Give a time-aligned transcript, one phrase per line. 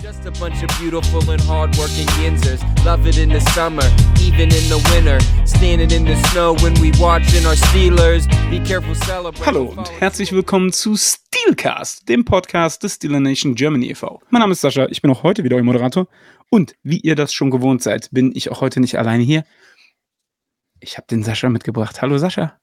[0.00, 2.62] Just a bunch of beautiful and hardworking Yinzers.
[2.84, 3.82] Love it in the summer,
[4.20, 5.18] even in the winter.
[5.44, 8.28] Standing in the snow when we watching our Steelers.
[8.48, 9.44] Be careful celebrating.
[9.44, 14.20] Hallo und herzlich willkommen zu Steelcast, dem Podcast des Steeler Nation Germany e.V.
[14.30, 16.06] Mein Name ist Sascha, ich bin auch heute wieder euer Moderator.
[16.48, 19.44] Und wie ihr das schon gewohnt seid, bin ich auch heute nicht alleine hier.
[20.78, 22.00] Ich habe den Sascha mitgebracht.
[22.02, 22.56] Hallo Sascha.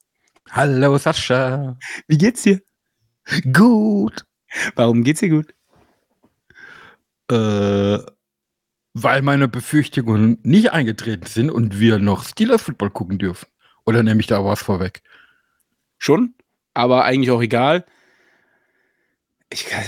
[0.51, 1.77] Hallo Sascha.
[2.07, 2.61] Wie geht's dir?
[3.51, 4.23] Gut.
[4.75, 5.54] Warum geht's dir gut?
[7.31, 7.99] Äh,
[8.93, 13.47] weil meine Befürchtungen nicht eingetreten sind und wir noch Steelers Football gucken dürfen.
[13.85, 15.01] Oder nehme ich da was vorweg?
[15.97, 16.33] Schon,
[16.73, 17.85] aber eigentlich auch egal.
[19.51, 19.83] Ich kann,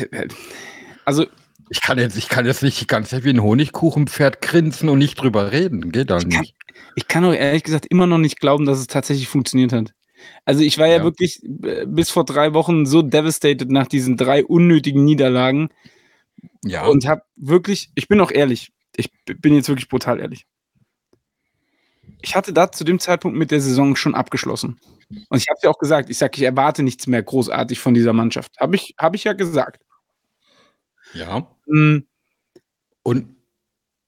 [1.05, 1.25] also
[1.69, 4.99] Ich kann jetzt, ich kann jetzt nicht die ganze Zeit wie ein Honigkuchenpferd grinsen und
[4.99, 5.91] nicht drüber reden.
[5.91, 6.55] Geht kann- nicht.
[6.95, 9.93] ich kann auch ehrlich gesagt immer noch nicht glauben, dass es tatsächlich funktioniert hat.
[10.45, 11.03] Also ich war ja, Ja.
[11.03, 15.69] wirklich äh, bis vor drei Wochen so devastated nach diesen drei unnötigen Niederlagen
[16.63, 16.85] Ja.
[16.87, 20.45] und habe wirklich, ich bin auch ehrlich, ich bin jetzt wirklich brutal ehrlich.
[22.21, 24.79] Ich hatte da zu dem Zeitpunkt mit der Saison schon abgeschlossen.
[25.29, 28.13] Und ich habe ja auch gesagt, ich sage, ich erwarte nichts mehr großartig von dieser
[28.13, 28.51] Mannschaft.
[28.59, 29.83] Habe ich, hab ich ja gesagt.
[31.13, 31.47] ja.
[31.67, 31.99] Mm,
[33.03, 33.35] Und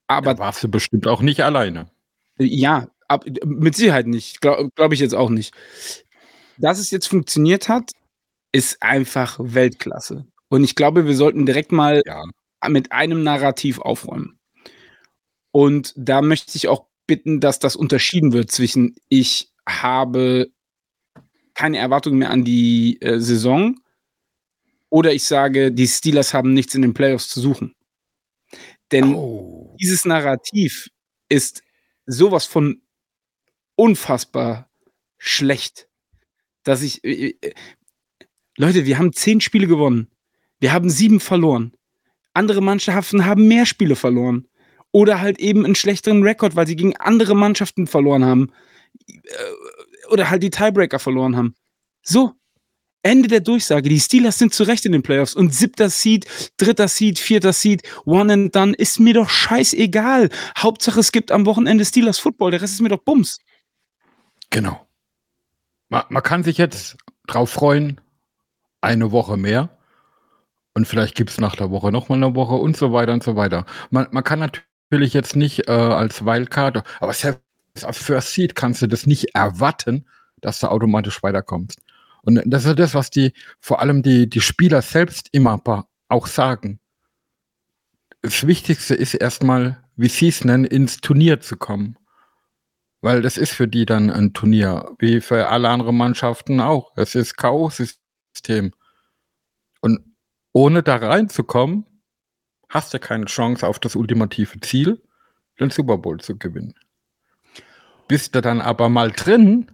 [0.08, 1.90] Aber da warst du bestimmt auch nicht alleine.
[2.38, 4.42] Ja, ab, mit Sicherheit nicht.
[4.42, 5.54] Glaube glaub ich jetzt auch nicht.
[6.58, 7.92] Dass es jetzt funktioniert hat,
[8.52, 10.26] ist einfach Weltklasse.
[10.50, 12.24] Und ich glaube, wir sollten direkt mal Ja.
[12.68, 14.40] mit einem Narrativ aufräumen.
[15.52, 20.52] Und da möchte ich auch bitten, dass das unterschieden wird zwischen ich habe
[21.54, 23.76] keine Erwartungen mehr an die äh, Saison
[24.92, 27.76] oder ich sage, die Steelers haben nichts in den Playoffs zu suchen.
[28.92, 29.76] Denn Oh.
[29.80, 30.90] dieses Narrativ
[31.30, 31.62] ist
[32.06, 32.82] sowas von
[33.76, 34.70] unfassbar
[35.18, 35.88] schlecht,
[36.64, 37.04] dass ich.
[37.04, 37.54] äh, äh,
[38.58, 40.10] Leute, wir haben zehn Spiele gewonnen.
[40.60, 41.74] Wir haben sieben verloren.
[42.34, 44.48] Andere Mannschaften haben mehr Spiele verloren.
[44.92, 48.52] Oder halt eben einen schlechteren Rekord, weil sie gegen andere Mannschaften verloren haben.
[49.08, 51.56] Äh, Oder halt die Tiebreaker verloren haben.
[52.02, 52.34] So.
[53.02, 53.88] Ende der Durchsage.
[53.88, 55.34] Die Steelers sind zu Recht in den Playoffs.
[55.34, 56.26] Und siebter Seed,
[56.58, 60.30] dritter Seed, vierter Seed, one and done, ist mir doch scheißegal.
[60.58, 62.52] Hauptsache, es gibt am Wochenende Steelers Football.
[62.52, 63.40] Der Rest ist mir doch Bums.
[64.50, 64.86] Genau.
[65.88, 68.02] Man, man kann sich jetzt drauf freuen,
[68.82, 69.79] eine Woche mehr.
[70.80, 73.36] Und vielleicht gibt es nach der Woche nochmal eine Woche und so weiter und so
[73.36, 73.66] weiter.
[73.90, 77.44] Man, man kann natürlich jetzt nicht äh, als Wildcard, aber selbst
[77.82, 80.06] als First Seed kannst du das nicht erwarten,
[80.40, 81.82] dass du automatisch weiterkommst.
[82.22, 85.62] Und das ist das, was die, vor allem die, die Spieler selbst immer
[86.08, 86.80] auch sagen.
[88.22, 91.98] Das Wichtigste ist erstmal, wie sie es nennen, ins Turnier zu kommen.
[93.02, 96.94] Weil das ist für die dann ein Turnier, wie für alle anderen Mannschaften auch.
[96.96, 98.72] Es ist K.O.-System.
[99.82, 100.09] Und
[100.54, 101.86] ohne da reinzukommen,
[102.70, 105.02] hast du keine Chance auf das ultimative Ziel,
[105.60, 106.76] den Super Bowl zu gewinnen.
[108.08, 109.72] Bist du dann aber mal drin,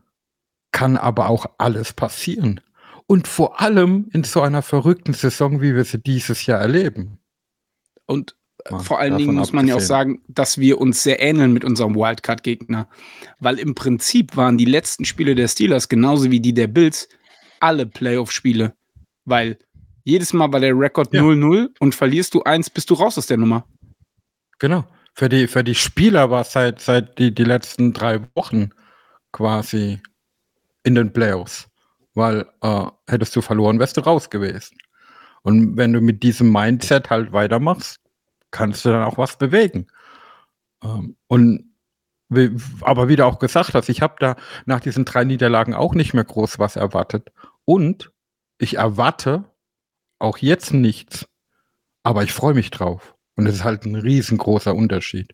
[0.71, 2.61] kann aber auch alles passieren.
[3.07, 7.19] Und vor allem in so einer verrückten Saison, wie wir sie dieses Jahr erleben.
[8.05, 8.35] Und
[8.69, 11.63] Mal vor allen Dingen muss man ja auch sagen, dass wir uns sehr ähneln mit
[11.63, 12.89] unserem Wildcard-Gegner.
[13.39, 17.07] Weil im Prinzip waren die letzten Spiele der Steelers genauso wie die der Bills
[17.59, 18.75] alle Playoff-Spiele.
[19.23, 19.59] Weil
[20.05, 21.21] jedes Mal war der Rekord Ja.
[21.21, 23.67] 0-0 und verlierst du eins, bist du raus aus der Nummer.
[24.59, 24.85] Genau.
[25.13, 28.69] Für die, für die Spieler war es seit, seit die, die letzten drei Wochen
[29.31, 30.01] quasi
[30.83, 31.67] in den Playoffs.
[32.13, 34.77] Weil äh, hättest du verloren, wärst du raus gewesen.
[35.41, 37.99] Und wenn du mit diesem Mindset halt weitermachst,
[38.51, 39.87] kannst du dann auch was bewegen.
[40.83, 41.71] Ähm, und
[42.81, 46.13] aber wie du auch gesagt hast, ich habe da nach diesen drei Niederlagen auch nicht
[46.13, 47.31] mehr groß was erwartet.
[47.65, 48.11] Und
[48.57, 49.45] ich erwarte
[50.19, 51.25] auch jetzt nichts.
[52.03, 53.15] Aber ich freue mich drauf.
[53.35, 55.33] Und es ist halt ein riesengroßer Unterschied.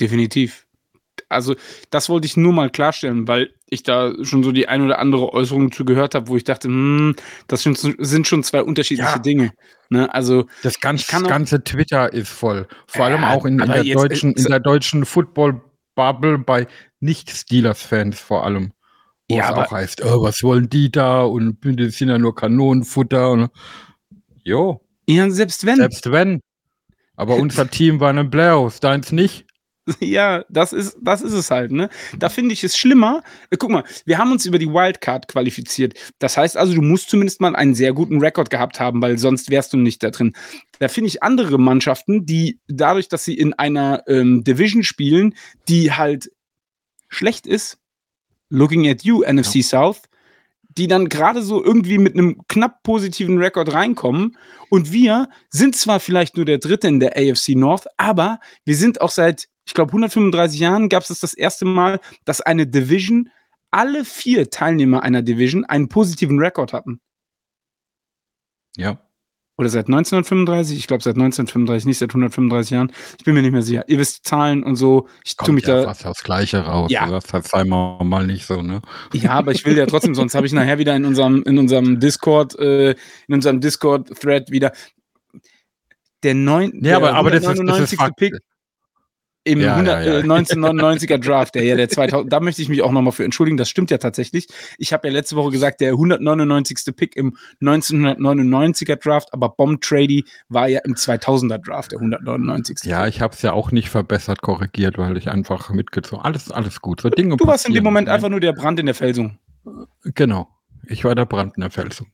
[0.00, 0.66] Definitiv.
[1.28, 1.54] Also,
[1.90, 5.32] das wollte ich nur mal klarstellen, weil ich da schon so die ein oder andere
[5.32, 7.14] Äußerung zu gehört habe, wo ich dachte, hm,
[7.46, 9.18] das sind, schon zwei unterschiedliche Ja.
[9.18, 9.52] Dinge.
[9.90, 10.12] Ne?
[10.12, 12.66] Also, Das ganze, auch- ganze Twitter ist voll.
[12.86, 16.66] Vor allem Ja, auch in, in, der jetzt deutschen, ist- in der deutschen Football-Bubble bei
[17.00, 18.72] Nicht-Steelers-Fans vor allem.
[19.32, 21.22] Wo Ja, es aber- auch heißt, oh, was wollen die da?
[21.22, 23.30] Und das sind ja nur Kanonenfutter.
[23.30, 23.50] Und,
[24.44, 25.76] jo, ja, selbst wenn.
[25.76, 26.40] selbst wenn.
[27.16, 29.46] Aber unser Team war in den Playoffs, deins nicht.
[29.98, 31.88] Ja, das ist, das ist es halt, ne?
[32.16, 33.24] Da finde ich es schlimmer.
[33.50, 35.94] Äh, Guck mal, wir haben uns über die Wildcard qualifiziert.
[36.20, 39.50] Das heißt also, du musst zumindest mal einen sehr guten Rekord gehabt haben, weil sonst
[39.50, 40.34] wärst du nicht da drin.
[40.78, 45.34] Da finde ich andere Mannschaften, die dadurch, dass sie in einer ähm, Division spielen,
[45.66, 46.30] die halt
[47.08, 47.78] schlecht ist,
[48.52, 50.02] looking at you, NFC South,
[50.76, 54.36] die dann gerade so irgendwie mit einem knapp positiven Rekord reinkommen.
[54.70, 59.00] Und wir sind zwar vielleicht nur der Dritte in der AFC North, aber wir sind
[59.00, 63.30] auch seit, ich glaube, 135 Jahren gab es das, das erste Mal, dass eine Division,
[63.70, 67.00] alle vier Teilnehmer einer Division einen positiven Rekord hatten.
[68.76, 68.98] Ja.
[69.62, 70.76] Oder seit 1935?
[70.76, 72.90] Ich glaube seit 1935, nicht seit 135 Jahren.
[73.16, 73.84] Ich bin mir nicht mehr sicher.
[73.86, 75.06] Ihr wisst Zahlen und so.
[75.24, 75.84] Ich tue mich ja da.
[75.84, 76.90] fast aufs Gleiche raus.
[76.90, 77.08] Ja.
[77.08, 78.82] Das halt zweimal mal nicht so, ne?
[79.12, 82.00] Ja, aber ich will ja trotzdem, sonst habe ich nachher wieder in unserem, in unserem
[82.00, 82.96] Discord, äh,
[83.28, 84.72] in unserem Discord-Thread wieder
[86.24, 87.98] der neun, Ja, aber, der aber das ist, das ist 199.
[87.98, 88.16] Fakt.
[88.16, 88.34] Pick
[89.44, 90.18] im Ja, 100, ja, ja.
[90.20, 93.56] Äh, 1999er Draft, der ja der 2000, da möchte ich mich auch nochmal für entschuldigen,
[93.56, 94.46] das stimmt ja tatsächlich.
[94.78, 96.94] Ich habe ja letzte Woche gesagt, der 199.
[96.96, 102.78] Pick im 1999er Draft, aber Bomb Trady war ja im 2000er Draft, der 199.
[102.84, 106.24] Ja, ich habe es ja auch nicht verbessert, korrigiert, weil ich einfach mitgezogen.
[106.24, 107.00] Alles, alles gut.
[107.00, 108.14] So Dinge Du warst in dem Moment ne?
[108.14, 109.38] einfach nur der Brand in der Felsung.
[110.04, 110.48] Genau.
[110.86, 112.08] Ich war der Brand in der Felsung.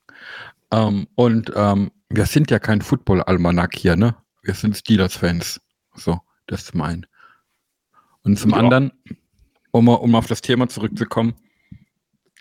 [0.70, 4.14] Ähm, und ähm, wir sind ja kein Football-Almanack hier, ne?
[4.42, 5.60] Wir sind Steelers-Fans.
[5.94, 7.06] So, das zum einen.
[8.22, 8.58] Und zum Ja.
[8.58, 8.92] anderen,
[9.70, 11.34] um, um auf das Thema zurückzukommen,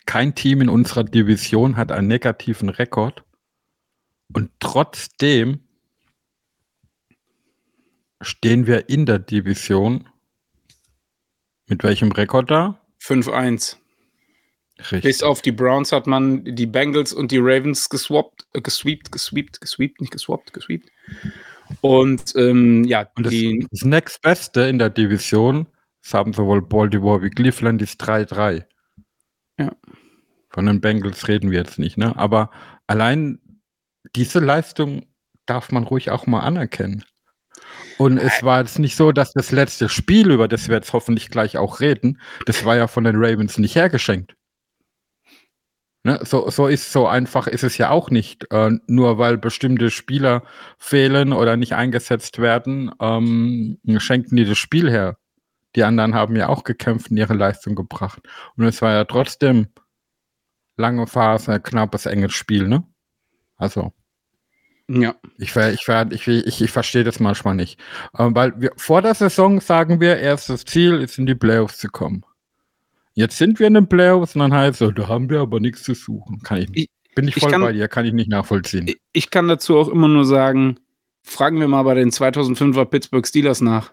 [0.06, 3.24] kein Team in unserer Division hat einen negativen Rekord.
[4.34, 5.62] Und trotzdem
[8.22, 10.08] stehen wir in der Division.
[11.68, 12.82] Mit welchem Rekord da?
[13.02, 13.78] 5-1.
[14.80, 15.04] Richtig.
[15.04, 19.60] Bis auf die Browns hat man die Bengals und die Ravens geswappt, äh, gesweept, gesweept,
[19.60, 20.90] gesweept, nicht geswappt, gesweept.
[21.82, 25.68] Und ähm, ja, Und das, die, das nächstbeste in der Division,
[26.04, 28.66] das haben sowohl Baltimore wie Cleveland, ist 3-3.
[29.60, 29.72] Ja.
[30.50, 32.16] Von den Bengals reden wir jetzt nicht, ne?
[32.16, 32.52] Aber
[32.88, 33.40] allein
[34.16, 35.06] diese Leistung
[35.46, 37.04] darf man ruhig auch mal anerkennen.
[37.98, 41.30] Und es war jetzt nicht so, dass das letzte Spiel, über das wir jetzt hoffentlich
[41.30, 44.37] gleich auch reden, das war ja von den Ravens nicht hergeschenkt.
[46.08, 46.22] Ne?
[46.24, 48.50] So, so ist so einfach ist es ja auch nicht.
[48.54, 50.44] Äh, nur weil bestimmte Spieler
[50.78, 55.18] fehlen oder nicht eingesetzt werden, ähm, schenken die das Spiel her.
[55.76, 58.22] Die anderen haben ja auch gekämpft und ihre Leistung gebracht.
[58.56, 59.68] Und es war ja trotzdem
[60.78, 62.88] lange Phase, knappes, enges Spiel, ne?
[63.58, 63.92] Also,
[64.88, 67.82] ja, ich, ich, ich, ich, ich verstehe das manchmal nicht.
[68.18, 71.90] Ähm, weil wir, vor der Saison sagen wir, erstes Ziel ist in die Playoffs zu
[71.90, 72.24] kommen.
[73.18, 75.82] Jetzt sind wir in den Playoffs und dann heißt es, da haben wir aber nichts
[75.82, 76.40] zu suchen.
[76.44, 76.90] Kann ich nicht.
[77.16, 78.88] Bin ich ich voll kann- bei dir, kann ich nicht nachvollziehen.
[78.88, 80.80] Ich- Ich kann dazu auch immer nur sagen,
[81.24, 83.92] fragen wir mal bei den 2005er Pittsburgh Steelers nach,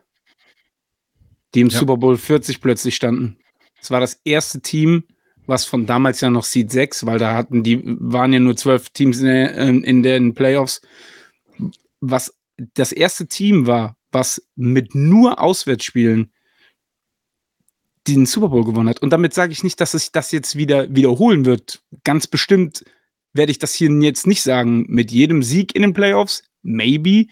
[1.55, 1.79] die im Ja.
[1.79, 3.39] Super Bowl 40 plötzlich standen.
[3.81, 5.05] Es war das erste Team,
[5.47, 8.91] was von damals ja noch Seed 6, weil da hatten die, waren ja nur zwölf
[8.91, 10.83] Teams in, der, in den Playoffs,
[12.01, 12.35] was
[12.75, 16.31] das erste Team war, was mit nur Auswärtsspielen
[18.09, 19.03] den Super Bowl gewonnen hat.
[19.03, 21.83] Und damit sage ich nicht, dass sich das jetzt wieder wiederholen wird.
[22.05, 22.85] Ganz bestimmt
[23.33, 24.85] werde ich das hier jetzt nicht sagen.
[24.89, 27.27] Mit jedem Sieg in den Playoffs, maybe,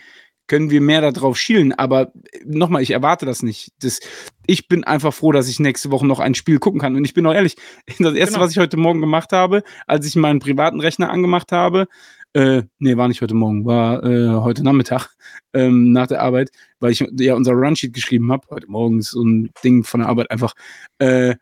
[0.49, 1.73] können wir mehr darauf schielen.
[1.73, 2.13] Aber
[2.45, 3.73] nochmal, ich erwarte das nicht.
[3.81, 4.01] Das,
[4.47, 6.97] ich bin einfach froh, dass ich nächste Woche noch ein Spiel gucken kann.
[6.97, 7.57] Und ich bin auch ehrlich,
[7.99, 8.45] das erste, Genau.
[8.45, 11.87] was ich heute Morgen gemacht habe, als ich meinen privaten Rechner angemacht habe,
[12.35, 15.11] äh, nee, war nicht heute Morgen, war äh, heute Nachmittag
[15.53, 16.51] ähm, nach der Arbeit,
[16.81, 20.09] weil ich ja unser Runsheet geschrieben habe, heute Morgen ist so ein Ding von der
[20.09, 20.55] Arbeit einfach,
[20.99, 21.35] äh,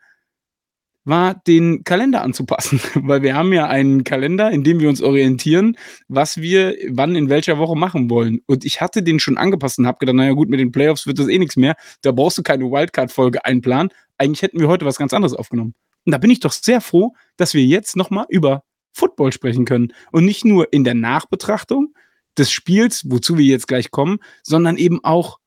[1.03, 5.77] war den Kalender anzupassen, weil wir haben ja einen Kalender, in dem wir uns orientieren,
[6.07, 8.41] was wir wann in welcher Woche machen wollen.
[8.45, 11.19] Und ich hatte den schon angepasst und habe gedacht, naja gut, mit den Playoffs wird
[11.19, 11.75] das eh nichts mehr.
[12.01, 13.91] Da brauchst du keine Wildcard-Folge einplanen.
[14.17, 15.73] Eigentlich hätten wir heute was ganz anderes aufgenommen.
[16.05, 19.93] Und da bin ich doch sehr froh, dass wir jetzt nochmal über Football sprechen können.
[20.11, 21.93] Und nicht nur in der Nachbetrachtung
[22.37, 25.39] des Spiels, wozu wir jetzt gleich kommen, sondern eben auch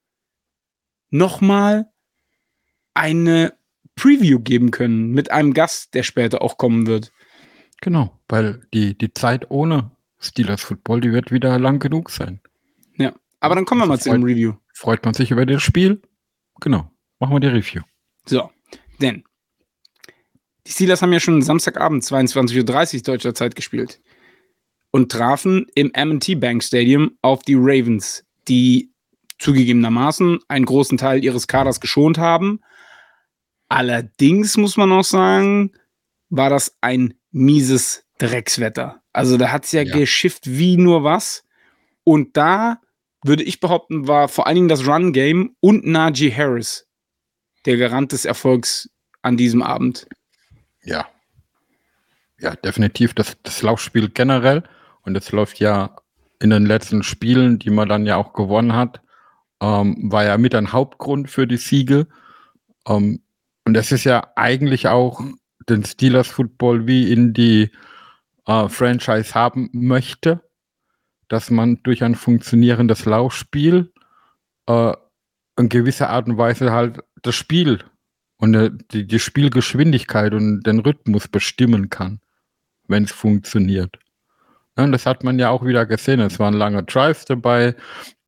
[1.10, 1.90] nochmal
[2.94, 3.54] eine
[3.96, 7.12] Preview geben können mit einem Gast, der später auch kommen wird.
[7.80, 12.40] Genau, weil die, die Zeit ohne Steelers Football, die wird wieder lang genug sein.
[13.44, 14.54] Aber dann kommen wir mal Also zu dem Review.
[14.72, 16.00] Freut man sich über das Spiel?
[16.62, 17.82] Genau, machen wir die Review.
[18.24, 18.50] So,
[19.02, 19.22] denn
[20.66, 24.00] die Steelers haben ja schon Samstagabend 22.30 Uhr deutscher Zeit gespielt
[24.90, 28.90] und trafen im M&T Bank Stadium auf die Ravens, die
[29.38, 32.60] zugegebenermaßen einen großen Teil ihres Kaders geschont haben.
[33.68, 35.72] Allerdings muss man auch sagen,
[36.30, 39.02] war das ein mieses Dreckswetter.
[39.12, 39.96] Also da hat es ja, Ja.
[39.96, 41.44] geschifft wie nur was.
[42.04, 42.80] Und da
[43.24, 46.86] würde ich behaupten, war vor allen Dingen das Run-Game und Najee Harris
[47.64, 48.90] der Garant des Erfolgs
[49.22, 50.06] an diesem Abend.
[50.84, 51.06] Ja.
[52.38, 54.62] Ja, definitiv das, das Laufspiel generell.
[55.02, 55.96] Und es läuft ja
[56.40, 59.00] in den letzten Spielen, die man dann ja auch gewonnen hat,
[59.60, 62.06] ähm, war ja mit ein Hauptgrund für die Siege.
[62.86, 63.22] Ähm,
[63.64, 65.22] und es ist ja eigentlich auch
[65.68, 67.70] den Steelers Football wie in die
[68.46, 70.42] äh, Franchise haben möchte,
[71.28, 73.92] dass man durch ein funktionierendes Laufspiel
[74.66, 74.92] äh,
[75.58, 77.84] in gewisser Art und Weise halt das Spiel
[78.38, 82.20] und die, die Spielgeschwindigkeit und den Rhythmus bestimmen kann,
[82.88, 83.98] wenn es funktioniert.
[84.76, 86.20] Ja, und das hat man ja auch wieder gesehen.
[86.20, 87.76] Es waren lange Drives dabei.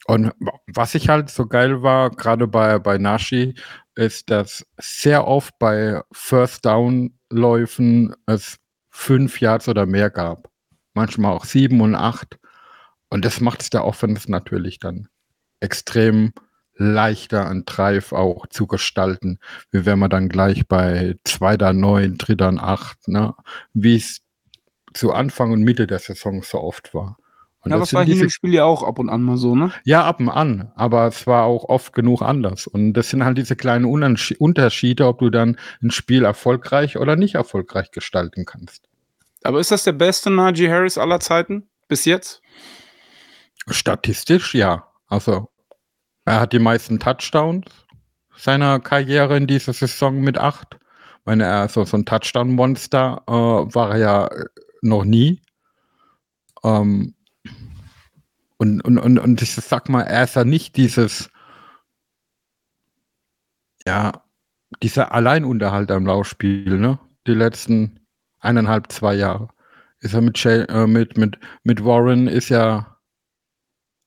[0.06, 0.32] Und
[0.68, 3.54] was ich halt so geil war, gerade bei, bei Nashi,
[3.96, 8.58] ist, dass sehr oft bei First Down Läufen es
[8.90, 10.48] fünf Yards oder mehr gab.
[10.94, 12.38] Manchmal auch sieben und acht.
[13.08, 15.08] Und das macht es der Offense natürlich dann
[15.60, 16.32] extrem
[16.76, 19.38] leichter an Drive auch zu gestalten,
[19.70, 23.34] wie wenn man dann gleich bei zweiter neun, dritter acht, ne,
[23.72, 24.20] wie es
[24.94, 27.16] zu Anfang und Mitte der Saison so oft war.
[27.60, 29.72] Und ja, das war hier im Spiel ja auch ab und an mal so, ne?
[29.84, 32.68] Ja, ab und an, aber es war auch oft genug anders.
[32.68, 37.34] Und das sind halt diese kleinen Unterschiede, ob du dann ein Spiel erfolgreich oder nicht
[37.34, 38.88] erfolgreich gestalten kannst.
[39.42, 42.40] Aber ist das der beste Najee Harris aller Zeiten bis jetzt?
[43.68, 44.86] Statistisch ja.
[45.08, 45.48] Also
[46.26, 47.66] er hat die meisten Touchdowns
[48.36, 50.76] seiner Karriere in dieser Saison mit acht.
[51.24, 54.30] Wenn er so, so ein Touchdown-Monster äh, war er ja
[54.82, 55.40] noch nie.
[56.62, 57.14] Ähm,
[58.58, 61.30] und, und, und, und ich sag mal, er ist ja nicht dieses,
[63.86, 64.22] ja,
[64.82, 66.98] dieser Alleinunterhalter im Laufspiel, ne?
[67.26, 68.00] Die letzten
[68.40, 69.48] eineinhalb, zwei Jahre.
[70.00, 72.95] Ist er mit, Jay, äh, mit, mit, mit Warren ist ja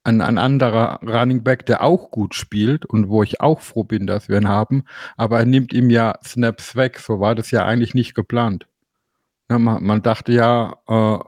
[0.03, 4.08] ein, ein anderer Running Back, der auch gut spielt und wo ich auch froh bin,
[4.08, 4.84] dass wir ihn haben,
[5.18, 7.00] aber er nimmt ihm ja Snaps weg.
[7.00, 8.68] So war das ja eigentlich nicht geplant.
[9.50, 11.20] Ja, man, man, dachte ja, äh,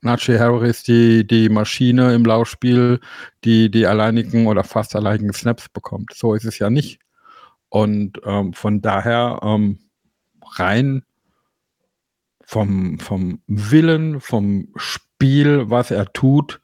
[0.00, 3.00] Najee Harris die, die Maschine im Laufspiel,
[3.44, 6.12] die die alleinigen oder fast alleinigen Snaps bekommt.
[6.14, 7.00] So ist es ja nicht.
[7.68, 9.78] Und ähm, von daher ähm,
[10.56, 11.02] rein
[12.44, 16.60] vom, vom Willen, vom Spiel, was er tut,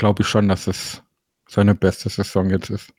[0.00, 1.02] glaube ich schon, dass es
[1.46, 2.92] seine beste Saison jetzt ist.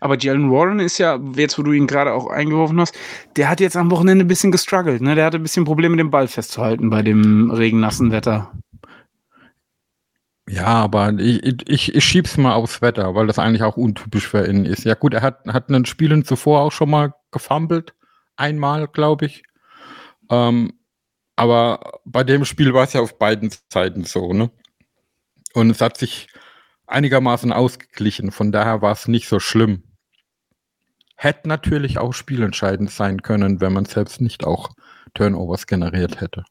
[0.00, 2.96] Aber Jalen Warren ist ja, jetzt wo du ihn gerade auch eingeworfen hast,
[3.36, 5.02] der hat jetzt am Wochenende ein bisschen gestruggelt.
[5.02, 5.14] Ne?
[5.14, 8.50] Der hatte ein bisschen Probleme, den Ball festzuhalten bei dem regennassen Wetter.
[10.48, 14.46] Ja, aber ich, ich, ich schieb's mal aufs Wetter, weil das eigentlich auch untypisch für
[14.48, 14.84] ihn ist.
[14.84, 17.94] Ja gut, er hat, hat einen Spielen zuvor auch schon mal gefummelt.
[18.36, 19.42] Einmal, glaube ich.
[20.30, 20.72] Ähm,
[21.36, 24.50] aber bei dem Spiel war es ja auf beiden Seiten so, ne?
[25.54, 26.28] Und es hat sich
[26.86, 28.30] einigermaßen ausgeglichen.
[28.30, 29.84] Von daher war es nicht so schlimm.
[31.16, 34.70] Hätte natürlich auch spielentscheidend sein können, wenn man selbst nicht auch
[35.14, 36.44] Turnovers generiert hätte.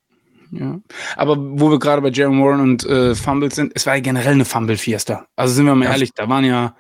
[0.52, 0.80] Ja.
[1.18, 4.34] Aber wo wir gerade bei Jaron Warren und äh, Fumbles sind, es war ja generell
[4.34, 5.26] eine Fumble-Fiesta.
[5.36, 6.76] Also sind wir mal das ehrlich, da waren ja.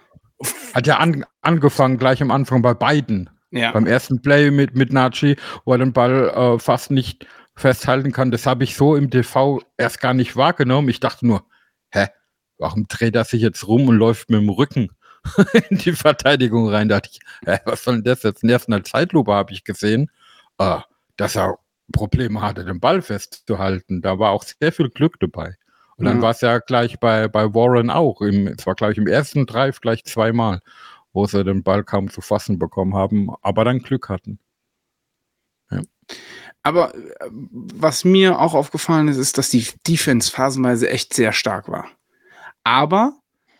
[0.73, 3.29] Hat ja an, angefangen gleich am Anfang bei beiden.
[3.51, 3.71] Ja.
[3.71, 8.31] Beim ersten Play mit, mit Nachi, wo er den Ball äh, fast nicht festhalten kann.
[8.31, 10.89] Das habe ich so im TV erst gar nicht wahrgenommen.
[10.89, 11.43] Ich dachte nur,
[11.93, 12.07] hä,
[12.57, 14.89] warum dreht er sich jetzt rum und läuft mit dem Rücken
[15.69, 16.89] in die Verteidigung rein?
[16.89, 18.43] Da dachte ich, hä, was soll denn das jetzt?
[18.43, 20.09] In der Zeitlupe habe ich gesehen,
[20.57, 20.79] äh,
[21.17, 21.57] dass er
[21.91, 24.01] Probleme hatte, den Ball festzuhalten.
[24.01, 25.55] Da war auch sehr viel Glück dabei.
[25.97, 26.21] Und dann ja.
[26.23, 28.21] war es ja gleich bei, bei Warren auch.
[28.21, 30.61] es war, glaube ich, im ersten Drive gleich zweimal,
[31.11, 34.39] wo sie den Ball kaum zu fassen bekommen haben, aber dann Glück hatten.
[36.63, 41.69] Aber äh, was mir auch aufgefallen ist, ist, dass die Defense phasenweise echt sehr stark
[41.69, 41.87] war.
[42.63, 43.13] Aber,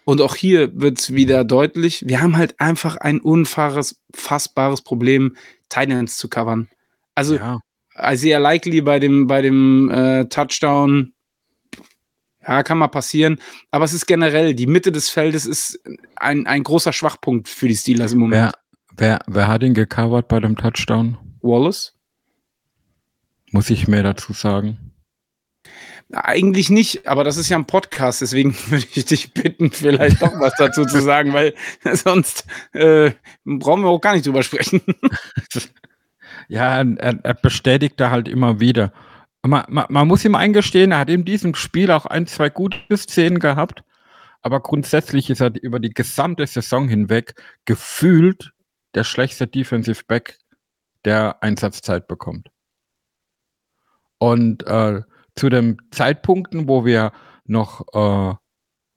[0.06, 5.36] und auch hier wird es wieder deutlich, wir haben halt einfach ein unfassbares Problem,
[5.70, 6.70] Titans zu covern.
[7.16, 7.60] Also, ja.
[8.02, 11.14] Isaiah Likely bei dem, bei dem äh, Touchdown,
[12.46, 13.40] ja, kann mal passieren.
[13.72, 15.80] Aber es ist generell, die Mitte des Feldes ist
[16.16, 18.54] ein, ein großer Schwachpunkt für die Steelers im Moment.
[18.98, 21.18] Wer, wer, wer hat ihn gecovert bei dem Touchdown?
[21.42, 21.94] Wallace.
[23.54, 24.92] Muss ich mehr dazu sagen?
[26.12, 30.40] Eigentlich nicht, aber das ist ja ein Podcast, deswegen würde ich dich bitten, vielleicht doch
[30.40, 33.12] was dazu zu sagen, weil sonst äh,
[33.46, 34.82] brauchen wir auch gar nicht drüber sprechen.
[36.48, 38.92] ja, er, er bestätigt da halt immer wieder.
[39.44, 42.98] Man, man, man, muss ihm eingestehen, er hat in diesem Spiel auch ein, zwei gute
[42.98, 43.84] Szenen gehabt,
[44.42, 48.52] aber grundsätzlich ist er über die gesamte Saison hinweg gefühlt
[48.96, 50.40] der schlechteste Defensive Back,
[51.06, 52.50] der Einsatzzeit bekommt.
[54.24, 55.02] Und äh,
[55.36, 57.12] zu den Zeitpunkten, wo wir
[57.44, 58.34] noch äh,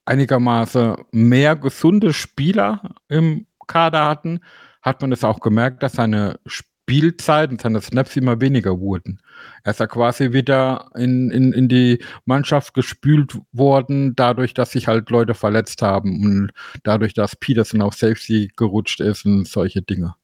[0.05, 4.39] einigermaßen mehr gesunde Spieler im Kader hatten,
[4.83, 9.21] hat man es auch gemerkt, dass seine Spielzeit und seine Snaps immer weniger wurden.
[9.65, 14.87] Er ist ja quasi wieder in, in, in die Mannschaft gespült worden, dadurch, dass sich
[14.87, 16.53] halt Leute verletzt haben und
[16.85, 20.15] dadurch, dass Peterson auf Safety gerutscht ist und solche Dinge.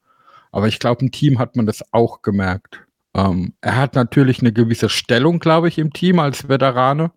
[0.53, 2.87] Aber ich glaube, im Team hat man das auch gemerkt.
[3.15, 7.13] Ähm, er hat natürlich eine gewisse Stellung, glaube ich, im Team als Veterane.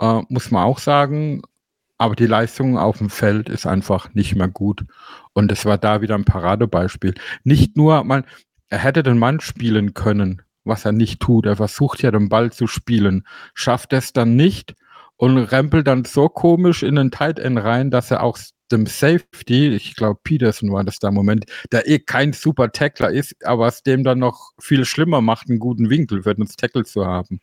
[0.00, 1.42] Äh, muss man auch sagen.
[1.98, 4.84] Aber die Leistung auf dem Feld ist einfach nicht mehr gut.
[5.34, 7.14] Und es war da wieder ein Paradebeispiel.
[7.44, 8.24] Nicht nur, man,
[8.68, 11.44] er hätte den Mann spielen können, was er nicht tut.
[11.44, 14.74] Er versucht ja den Ball zu spielen, schafft es dann nicht
[15.16, 18.38] und rempelt dann so komisch in den Tight End rein, dass er auch
[18.72, 23.10] dem Safety, ich glaube Peterson war das da im Moment, der eh kein super Tackler
[23.10, 26.84] ist, aber es dem dann noch viel schlimmer macht, einen guten Winkel für den Tackle
[26.84, 27.40] zu haben.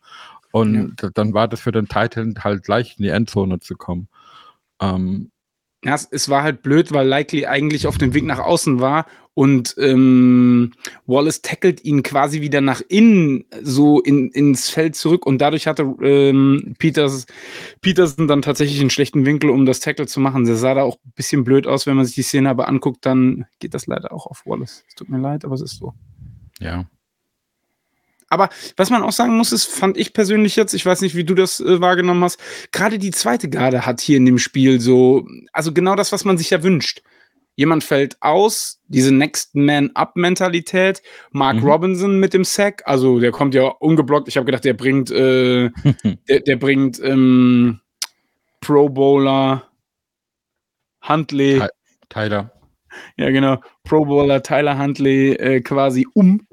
[0.52, 1.10] Und ja.
[1.10, 4.08] dann war das für den Tight End halt leicht in die Endzone zu kommen.
[4.80, 5.30] Ähm,
[5.84, 9.76] ja, es, war halt blöd, weil Likely eigentlich auf dem Weg nach außen war und
[9.78, 10.72] ähm,
[11.06, 15.94] Wallace tackelt ihn quasi wieder nach innen so in, ins Feld zurück und dadurch hatte
[16.02, 17.26] ähm, Peters,
[17.80, 20.44] Peterson dann tatsächlich einen schlechten Winkel, um das Tackle zu machen.
[20.44, 23.06] Der sah da auch ein bisschen blöd aus, wenn man sich die Szene aber anguckt,
[23.06, 24.84] dann geht das leider auch auf Wallace.
[24.88, 25.94] Es tut mir leid, aber es ist so.
[26.58, 26.86] Ja.
[28.28, 31.24] Aber was man auch sagen muss, ist, fand ich persönlich jetzt, ich weiß nicht, wie
[31.24, 32.38] du das äh, wahrgenommen hast,
[32.72, 36.38] gerade die zweite Garde hat hier in dem Spiel so, also genau das, was man
[36.38, 37.02] sich ja wünscht.
[37.56, 41.02] Jemand fällt aus, diese Next Man Up Mentalität.
[41.32, 41.64] Mark mhm.
[41.64, 44.28] Robinson mit dem Sack, also der kommt ja ungeblockt.
[44.28, 45.70] Ich habe gedacht, der bringt, äh,
[46.28, 47.80] der, der, bringt ähm,
[48.60, 49.68] Pro Bowler
[51.02, 51.60] Huntley.
[52.08, 52.52] Tyler.
[53.16, 53.60] Ja, genau.
[53.82, 56.46] Pro Bowler Tyler Huntley äh, quasi um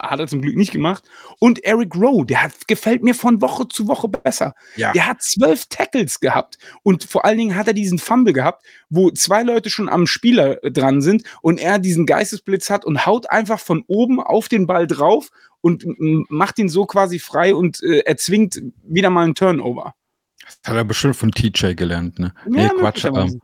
[0.00, 1.04] hat er zum Glück nicht gemacht.
[1.38, 4.54] Und Eric Rowe, der hat, gefällt mir von Woche zu Woche besser.
[4.76, 4.92] Ja.
[4.92, 9.10] Der hat zwölf Tackles gehabt und vor allen Dingen hat er diesen Fumble gehabt, wo
[9.10, 13.30] zwei Leute schon am Spieler äh, dran sind und er diesen Geistesblitz hat und haut
[13.30, 15.84] einfach von oben auf den Ball drauf und
[16.30, 19.94] macht ihn so quasi frei und äh, erzwingt wieder mal einen Turnover.
[20.44, 22.32] Das hat er bestimmt von TJ gelernt, ne?
[22.46, 23.04] Ja, nee, Quatsch.
[23.04, 23.40] Ähm,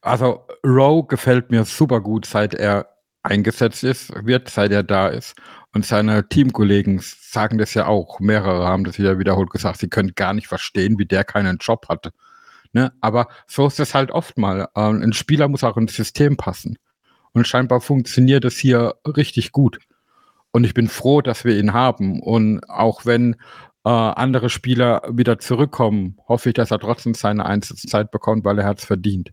[0.00, 2.88] also Rowe gefällt mir super gut, seit er
[3.22, 5.34] eingesetzt ist, wird, seit er da ist.
[5.74, 8.20] Und seine Teamkollegen sagen das ja auch.
[8.20, 9.78] Mehrere haben das wieder wiederholt gesagt.
[9.78, 12.12] Sie können gar nicht verstehen, wie der keinen Job hatte.
[12.72, 12.92] Ne?
[13.00, 14.68] Aber so ist es halt oft mal.
[14.76, 16.78] Ähm, ein Spieler muss auch ins System passen.
[17.32, 19.78] Und scheinbar funktioniert es hier richtig gut.
[20.50, 22.20] Und ich bin froh, dass wir ihn haben.
[22.20, 23.36] Und auch wenn
[23.84, 28.66] äh, andere Spieler wieder zurückkommen, hoffe ich, dass er trotzdem seine Einsatzzeit bekommt, weil er
[28.66, 29.32] hat es verdient.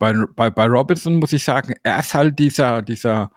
[0.00, 3.30] Bei, bei, bei Robinson muss ich sagen, er ist halt dieser, dieser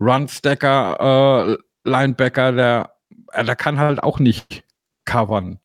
[0.00, 2.90] Run-Stacker, äh, Linebacker, der,
[3.32, 4.64] äh, der kann halt auch nicht
[5.04, 5.58] covern.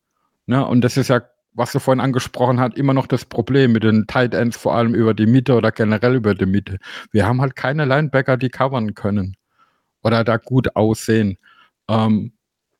[0.46, 0.64] Ne?
[0.64, 1.22] Und das ist ja,
[1.54, 4.94] was du vorhin angesprochen hast, immer noch das Problem mit den Tight Ends, vor allem
[4.94, 6.78] über die Mitte oder generell über die Mitte.
[7.12, 9.36] Wir haben halt keine Linebacker, die covern können
[10.02, 11.38] oder da gut aussehen.
[11.88, 12.32] Ähm,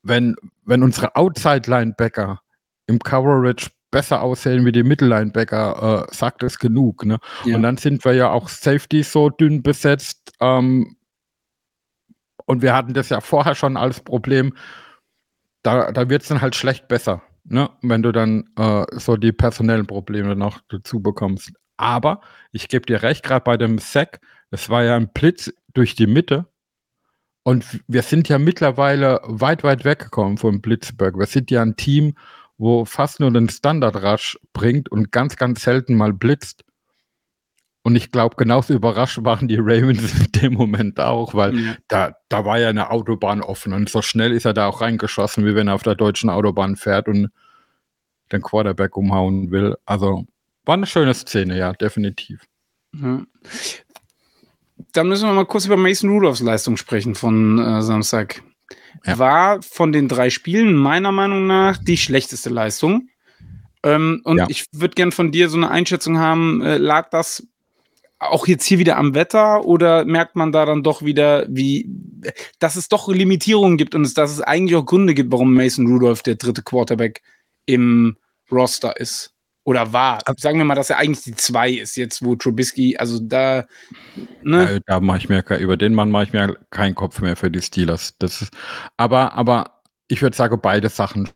[0.03, 2.41] wenn, wenn unsere Outside-Linebacker
[2.87, 7.05] im Coverage besser aussehen wie die Mittellinebacker, äh, sagt es genug.
[7.05, 7.19] Ne?
[7.45, 7.57] Ja.
[7.57, 10.96] Und dann sind wir ja auch Safety so dünn besetzt, ähm,
[12.47, 14.55] und wir hatten das ja vorher schon als Problem.
[15.63, 17.71] Da, da wird es dann halt schlecht besser, ne?
[17.83, 21.53] wenn du dann äh, so die personellen Probleme noch dazu bekommst.
[21.77, 22.21] Aber
[22.53, 26.07] ich gebe dir recht, gerade bei dem Sack, es war ja ein Blitz durch die
[26.07, 26.47] Mitte.
[27.43, 31.17] Und wir sind ja mittlerweile weit, weit weggekommen von Blitzberg.
[31.17, 32.15] Wir sind ja ein Team,
[32.59, 36.65] wo fast nur den Standard Rush bringt und ganz, ganz selten mal blitzt.
[37.87, 41.77] Und ich glaube, genauso überrascht waren die Ravens in dem Moment auch, weil ja.
[41.87, 45.47] da, da war ja eine Autobahn offen und so schnell ist er da auch reingeschossen,
[45.47, 47.31] wie wenn er auf der deutschen Autobahn fährt und
[48.33, 49.77] den Quarterback umhauen will.
[49.85, 50.27] Also
[50.65, 52.43] war eine schöne Szene, ja, definitiv.
[52.93, 53.23] Ja.
[54.93, 58.43] Dann müssen wir mal kurz über Mason Rudolphs Leistung sprechen von äh, Samstag.
[59.05, 59.17] Ja.
[59.21, 63.11] War von den drei Spielen meiner Meinung nach die schlechteste Leistung.
[63.85, 64.47] Ähm, und ja.
[64.49, 67.47] ich würde gern von dir so eine Einschätzung haben, äh, lag das
[68.19, 71.89] auch jetzt hier wieder am Wetter oder merkt man da dann doch wieder, wie,
[72.59, 76.23] dass es doch Limitierungen gibt und dass es eigentlich auch Gründe gibt, warum Mason Rudolph
[76.23, 77.23] der dritte Quarterback
[77.67, 78.17] im
[78.51, 79.33] Roster ist?
[79.65, 80.21] Oder war?
[80.37, 83.67] Sagen wir mal, dass er eigentlich die zwei ist, jetzt wo Trubisky, also da.
[84.43, 84.75] Ne?
[84.75, 87.51] Ja, da mache ich mir über den Mann mache ich mir keinen Kopf mehr für
[87.51, 88.15] die Steelers.
[88.19, 88.53] Das ist,
[88.97, 91.31] aber, aber ich würde sagen, beide Sachen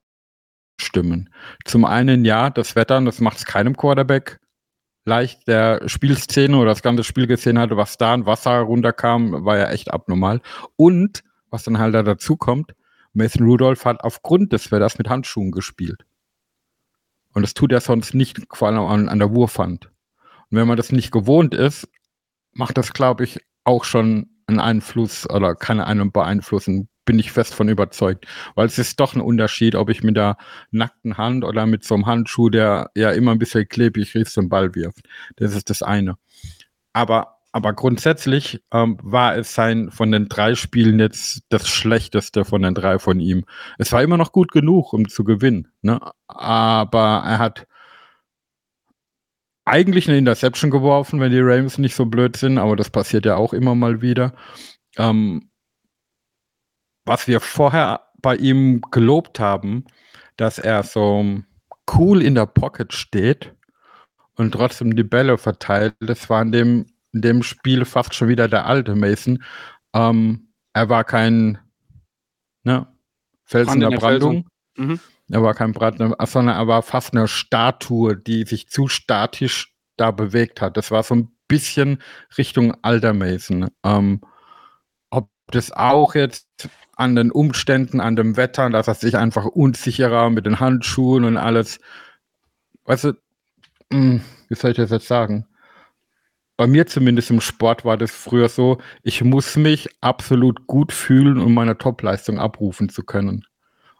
[0.80, 1.28] stimmen.
[1.64, 4.39] Zum einen ja, das Wetter, das macht es keinem Quarterback
[5.10, 9.58] leicht der Spielszene oder das ganze Spiel gesehen hatte, was da an Wasser runterkam, war
[9.58, 10.40] ja echt abnormal.
[10.76, 12.74] Und was dann halt da dazu kommt,
[13.12, 16.04] Mason Rudolph hat aufgrund des Wetters mit Handschuhen gespielt.
[17.34, 19.86] Und das tut er sonst nicht, vor allem an, an der Wurfhand.
[20.50, 21.88] Und wenn man das nicht gewohnt ist,
[22.52, 27.54] macht das, glaube ich, auch schon einen Einfluss oder kann einen beeinflussen bin ich fest
[27.54, 28.26] von überzeugt.
[28.54, 30.36] Weil es ist doch ein Unterschied, ob ich mit der
[30.70, 34.48] nackten Hand oder mit so einem Handschuh, der ja immer ein bisschen klebrig riecht, zum
[34.48, 35.08] Ball wirft.
[35.36, 36.16] Das ist das eine.
[36.92, 42.62] Aber aber grundsätzlich ähm, war es sein von den drei Spielen jetzt das schlechteste von
[42.62, 43.44] den drei von ihm.
[43.76, 45.68] Es war immer noch gut genug, um zu gewinnen.
[45.82, 46.00] Ne?
[46.28, 47.66] Aber er hat
[49.64, 53.36] eigentlich eine Interception geworfen, wenn die Ravens nicht so blöd sind, aber das passiert ja
[53.36, 54.32] auch immer mal wieder.
[54.96, 55.49] Ähm,
[57.10, 59.84] was wir vorher bei ihm gelobt haben,
[60.36, 61.42] dass er so
[61.92, 63.52] cool in der Pocket steht
[64.36, 68.46] und trotzdem die Bälle verteilt, das war in dem, in dem Spiel fast schon wieder
[68.46, 69.42] der alte Mason.
[69.92, 71.58] Ähm, er war kein
[72.62, 72.86] ne,
[73.44, 74.46] Felsen der Brandung.
[74.76, 75.00] Mhm.
[75.32, 80.12] Er war kein Brand, sondern er war fast eine Statue, die sich zu statisch da
[80.12, 80.76] bewegt hat.
[80.76, 82.00] Das war so ein bisschen
[82.38, 83.68] Richtung alter Mason.
[83.82, 84.20] Ähm,
[85.10, 86.46] ob das auch jetzt
[87.00, 91.38] an den Umständen, an dem Wetter, dass er sich einfach unsicherer mit den Handschuhen und
[91.38, 91.80] alles,
[92.84, 93.08] weißt du,
[93.90, 95.46] mh, hm, wie soll ich das jetzt sagen?
[96.58, 101.38] Bei mir zumindest im Sport war das früher so, ich muss mich absolut gut fühlen,
[101.38, 103.46] um meine Topleistung abrufen zu können.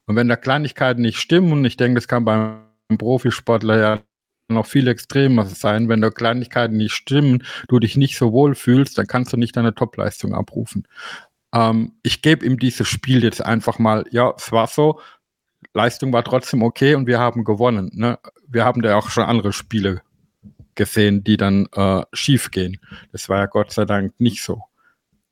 [0.05, 2.61] Und wenn da Kleinigkeiten nicht stimmen, und ich denke, das kann beim
[2.99, 4.01] Profisportler ja
[4.49, 8.99] noch viel extremer sein, wenn da Kleinigkeiten nicht stimmen, du dich nicht so wohl fühlst,
[8.99, 10.87] dann kannst du nicht deine Topleistung abrufen.
[11.53, 15.01] Ähm, ich gebe ihm dieses Spiel jetzt einfach mal, ja, es war so,
[15.75, 17.91] Leistung war trotzdem okay und wir haben gewonnen.
[17.95, 18.19] Ne?
[18.47, 20.03] Wir haben da auch schon andere Spiele
[20.75, 22.79] gesehen, die dann äh, schief gehen.
[23.13, 24.63] Das war ja Gott sei Dank nicht so.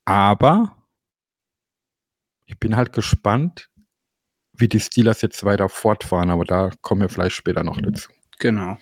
[0.05, 0.75] Aber
[2.45, 3.69] ich bin halt gespannt,
[4.53, 8.09] wie die Steelers jetzt weiter fortfahren, aber da kommen wir vielleicht später noch dazu.
[8.39, 8.77] Genau.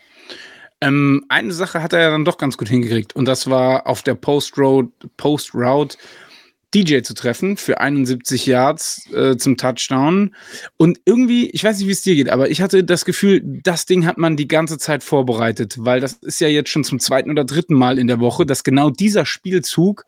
[0.80, 4.04] Ähm, eine Sache hat er ja dann doch ganz gut hingekriegt und das war auf
[4.04, 5.98] der Post-Route
[6.74, 10.36] DJ zu treffen für 71 Yards äh, zum Touchdown.
[10.76, 13.86] Und irgendwie, ich weiß nicht, wie es dir geht, aber ich hatte das Gefühl, das
[13.86, 17.32] Ding hat man die ganze Zeit vorbereitet, weil das ist ja jetzt schon zum zweiten
[17.32, 20.06] oder dritten Mal in der Woche, dass genau dieser Spielzug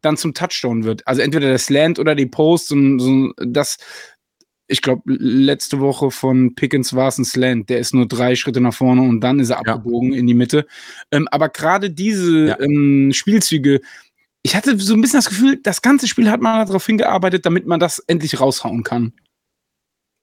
[0.00, 1.06] dann zum Touchdown wird.
[1.06, 3.78] Also entweder das Land oder die Post und so, das
[4.68, 7.70] ich glaube, letzte Woche von Pickens war es ein Slant.
[7.70, 9.74] Der ist nur drei Schritte nach vorne und dann ist er ja.
[9.74, 10.66] abgebogen in die Mitte.
[11.12, 12.60] Ähm, aber gerade diese ja.
[12.60, 13.80] ähm, Spielzüge,
[14.46, 17.66] ich hatte so ein bisschen das Gefühl, das ganze Spiel hat man darauf hingearbeitet, damit
[17.66, 19.12] man das endlich raushauen kann.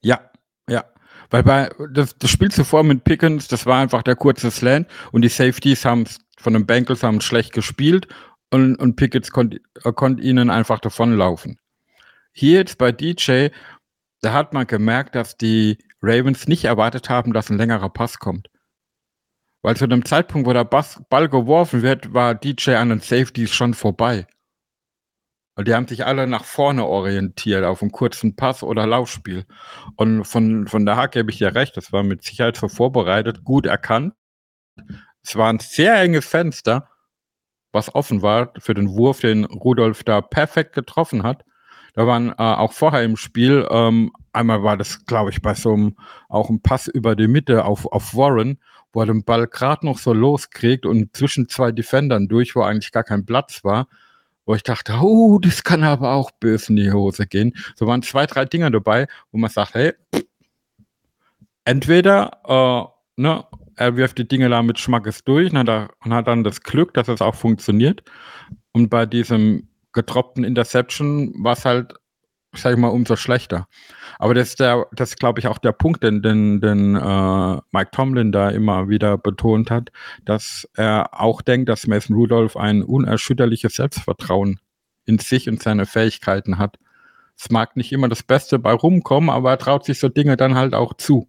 [0.02, 0.32] Ja,
[0.70, 0.86] ja.
[1.30, 5.24] Weil bei das, das Spiel zuvor mit Pickens, das war einfach der kurze Slant und
[5.24, 6.06] die Safeties haben
[6.38, 8.08] von den Bengals haben schlecht gespielt
[8.50, 9.60] und, und Pickens konnte
[9.96, 11.60] konnt ihnen einfach davonlaufen.
[12.32, 13.50] Hier jetzt bei DJ
[14.24, 18.48] da hat man gemerkt, dass die Ravens nicht erwartet haben, dass ein längerer Pass kommt.
[19.64, 23.74] Weil zu dem Zeitpunkt, wo der Ball geworfen wird, war DJ an den Safeties schon
[23.74, 24.28] vorbei.
[25.56, 29.46] Und die haben sich alle nach vorne orientiert, auf einen kurzen Pass oder Laufspiel.
[29.96, 33.66] Und von, von daher gebe ich dir recht, das war mit Sicherheit so vorbereitet, gut
[33.66, 34.14] erkannt.
[35.24, 36.90] Es war ein sehr enges Fenster,
[37.72, 41.46] was offen war für den Wurf, den Rudolf da perfekt getroffen hat.
[41.94, 45.74] Da waren äh, auch vorher im Spiel, ähm, einmal war das, glaube ich, bei so
[45.74, 45.96] einem,
[46.28, 48.60] auch ein Pass über die Mitte auf, auf Warren,
[48.94, 52.92] wo er den Ball gerade noch so loskriegt und zwischen zwei Defendern durch, wo eigentlich
[52.92, 53.88] gar kein Platz war,
[54.46, 57.54] wo ich dachte, oh, das kann aber auch böse in die Hose gehen.
[57.76, 59.94] So waren zwei, drei Dinger dabei, wo man sagt, hey,
[61.66, 62.40] entweder,
[63.18, 66.44] äh, ne, er wirft die Dinge da mit Schmackes durch und hat, und hat dann
[66.44, 68.04] das Glück, dass es auch funktioniert.
[68.72, 71.96] Und bei diesem gedroppten Interception war es halt,
[72.56, 73.68] sag ich mal, umso schlechter.
[74.20, 77.92] Aber das ist der, das glaube ich, auch der Punkt, den, den, den äh, Mike
[77.92, 79.92] Tomlin da immer wieder betont hat,
[80.26, 84.60] dass er auch denkt, dass Mason Rudolph ein unerschütterliches Selbstvertrauen
[85.06, 86.78] in sich und seine Fähigkeiten hat.
[87.38, 90.56] Es mag nicht immer das Beste bei rumkommen, aber er traut sich so Dinge dann
[90.56, 91.28] halt auch zu.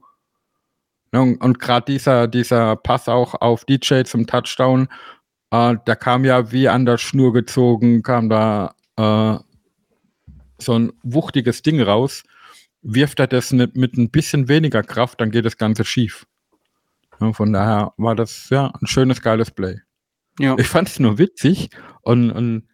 [1.13, 4.89] Ne, und, und gerade dieser, dieser Pass auch auf DJ zum Touchdown
[5.55, 9.39] äh, da kam ja wie an der Schnur gezogen, kam da äh,
[10.59, 12.23] so ein wuchtiges Ding raus.
[12.83, 16.27] Wirft er das mit, mit ein bisschen weniger Kraft, dann geht das Ganze schief.
[17.21, 19.81] Ja, von daher war das ja ein schönes, geiles Play.
[20.39, 20.57] Ja.
[20.59, 21.71] Ich fand es nur witzig
[22.03, 22.69] und, und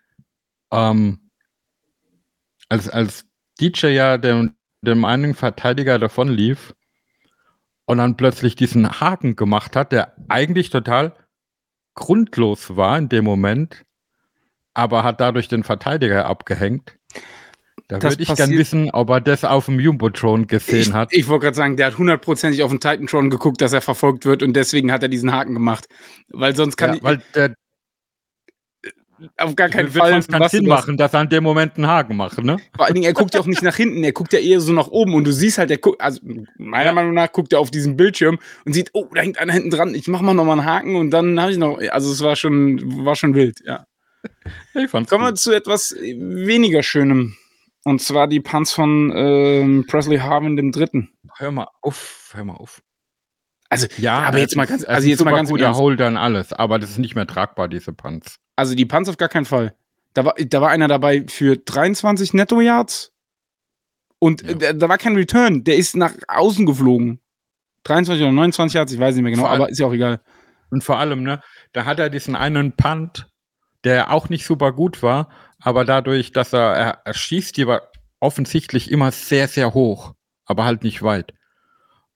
[0.72, 1.30] ähm,
[2.68, 3.26] als, als
[3.60, 6.74] DJ ja dem, dem einen Verteidiger davon lief
[7.84, 11.14] und dann plötzlich diesen Haken gemacht hat, der eigentlich total
[11.94, 13.84] grundlos war in dem Moment,
[14.74, 16.96] aber hat dadurch den Verteidiger abgehängt.
[17.90, 21.12] Da würde ich gerne wissen, ob er das auf dem Jumbotron gesehen ich, hat.
[21.12, 24.42] Ich wollte gerade sagen, der hat hundertprozentig auf den Titantron geguckt, dass er verfolgt wird
[24.42, 25.88] und deswegen hat er diesen Haken gemacht.
[26.28, 27.02] Weil sonst kann ja, ich.
[27.02, 27.54] Weil der,
[29.36, 30.14] auf gar keinen Fall.
[30.14, 32.56] Es kann Sinn machen, dass er an dem Moment einen Haken macht, ne?
[32.74, 34.72] Vor allen Dingen, er guckt ja auch nicht nach hinten, er guckt ja eher so
[34.72, 36.20] nach oben und du siehst halt, er guckt, also
[36.56, 36.92] meiner ja.
[36.92, 39.94] Meinung nach guckt er auf diesen Bildschirm und sieht, oh, da hängt einer hinten dran,
[39.94, 43.04] ich mach mal nochmal einen Haken und dann habe ich noch, also es war schon,
[43.04, 43.86] war schon wild, ja.
[44.74, 47.36] ich fand's Kommen wir zu etwas weniger Schönem.
[47.84, 51.12] Und zwar die Punts von ähm, Presley Harvin dem Dritten.
[51.36, 52.82] Hör mal auf, hör mal auf.
[53.70, 56.52] Also, ja, aber jetzt mal ganz, also jetzt mal ganz gut, der Holder und alles,
[56.52, 58.40] aber das ist nicht mehr tragbar, diese Punts.
[58.56, 59.74] Also die Punts auf gar keinen Fall.
[60.12, 63.12] Da war, da war einer dabei für 23 Netto-Yards
[64.18, 64.54] und ja.
[64.54, 65.62] da, da, war kein Return.
[65.62, 67.20] Der ist nach außen geflogen.
[67.84, 70.20] 23 oder 29 Yards, ich weiß nicht mehr genau, aber ist ja auch egal.
[70.70, 71.40] Und vor allem, ne,
[71.72, 73.28] da hat er diesen einen Punt,
[73.84, 77.82] der auch nicht super gut war, aber dadurch, dass er, er, er schießt, die war
[78.20, 81.32] offensichtlich immer sehr, sehr hoch, aber halt nicht weit.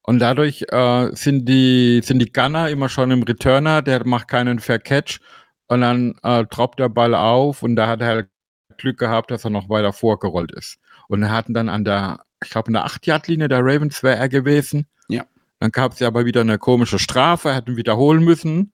[0.03, 4.59] Und dadurch äh, sind die sind die Gunner immer schon im Returner, der macht keinen
[4.61, 5.21] Fair Catch
[5.67, 8.29] und dann äh, droppt der Ball auf und da hat er halt
[8.77, 10.79] Glück gehabt, dass er noch weiter vorgerollt ist.
[11.09, 14.29] Und er hatten dann an der, ich glaube, in der 8-Yard-Linie der Ravens wäre er
[14.29, 14.87] gewesen.
[15.09, 15.25] Ja.
[15.61, 18.73] Dann gab es ja aber wieder eine komische Strafe, er hätte wiederholen müssen.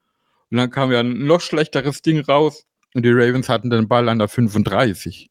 [0.50, 2.64] Und dann kam ja ein noch schlechteres Ding raus.
[2.94, 5.30] Und die Ravens hatten den Ball an der 35.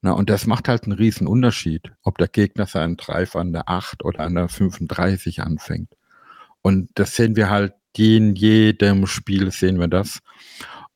[0.00, 3.68] Na, und das macht halt einen riesen Unterschied, ob der Gegner seinen Drive an der
[3.68, 5.94] 8 oder an der 35 anfängt.
[6.62, 10.20] Und das sehen wir halt in jedem Spiel sehen wir das.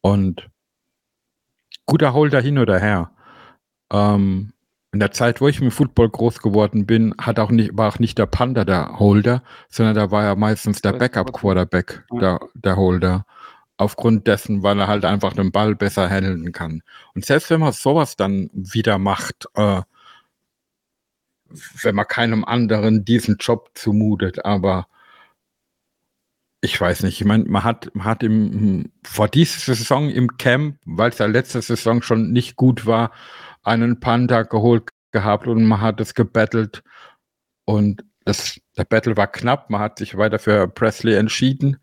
[0.01, 0.51] Und
[1.87, 3.11] guter Holder hin oder her.
[3.91, 4.53] Ähm,
[4.93, 7.99] in der Zeit, wo ich mit Football groß geworden bin, hat auch nicht, war auch
[7.99, 13.27] nicht der Panda der Holder, sondern da war ja meistens der Backup-Quarterback der, der Holder
[13.79, 16.83] aufgrund dessen, weil er halt einfach den Ball besser handeln kann.
[17.15, 19.83] Und selbst wenn man sowas dann wieder macht, äh,
[21.83, 24.89] wenn man keinem anderen diesen Job zumutet, aber
[26.61, 30.77] ich weiß nicht, ich meine, man hat, man hat im, vor dieser Saison im Camp,
[30.85, 33.13] weil es ja letzte Saison schon nicht gut war,
[33.63, 36.83] einen Panda geholt gehabt und man hat es gebettelt
[37.65, 41.79] und das, der Battle war knapp, man hat sich weiter für Presley entschieden,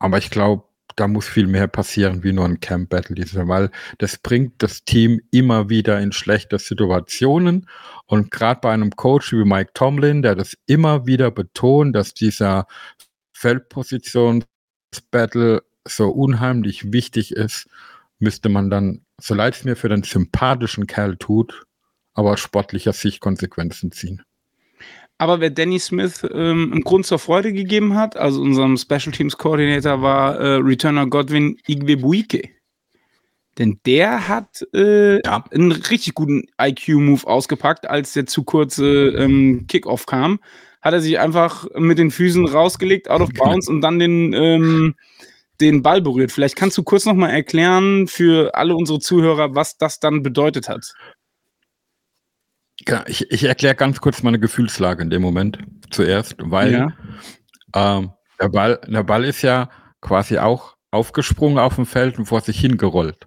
[0.00, 0.67] aber ich glaube,
[0.98, 4.84] da muss viel mehr passieren wie nur ein Camp Battle diese, weil das bringt das
[4.84, 7.68] Team immer wieder in schlechte Situationen
[8.06, 12.66] und gerade bei einem Coach wie Mike Tomlin, der das immer wieder betont, dass dieser
[13.32, 17.68] Feldpositionsbattle so unheimlich wichtig ist,
[18.18, 21.64] müsste man dann, so leid es mir für den sympathischen Kerl tut,
[22.14, 24.24] aber aus sportlicher Sicht Konsequenzen ziehen.
[25.18, 29.36] Aber wer Danny Smith ähm, einen Grund zur Freude gegeben hat, also unserem Special Teams
[29.36, 32.48] Coordinator, war äh, Returner Godwin Igwebuike.
[33.58, 35.44] Denn der hat äh, ja.
[35.50, 40.38] einen richtig guten IQ-Move ausgepackt, als der zu kurze ähm, Kickoff kam.
[40.80, 44.94] Hat er sich einfach mit den Füßen rausgelegt, out of bounds und dann den, ähm,
[45.60, 46.30] den Ball berührt.
[46.30, 50.94] Vielleicht kannst du kurz nochmal erklären für alle unsere Zuhörer, was das dann bedeutet hat.
[52.86, 55.58] Ja, ich, ich erkläre ganz kurz meine Gefühlslage in dem Moment
[55.90, 56.92] zuerst, weil ja.
[57.74, 59.68] ähm, der, Ball, der Ball ist ja
[60.00, 63.26] quasi auch aufgesprungen auf dem Feld und vor sich hingerollt.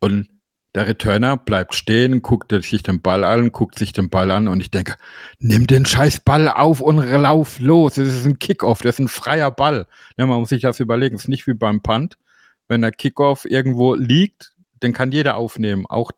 [0.00, 0.28] Und
[0.74, 4.60] der Returner bleibt stehen, guckt sich den Ball an, guckt sich den Ball an und
[4.60, 4.96] ich denke,
[5.38, 7.94] nimm den scheiß Ball auf und lauf los.
[7.94, 9.86] Das ist ein Kickoff, das ist ein freier Ball.
[10.18, 11.14] Ja, man muss sich das überlegen.
[11.14, 12.18] Es ist nicht wie beim Punt.
[12.66, 16.10] Wenn der Kickoff irgendwo liegt, den kann jeder aufnehmen, auch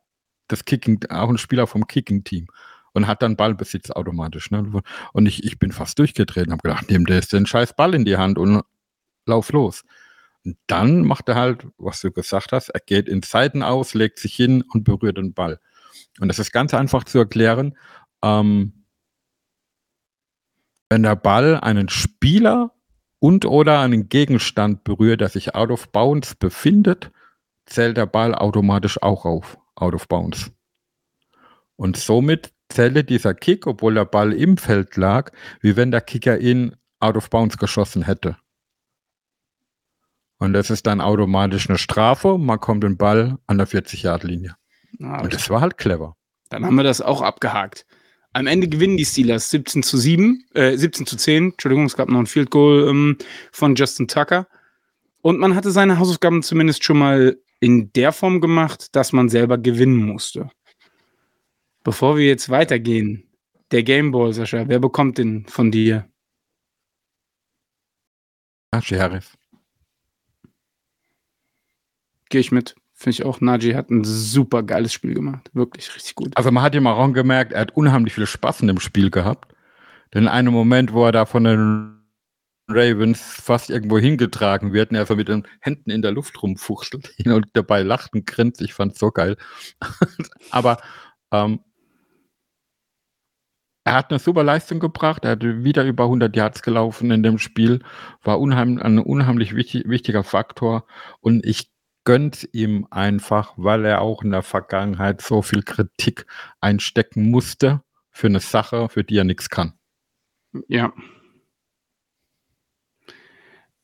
[0.48, 2.46] das Kicking, auch ein Spieler vom Kicking-Team
[2.92, 4.50] und hat dann Ballbesitz automatisch.
[4.50, 4.82] Ne?
[5.12, 8.16] Und ich, ich bin fast durchgetreten, habe gedacht, nimm dir den scheiß Ball in die
[8.16, 8.62] Hand und
[9.26, 9.84] lauf los.
[10.44, 14.18] Und dann macht er halt, was du gesagt hast, er geht in Seiten aus, legt
[14.18, 15.60] sich hin und berührt den Ball.
[16.20, 17.76] Und das ist ganz einfach zu erklären.
[18.22, 18.84] Ähm,
[20.88, 22.72] wenn der Ball einen Spieler
[23.18, 27.10] und oder einen Gegenstand berührt, der sich out of bounds befindet,
[27.66, 30.50] zählt der Ball automatisch auch auf, out of bounds.
[31.76, 36.38] Und somit zähle dieser Kick, obwohl der Ball im Feld lag, wie wenn der Kicker
[36.38, 38.36] ihn out of bounds geschossen hätte.
[40.38, 42.38] Und das ist dann automatisch eine Strafe.
[42.38, 44.56] Man kommt den Ball an der 40-Yard-Linie.
[45.00, 46.16] Ah, und das war halt clever.
[46.50, 47.86] Dann haben wir das auch abgehakt.
[48.32, 51.52] Am Ende gewinnen die Steelers 17 zu 7, äh, 17 zu 10.
[51.52, 53.16] Entschuldigung, es gab noch ein Field Goal ähm,
[53.50, 54.46] von Justin Tucker.
[55.22, 59.58] Und man hatte seine Hausaufgaben zumindest schon mal in der Form gemacht, dass man selber
[59.58, 60.50] gewinnen musste.
[61.84, 63.30] Bevor wir jetzt weitergehen,
[63.70, 66.08] der Gameball, Sascha, wer bekommt den von dir?
[68.72, 69.32] Najee Harris.
[72.28, 72.74] Gehe ich mit.
[72.92, 75.50] Finde ich auch, Najee hat ein super geiles Spiel gemacht.
[75.52, 76.36] Wirklich richtig gut.
[76.36, 79.54] Also man hat ihm auch gemerkt, er hat unheimlich viel Spaß in dem Spiel gehabt.
[80.14, 81.95] Denn in einem Moment, wo er da von den
[82.68, 87.14] Ravens fast irgendwo hingetragen wird und er einfach mit den Händen in der Luft rumfuchtelt
[87.26, 88.60] und dabei lacht und grinst.
[88.60, 89.36] Ich fand es so geil.
[90.50, 90.78] Aber
[91.32, 91.60] ähm,
[93.84, 95.24] er hat eine super Leistung gebracht.
[95.24, 97.84] Er hat wieder über 100 Yards gelaufen in dem Spiel.
[98.22, 100.86] War unheim, ein unheimlich wichtig, wichtiger Faktor.
[101.20, 101.70] Und ich
[102.02, 106.26] gönn's ihm einfach, weil er auch in der Vergangenheit so viel Kritik
[106.60, 109.74] einstecken musste für eine Sache, für die er nichts kann.
[110.66, 110.92] Ja.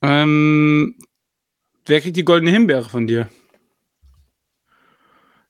[0.03, 0.97] Ähm,
[1.87, 3.29] wer kriegt die goldene Himbeere von dir?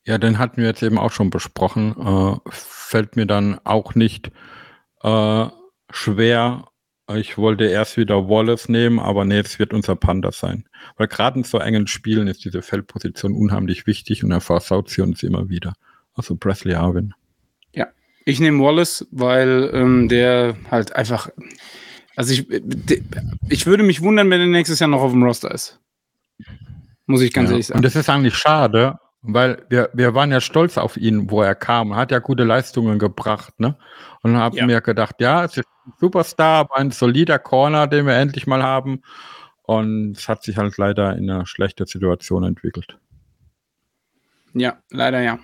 [0.04, 1.94] Ja, den hatten wir jetzt eben auch schon besprochen.
[1.98, 4.30] Äh, fällt mir dann auch nicht
[5.02, 5.46] äh,
[5.90, 6.68] schwer.
[7.14, 10.64] Ich wollte erst wieder Wallace nehmen, aber nee, es wird unser Panda sein.
[10.96, 15.02] Weil gerade in so engen Spielen ist diese Feldposition unheimlich wichtig und er versaut sie
[15.02, 15.74] uns immer wieder.
[16.14, 17.14] Also Presley Arvin.
[17.72, 17.88] Ja,
[18.24, 21.30] ich nehme Wallace, weil ähm, der halt einfach.
[22.16, 22.46] Also ich,
[23.48, 25.80] ich würde mich wundern, wenn er nächstes Jahr noch auf dem Roster ist.
[27.06, 27.52] Muss ich ganz Ja.
[27.54, 27.78] ehrlich sagen.
[27.78, 31.54] Und das ist eigentlich schade, weil wir, wir waren ja stolz auf ihn, wo er
[31.54, 31.92] kam.
[31.92, 33.76] Er hat ja gute Leistungen gebracht, ne?
[34.22, 34.66] Und haben Ja.
[34.66, 38.62] mir gedacht, ja, es ist ein Superstar, aber ein solider Corner, den wir endlich mal
[38.62, 39.02] haben.
[39.62, 42.98] Und es hat sich halt leider in eine schlechte Situation entwickelt.
[44.54, 45.38] Ja, leider ja.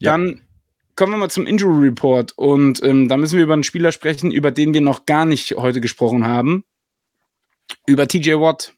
[0.00, 0.12] Ja.
[0.12, 0.40] Dann
[0.98, 4.32] kommen wir mal zum Injury Report und ähm, da müssen wir über einen Spieler sprechen,
[4.32, 6.64] über den wir noch gar nicht heute gesprochen haben.
[7.86, 8.74] Über TJ Watt,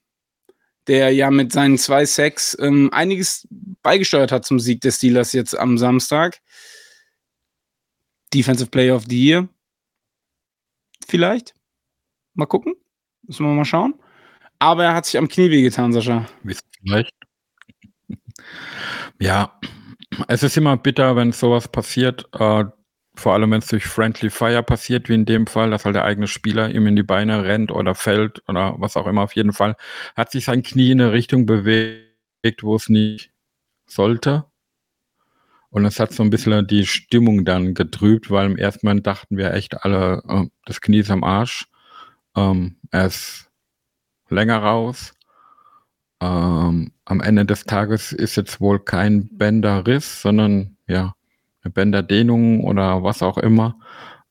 [0.86, 3.48] der ja mit seinen zwei Sacks ähm, einiges
[3.82, 6.42] beigesteuert hat zum Sieg des Steelers jetzt am Samstag.
[8.34, 9.48] Defensive Player of the Year.
[11.08, 11.54] Vielleicht.
[12.34, 12.74] Mal gucken.
[13.22, 13.94] Müssen wir mal schauen.
[14.58, 16.26] Aber er hat sich am Knie wehgetan, Sascha.
[16.82, 17.14] Vielleicht?
[19.18, 19.58] Ja,
[20.28, 22.28] es ist immer bitter, wenn sowas passiert.
[22.38, 22.64] Äh,
[23.14, 26.04] vor allem, wenn es durch Friendly Fire passiert, wie in dem Fall, dass halt der
[26.04, 29.22] eigene Spieler ihm in die Beine rennt oder fällt oder was auch immer.
[29.22, 29.76] Auf jeden Fall
[30.16, 33.32] hat sich sein Knie in eine Richtung bewegt, wo es nicht
[33.86, 34.46] sollte.
[35.70, 39.36] Und es hat so ein bisschen die Stimmung dann getrübt, weil im ersten Moment dachten
[39.36, 41.66] wir echt alle, äh, das Knie ist am Arsch.
[42.36, 43.50] Ähm, er ist
[44.28, 45.14] länger raus.
[46.20, 51.14] Ähm, am Ende des Tages ist jetzt wohl kein Bänderriss, sondern ja,
[51.62, 53.78] eine Bänderdehnung oder was auch immer.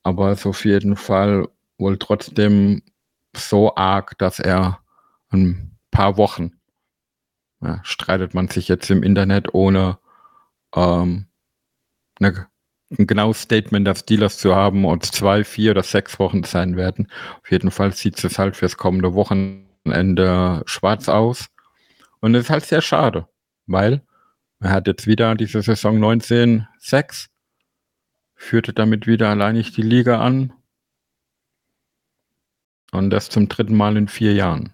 [0.04, 1.47] Aber es ist auf jeden Fall
[1.78, 2.82] wohl trotzdem
[3.36, 4.80] so arg, dass er
[5.32, 6.54] ein paar Wochen
[7.62, 9.99] ja, streitet man sich jetzt im Internet ohne
[10.75, 11.28] ähm,
[12.19, 12.47] eine,
[12.97, 17.08] ein genaues Statement der Steelers zu haben und zwei, vier oder sechs Wochen sein werden.
[17.41, 21.47] Auf jeden Fall sieht es halt fürs kommende Wochenende schwarz aus.
[22.21, 23.27] Und es ist halt sehr schade,
[23.65, 24.01] weil
[24.60, 27.27] er hat jetzt wieder diese Saison 19-6,
[28.36, 30.53] führte damit wieder alleinig die Liga an.
[32.91, 34.73] Und das zum dritten Mal in vier Jahren.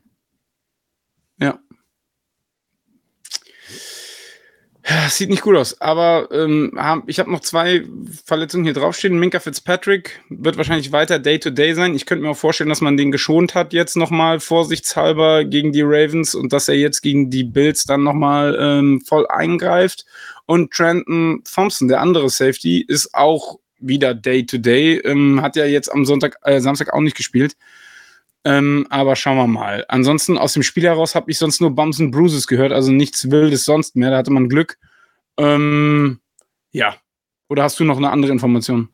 [5.09, 7.83] Sieht nicht gut aus, aber ähm, ich habe noch zwei
[8.23, 9.17] Verletzungen hier draufstehen.
[9.17, 11.95] Minka Fitzpatrick wird wahrscheinlich weiter Day-to-Day sein.
[11.95, 15.81] Ich könnte mir auch vorstellen, dass man den geschont hat jetzt nochmal vorsichtshalber gegen die
[15.81, 20.05] Ravens und dass er jetzt gegen die Bills dann nochmal ähm, voll eingreift.
[20.45, 24.97] Und Trenton Thompson, der andere Safety, ist auch wieder Day-to-Day.
[24.99, 27.55] Ähm, hat ja jetzt am Sonntag, äh, Samstag auch nicht gespielt.
[28.45, 29.86] Ähm, aber schauen wir mal.
[29.88, 33.31] Ansonsten aus dem Spiel heraus habe ich sonst nur Bumps and Bruises gehört, also nichts
[33.31, 34.12] Wildes sonst mehr.
[34.12, 34.77] Da hatte man Glück.
[35.38, 36.19] Ähm,
[36.71, 36.95] ja.
[37.49, 38.89] Oder hast du noch eine andere Information?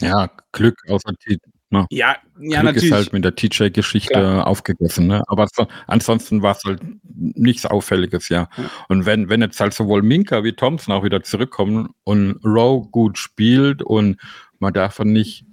[0.00, 1.38] Ja, Glück außer die,
[1.70, 2.84] Ja, ja, Glück natürlich.
[2.84, 5.06] ist halt mit der TJ-Geschichte aufgegessen.
[5.06, 5.22] Ne?
[5.28, 6.82] Aber so, ansonsten war es halt
[7.14, 8.48] nichts Auffälliges, ja.
[8.56, 8.70] Ja.
[8.88, 13.16] Und wenn, wenn jetzt halt sowohl Minka wie Thompson auch wieder zurückkommen und Rowe gut
[13.16, 14.20] spielt und
[14.58, 15.44] man darf nicht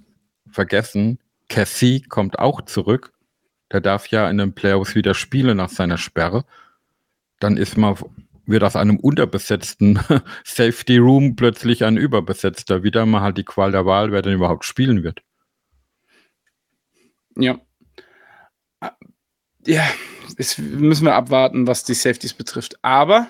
[0.50, 1.20] vergessen,
[1.52, 3.12] Cassie kommt auch zurück.
[3.72, 6.46] Der darf ja in den Playoffs wieder spielen nach seiner Sperre.
[7.40, 7.96] Dann ist man,
[8.46, 10.00] wird aus einem unterbesetzten
[10.44, 12.82] Safety Room plötzlich ein überbesetzter.
[12.82, 15.20] Wieder mal halt die Qual der Wahl, wer denn überhaupt spielen wird.
[17.36, 17.60] Ja.
[19.66, 19.84] Ja,
[20.38, 22.82] es müssen wir abwarten, was die Safeties betrifft.
[22.82, 23.28] Aber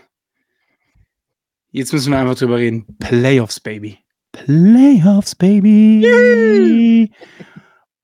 [1.72, 2.86] jetzt müssen wir einfach drüber reden.
[3.00, 3.98] Playoffs, Baby.
[4.30, 7.10] Playoffs, Baby.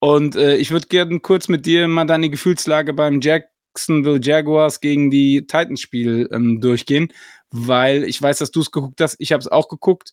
[0.01, 5.11] Und äh, ich würde gerne kurz mit dir mal deine Gefühlslage beim Jacksonville Jaguars gegen
[5.11, 7.13] die Titans-Spiel ähm, durchgehen,
[7.51, 9.17] weil ich weiß, dass du es geguckt hast.
[9.19, 10.13] Ich habe es auch geguckt.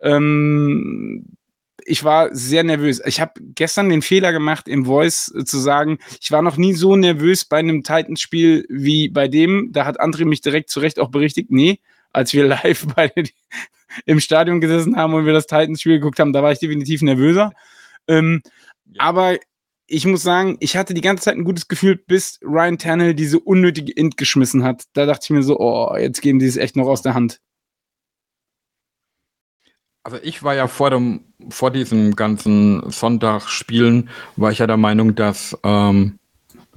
[0.00, 1.36] Ähm,
[1.86, 3.00] ich war sehr nervös.
[3.04, 6.74] Ich habe gestern den Fehler gemacht, im Voice äh, zu sagen, ich war noch nie
[6.74, 9.70] so nervös bei einem Titans-Spiel wie bei dem.
[9.72, 11.50] Da hat André mich direkt zu Recht auch berichtigt.
[11.50, 11.80] Nee,
[12.12, 13.12] als wir live bei
[14.06, 17.52] im Stadion gesessen haben und wir das Titans-Spiel geguckt haben, da war ich definitiv nervöser.
[18.08, 18.42] Ähm,
[18.98, 19.38] aber
[19.86, 23.38] ich muss sagen, ich hatte die ganze Zeit ein gutes Gefühl, bis Ryan Tannehill diese
[23.38, 24.84] unnötige Int geschmissen hat.
[24.94, 27.40] Da dachte ich mir so, oh, jetzt geben die es echt noch aus der Hand.
[30.02, 35.14] Also ich war ja vor dem, vor diesem ganzen Sonntagsspielen, war ich ja der Meinung,
[35.14, 36.18] dass, ähm,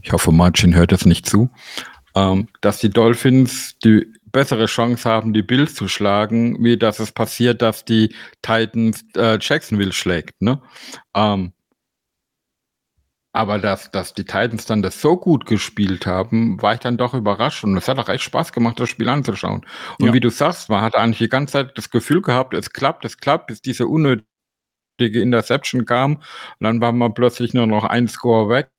[0.01, 1.49] ich hoffe, Marcin hört es nicht zu,
[2.15, 7.11] ähm, dass die Dolphins die bessere Chance haben, die Bills zu schlagen, wie dass es
[7.11, 8.13] passiert, dass die
[8.43, 10.39] Titans äh, Jacksonville schlägt.
[10.43, 10.61] Ne?
[11.15, 11.53] Ähm,
[13.33, 17.15] aber dass, dass die Titans dann das so gut gespielt haben, war ich dann doch
[17.15, 17.63] überrascht.
[17.63, 19.65] Und es hat auch echt Spaß gemacht, das Spiel anzuschauen.
[19.99, 20.13] Und Ja.
[20.13, 23.17] wie du sagst, man hat eigentlich die ganze Zeit das Gefühl gehabt, es klappt, es
[23.17, 24.25] klappt, bis diese unnötige
[24.99, 26.17] Interception kam.
[26.17, 26.23] Und
[26.59, 28.69] dann war man plötzlich nur noch ein Score weg.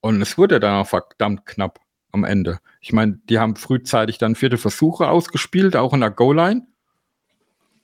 [0.00, 1.80] Und es wurde dann auch verdammt knapp
[2.12, 2.58] am Ende.
[2.80, 6.66] Ich meine, die haben frühzeitig dann vierte Versuche ausgespielt, auch in der Goal-Line.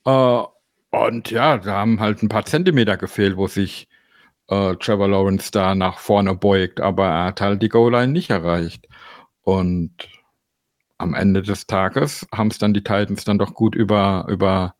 [0.04, 0.42] Äh,
[0.90, 3.88] und ja, da haben halt ein paar Zentimeter gefehlt, wo sich
[4.48, 8.88] äh, Trevor Lawrence da nach vorne beugt, aber er hat halt die Goal-Line nicht erreicht.
[9.42, 9.92] Und
[10.98, 14.74] am Ende des Tages haben es dann die Titans dann doch gut über, über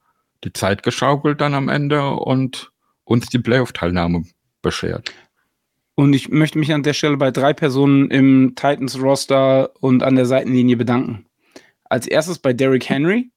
[0.44, 2.70] die Zeit geschaukelt dann am Ende und
[3.04, 4.24] uns die Playoff-Teilnahme
[4.62, 5.12] beschert.
[5.96, 10.26] Und ich möchte mich an der Stelle bei drei Personen im Titans-Roster und an der
[10.26, 11.26] Seitenlinie bedanken.
[11.84, 13.30] Als erstes bei Derrick Henry.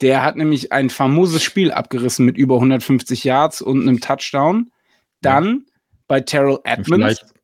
[0.00, 4.72] Der hat nämlich ein famoses Spiel abgerissen mit über 150 Yards und einem Touchdown.
[5.20, 5.66] Dann
[6.08, 6.88] bei Terrell Edmonds.
[7.20, 7.34] Vielleicht,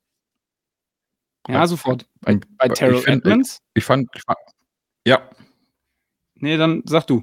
[1.49, 2.09] Ja, sofort.
[2.23, 3.61] Bei, bei ich Terrell find- Edmonds.
[3.75, 4.39] ich fand, ich fand,
[5.07, 5.31] ja,
[6.39, 7.23] Nee, dann sag du.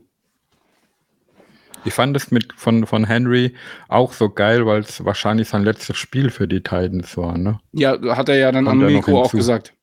[1.86, 3.54] Ich fand es mit von, von Henry
[3.88, 7.60] auch so geil, weil es wahrscheinlich sein letztes Spiel für die Titans war, ne?
[7.72, 9.74] Ja, hat er ja dann Kommt am Mikro auch gesagt.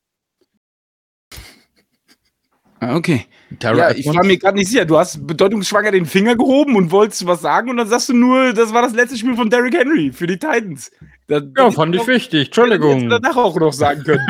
[2.79, 3.25] Ah, Okay.
[3.59, 4.85] Terrell Ja, ich war mir gerade nicht sicher.
[4.85, 8.53] Du hast bedeutungsschwanger den Finger gehoben und wolltest was sagen und dann sagst du nur,
[8.53, 10.89] das war das letzte Spiel von Derrick Henry für die Titans.
[11.27, 13.09] Da, ja, fand ich wichtig, Hättest du Entschuldigung.
[13.09, 14.25] danach auch noch sagen können.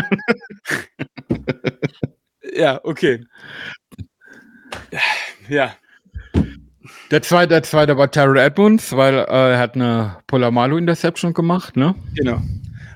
[2.55, 3.23] ja, okay.
[5.47, 5.73] Ja,
[7.11, 11.93] Der zweite, der zweite war Terrell Edmonds, weil äh, er hat eine Polamalu-Interception gemacht, ne?
[12.15, 12.41] genau.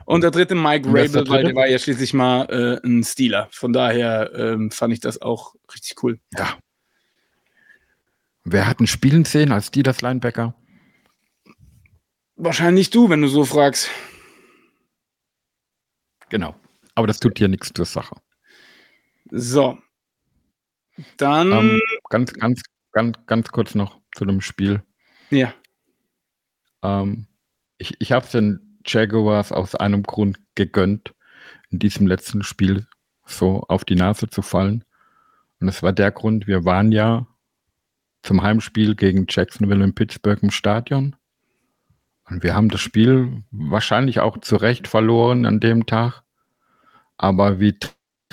[0.05, 3.49] Und der dritte Mike Rabel, weil der war ja schließlich mal äh, ein Stealer.
[3.51, 6.20] Von daher ähm, fand ich das auch richtig cool.
[6.38, 6.57] Ja.
[8.43, 10.53] Wer hat ein Spielen sehen als die das Linebacker?
[12.36, 13.89] Wahrscheinlich du, wenn du so fragst.
[16.30, 16.55] Genau.
[16.93, 18.16] Aber das tut hier nichts zur Sache.
[19.32, 19.80] So.
[21.18, 22.61] Dann, Ähm, ganz, ganz,
[22.95, 24.81] ganz, ganz kurz noch zu dem Spiel.
[25.29, 25.53] ja.
[26.81, 27.27] Ähm,
[27.77, 31.13] ich ich habe es den Jaguars aus einem Grund gegönnt,
[31.69, 32.87] in diesem letzten Spiel
[33.25, 34.83] so auf die Nase zu fallen.
[35.59, 37.27] Und es war der Grund, wir waren ja
[38.23, 41.15] zum Heimspiel gegen Jacksonville in Pittsburgh im Stadion.
[42.27, 46.23] Und wir haben das Spiel wahrscheinlich auch zu Recht verloren an dem Tag.
[47.17, 47.77] Aber wie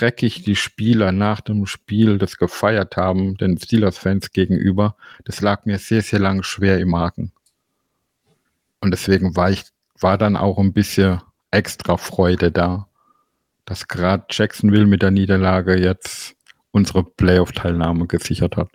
[0.03, 5.79] dreckig die Spieler nach dem Spiel das gefeiert haben, den Steelers-Fans gegenüber, das lag mir
[5.79, 7.31] sehr, sehr lang schwer im Magen.
[8.81, 9.63] Und deswegen war ich,
[9.97, 12.89] war dann auch ein bisschen extra Freude da,
[13.63, 16.35] dass gerade Jacksonville mit der Niederlage jetzt
[16.71, 18.69] unsere Playoff-Teilnahme gesichert hat.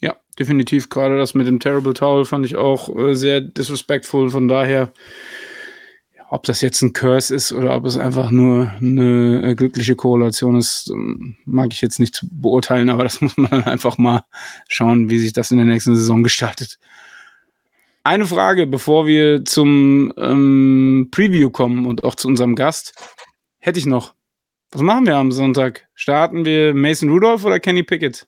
[0.00, 0.88] Ja, definitiv.
[0.88, 4.30] Gerade das mit dem Terrible Towel fand ich auch äh, sehr disrespectful.
[4.30, 4.92] Von daher,
[6.30, 10.56] ob das jetzt ein Curse ist oder ob es einfach nur eine äh, glückliche Korrelation
[10.56, 14.24] ist, ähm, mag ich jetzt nicht beurteilen, aber das muss man einfach mal
[14.68, 16.78] schauen, wie sich das in der nächsten Saison gestaltet.
[18.02, 22.94] Eine Frage, bevor wir zum ähm, Preview kommen und auch zu unserem Gast,
[23.58, 24.14] hätte ich noch.
[24.72, 25.88] Was machen wir am Sonntag?
[25.94, 28.26] Starten wir Mason Rudolph oder Kenny Pickett?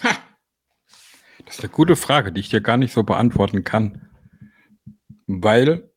[0.00, 4.08] Das ist eine gute Frage, die ich dir gar nicht so beantworten kann.
[5.26, 5.90] Weil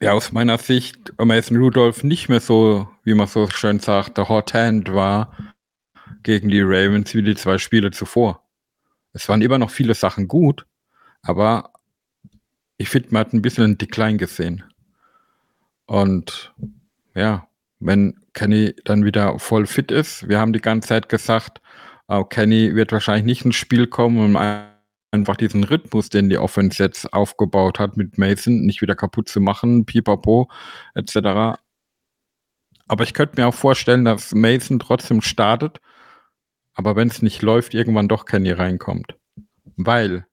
[0.00, 4.28] ja aus meiner Sicht Mason Rudolph nicht mehr so, wie man so schön sagt, der
[4.28, 5.32] Hot Hand war
[6.22, 8.42] gegen die Ravens wie die zwei Spiele zuvor.
[9.12, 10.66] Es waren immer noch viele Sachen gut,
[11.22, 11.72] aber
[12.76, 14.64] ich finde, man hat ein bisschen einen Decline gesehen.
[15.86, 16.54] Und
[17.14, 17.46] ja,
[17.80, 21.60] wenn Kenny dann wieder voll fit ist, wir haben die ganze Zeit gesagt,
[22.08, 24.66] äh, Kenny wird wahrscheinlich nicht ins Spiel kommen, ein-
[25.16, 29.40] einfach diesen Rhythmus, den die Offense jetzt aufgebaut hat mit Mason, nicht wieder kaputt zu
[29.40, 30.48] machen, pipapo,
[30.94, 31.58] etc.
[32.88, 35.80] Aber ich könnte mir auch vorstellen, dass Mason trotzdem startet,
[36.74, 39.16] aber wenn es nicht läuft, irgendwann doch Kenny reinkommt.
[39.76, 40.26] Weil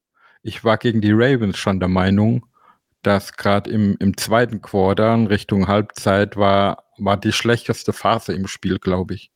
[0.44, 2.46] ich war gegen die Ravens schon der Meinung,
[3.02, 8.48] dass gerade im, im zweiten Quarter in Richtung Halbzeit war, war die schlechteste Phase im
[8.48, 9.33] Spiel, glaube ich.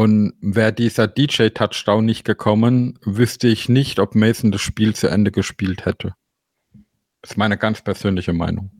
[0.00, 5.30] Und wäre dieser DJ-Touchdown nicht gekommen, wüsste ich nicht, ob Mason das Spiel zu Ende
[5.30, 6.14] gespielt hätte.
[7.20, 8.70] Das ist meine ganz persönliche Meinung.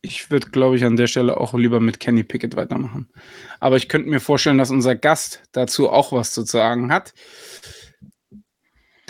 [0.00, 3.10] Ich würde, glaube ich, an der Stelle auch lieber mit Kenny Pickett weitermachen.
[3.60, 7.12] Aber ich könnte mir vorstellen, dass unser Gast dazu auch was zu sagen hat.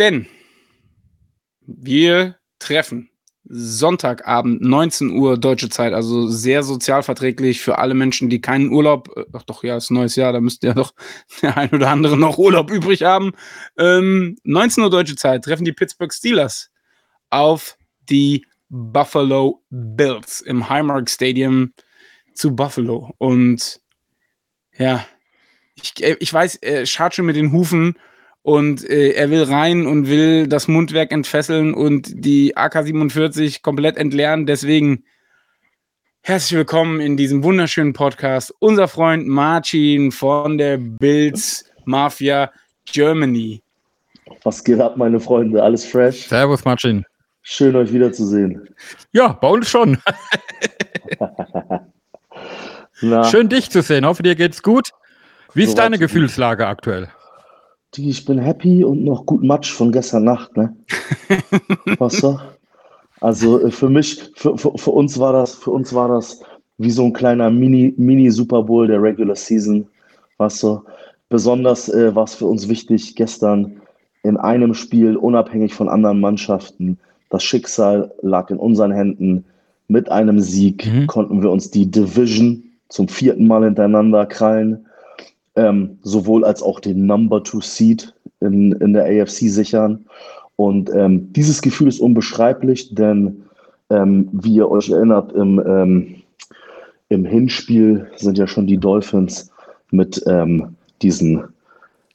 [0.00, 0.26] Denn
[1.60, 3.08] wir treffen
[3.48, 9.24] Sonntagabend, 19 Uhr deutsche Zeit, also sehr sozialverträglich für alle Menschen, die keinen Urlaub, äh,
[9.32, 10.92] ach doch, ja, ist neues Jahr, da müsste ja doch
[11.42, 13.32] der ein oder andere noch Urlaub übrig haben.
[13.78, 16.70] Ähm, 19 Uhr deutsche Zeit treffen die Pittsburgh Steelers
[17.30, 17.76] auf
[18.08, 21.72] die Buffalo Bills im Highmark Stadium
[22.34, 23.14] zu Buffalo.
[23.18, 23.80] Und
[24.76, 25.06] ja,
[25.74, 27.96] ich, äh, ich weiß, er schaut schon mit den Hufen
[28.46, 34.46] und äh, er will rein und will das Mundwerk entfesseln und die AK-47 komplett entleeren.
[34.46, 35.02] Deswegen
[36.20, 38.54] herzlich willkommen in diesem wunderschönen Podcast.
[38.60, 42.52] Unser Freund Marcin von der Bills Mafia
[42.84, 43.62] Germany.
[44.44, 45.60] Was geht ab, meine Freunde?
[45.60, 46.28] Alles fresh?
[46.28, 47.04] Servus, Marcin.
[47.42, 48.68] Schön, euch wiederzusehen.
[49.10, 49.98] Ja, bei uns schon.
[53.28, 54.06] Schön, dich zu sehen.
[54.06, 54.90] Hoffe, dir geht's gut.
[55.52, 57.08] Wie ist so deine Gefühlslage aktuell?
[57.94, 60.76] Die, ich bin happy und noch gut Matsch von gestern Nacht, ne?
[61.98, 62.38] Was so?
[63.20, 66.40] Also äh, für mich, für, für, für, uns war das, für uns war das
[66.78, 69.86] wie so ein kleiner Mini, Mini Super Bowl der Regular Season.
[70.36, 70.82] Was so?
[71.28, 73.80] Besonders äh, war es für uns wichtig, gestern
[74.22, 76.98] in einem Spiel, unabhängig von anderen Mannschaften,
[77.30, 79.44] das Schicksal lag in unseren Händen.
[79.88, 81.06] Mit einem Sieg mhm.
[81.06, 84.85] konnten wir uns die Division zum vierten Mal hintereinander krallen
[85.56, 90.04] ähm, sowohl als auch den Number Two Seed in, in der AFC sichern.
[90.56, 93.42] Und ähm, dieses Gefühl ist unbeschreiblich, denn
[93.90, 96.14] ähm, wie ihr euch erinnert, im, ähm,
[97.08, 99.50] im Hinspiel sind ja schon die Dolphins
[99.90, 101.44] mit ähm, diesen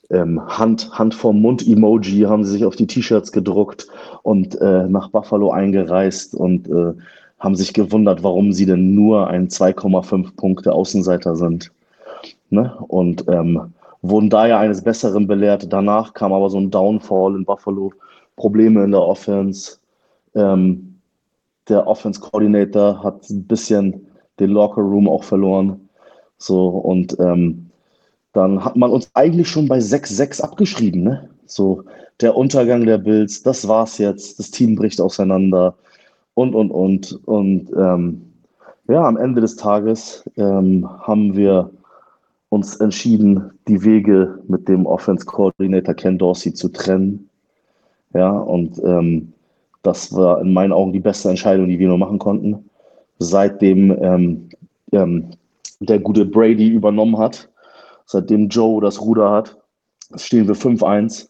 [0.10, 3.88] ähm, Hand, Hand vorm Mund-Emoji, haben sie sich auf die T-Shirts gedruckt
[4.24, 6.94] und äh, nach Buffalo eingereist und äh,
[7.40, 11.72] haben sich gewundert, warum sie denn nur ein 2,5 Punkte Außenseiter sind
[12.52, 12.76] ne?
[12.88, 15.72] und ähm, wurden da ja eines Besseren belehrt.
[15.72, 17.92] Danach kam aber so ein Downfall in Buffalo,
[18.36, 19.78] Probleme in der Offense.
[20.36, 21.00] Ähm,
[21.70, 24.08] der Offense Coordinator hat ein bisschen
[24.40, 25.90] den Locker Room auch verloren.
[26.38, 27.70] So, und ähm,
[28.34, 31.04] dann hat man uns eigentlich schon bei 6-6 abgeschrieben.
[31.04, 31.30] Ne?
[31.46, 31.84] So,
[32.22, 35.76] der Untergang der Bills, das war's jetzt, das Team bricht auseinander
[36.34, 37.20] und, und, und.
[37.28, 38.22] Und ähm,
[38.88, 41.70] ja, am Ende des Tages ähm, haben wir
[42.52, 47.30] uns entschieden, die Wege mit dem Offense Coordinator Ken Dorsey zu trennen.
[48.14, 49.32] Ja, und ähm,
[49.84, 52.70] das war in meinen Augen die beste Entscheidung, die wir nur machen konnten.
[53.20, 54.50] Seitdem ähm,
[54.92, 55.30] ähm,
[55.80, 57.50] der gute Brady übernommen hat,
[58.06, 59.58] seitdem Joe das Ruder hat,
[60.16, 61.30] stehen wir 5-1.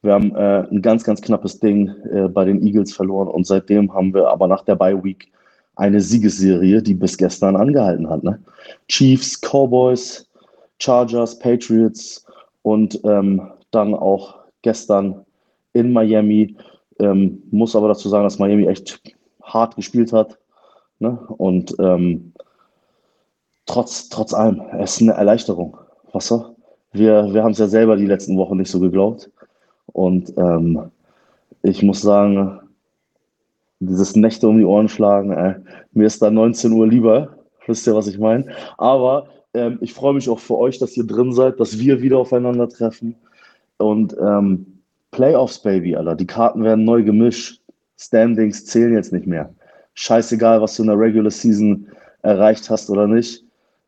[0.00, 3.92] Wir haben äh, ein ganz, ganz knappes Ding äh, bei den Eagles verloren und seitdem
[3.92, 5.30] haben wir aber nach der Bye Week
[5.74, 8.24] eine Siegesserie, die bis gestern angehalten hat.
[8.24, 8.40] Ne?
[8.88, 10.25] Chiefs, Cowboys,
[10.78, 12.24] Chargers, Patriots
[12.62, 15.24] und ähm, dann auch gestern
[15.72, 16.56] in Miami.
[16.98, 19.00] Ähm, muss aber dazu sagen, dass Miami echt
[19.42, 20.38] hart gespielt hat.
[20.98, 21.18] Ne?
[21.36, 22.32] Und ähm,
[23.66, 25.76] trotz, trotz allem, es ist eine Erleichterung.
[26.18, 26.56] So?
[26.92, 29.30] Wir, wir haben es ja selber die letzten Wochen nicht so geglaubt.
[29.92, 30.90] Und ähm,
[31.62, 32.60] ich muss sagen,
[33.80, 35.60] dieses Nächte um die Ohren schlagen, äh,
[35.92, 37.36] mir ist da 19 Uhr lieber.
[37.66, 38.46] Wisst ihr, was ich meine?
[38.78, 42.18] Aber ähm, ich freue mich auch für euch, dass ihr drin seid, dass wir wieder
[42.18, 43.16] aufeinandertreffen.
[43.78, 44.66] Und ähm,
[45.10, 46.14] Playoffs, Baby, Alter.
[46.14, 47.60] Die Karten werden neu gemischt.
[47.98, 49.52] Standings zählen jetzt nicht mehr.
[49.94, 51.86] Scheißegal, was du in der Regular Season
[52.22, 53.42] erreicht hast oder nicht.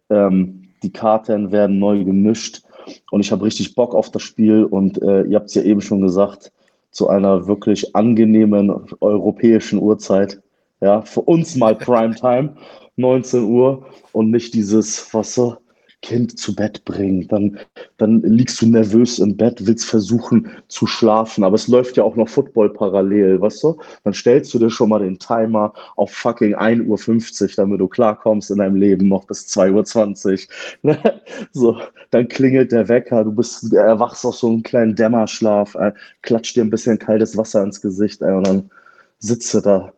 [0.08, 2.62] Ähm, die Karten werden neu gemischt.
[3.10, 4.64] Und ich habe richtig Bock auf das Spiel.
[4.64, 6.50] Und äh, ihr habt es ja eben schon gesagt,
[6.90, 10.40] zu einer wirklich angenehmen europäischen Uhrzeit.
[10.80, 12.56] Ja, für uns mal Primetime.
[12.98, 15.56] 19 Uhr und nicht dieses, was so,
[16.00, 17.26] Kind zu Bett bringen.
[17.28, 17.58] Dann,
[17.96, 22.14] dann liegst du nervös im Bett, willst versuchen zu schlafen, aber es läuft ja auch
[22.14, 23.78] noch Football parallel, weißt du?
[24.04, 28.50] Dann stellst du dir schon mal den Timer auf fucking 1.50 Uhr, damit du klarkommst
[28.52, 30.48] in deinem Leben noch bis 2.20
[30.84, 30.96] Uhr.
[31.52, 31.76] so,
[32.10, 36.62] dann klingelt der Wecker, du bist, erwachst aus so einem kleinen Dämmerschlaf, äh, klatscht dir
[36.62, 38.70] ein bisschen kaltes Wasser ins Gesicht ey, und dann
[39.18, 39.92] sitzt du da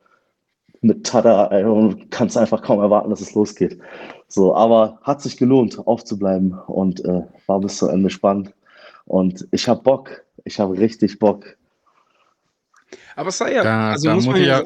[0.82, 3.78] mit Tada ey, und kannst einfach kaum erwarten, dass es losgeht.
[4.28, 8.54] So, aber hat sich gelohnt, aufzubleiben und äh, war bis zum Ende spannend.
[9.04, 11.56] Und ich habe Bock, ich habe richtig Bock.
[13.16, 14.62] Aber es sah ja, da, also da muss, man ja,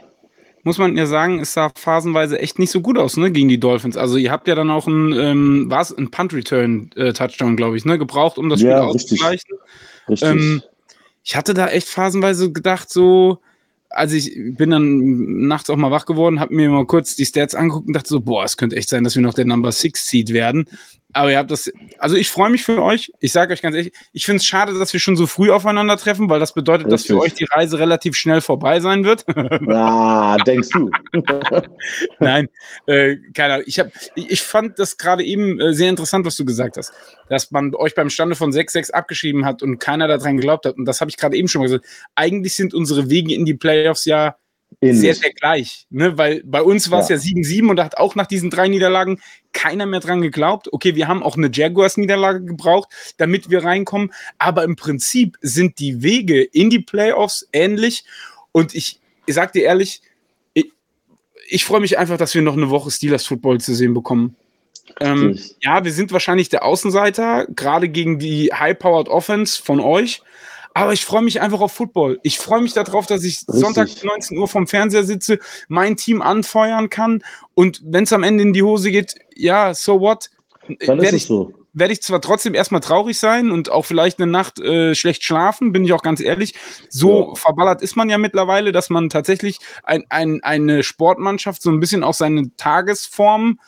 [0.63, 3.59] muss man ja sagen, es sah phasenweise echt nicht so gut aus, ne, gegen die
[3.59, 3.97] Dolphins.
[3.97, 7.85] Also ihr habt ja dann auch ein, ähm, war es ein Punt-Return-Touchdown, äh, glaube ich,
[7.85, 9.59] ne, gebraucht, um das Spiel ja, auszugleichen.
[10.09, 10.29] Richtig.
[10.29, 10.63] Ähm,
[11.25, 13.39] ich hatte da echt phasenweise gedacht, so,
[13.95, 17.55] also ich bin dann nachts auch mal wach geworden, habe mir mal kurz die Stats
[17.55, 20.09] angeguckt und dachte so, boah, es könnte echt sein, dass wir noch der Number Six
[20.09, 20.67] Seed werden.
[21.15, 23.13] Aber ihr habt das, also ich freue mich für euch.
[23.21, 26.29] Ich sage euch ganz ehrlich, ich finde es schade, dass wir schon so früh aufeinandertreffen,
[26.29, 29.25] weil das bedeutet, dass für euch die Reise relativ schnell vorbei sein wird.
[29.75, 30.91] Ah, denkst du?
[32.19, 32.49] Nein,
[32.87, 33.67] äh, keine Ahnung.
[33.67, 36.93] Ich, hab, ich, ich fand das gerade eben äh, sehr interessant, was du gesagt hast,
[37.29, 40.77] dass man euch beim Stande von 6-6 abgeschrieben hat und keiner daran geglaubt hat.
[40.77, 41.87] Und das habe ich gerade eben schon mal gesagt.
[42.15, 44.37] Eigentlich sind unsere Wege in die Playoffs ja
[44.81, 45.01] Ähnlich.
[45.01, 45.87] sehr, sehr gleich.
[45.91, 46.17] Ne?
[46.19, 49.21] Weil bei uns war es ja 7-7 und da hat auch nach diesen drei Niederlagen
[49.53, 50.73] keiner mehr dran geglaubt.
[50.73, 54.13] Okay, wir haben auch eine Jaguars-Niederlage gebraucht, damit wir reinkommen.
[54.39, 58.05] Aber im Prinzip sind die Wege in die Playoffs ähnlich.
[58.53, 60.03] Und ich, ich sag dir ehrlich,
[60.53, 60.73] ich,
[61.49, 64.37] ich freue mich einfach, dass wir noch eine Woche Steelers Football zu sehen bekommen.
[65.01, 70.23] Ähm, ja, wir sind wahrscheinlich der Außenseiter, gerade gegen die High-Powered Offense von euch.
[70.75, 72.19] Aber ich freue mich einfach auf Football.
[72.23, 73.55] Ich freue mich darauf, dass ich Richtig.
[73.55, 77.23] Sonntag 19 Uhr vom Fernseher sitze, mein Team anfeuern kann
[77.55, 80.31] und wenn es am Ende in die Hose geht, ja, so what?
[80.81, 84.31] Dann ist es so werde ich zwar trotzdem erstmal traurig sein und auch vielleicht eine
[84.31, 86.55] Nacht äh, schlecht schlafen, bin ich auch ganz ehrlich.
[86.89, 87.35] So ja.
[87.35, 92.05] verballert ist man ja mittlerweile, dass man tatsächlich ein, ein, eine Sportmannschaft so ein bisschen
[92.05, 93.59] auf seine Tagesform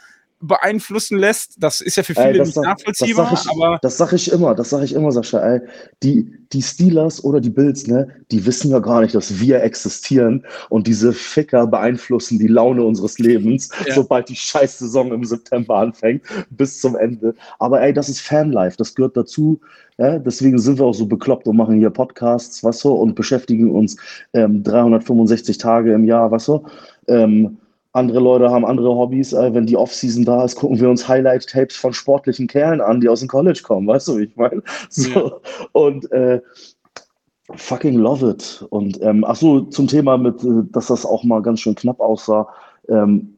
[0.41, 1.57] beeinflussen lässt.
[1.59, 3.31] Das ist ja für viele ey, nicht nachvollziehbar.
[3.31, 5.39] Das sage ich, das sag ich immer, das sage ich immer, Sascha.
[5.39, 5.61] Ey,
[6.03, 10.45] die, die Steelers oder die Bills, ne, die wissen ja gar nicht, dass wir existieren
[10.69, 13.95] und diese Ficker beeinflussen die Laune unseres Lebens, ja.
[13.95, 17.35] sobald die Scheißsaison im September anfängt, bis zum Ende.
[17.59, 19.61] Aber ey, das ist Fanlife, das gehört dazu.
[19.99, 23.71] Ja, deswegen sind wir auch so bekloppt und machen hier Podcasts, was so, und beschäftigen
[23.71, 23.97] uns
[24.35, 26.67] ähm, 365 Tage im Jahr, was so.
[27.09, 27.57] Ähm,
[27.97, 29.33] andere Leute haben andere Hobbys.
[29.33, 33.09] Äh, wenn die Offseason da ist, gucken wir uns Highlight-Tapes von sportlichen Kerlen an, die
[33.09, 33.89] aus dem College kommen.
[33.89, 34.63] Weißt du, wie ich meine?
[34.91, 35.11] So.
[35.11, 35.33] Ja.
[35.73, 36.41] Und äh,
[37.55, 38.65] fucking love it.
[38.71, 42.01] Und ähm, ach so, zum Thema mit, äh, dass das auch mal ganz schön knapp
[42.01, 42.49] aussah.
[42.89, 43.37] Ähm,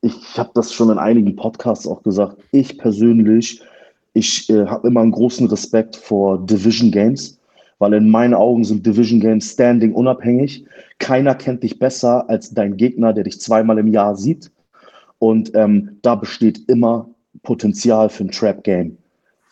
[0.00, 2.38] ich habe das schon in einigen Podcasts auch gesagt.
[2.52, 3.62] Ich persönlich,
[4.14, 7.37] ich äh, habe immer einen großen Respekt vor Division Games
[7.78, 10.64] weil in meinen Augen sind Division Games standing unabhängig.
[10.98, 14.50] Keiner kennt dich besser als dein Gegner, der dich zweimal im Jahr sieht.
[15.18, 17.08] Und ähm, da besteht immer
[17.42, 18.98] Potenzial für ein Trap-Game.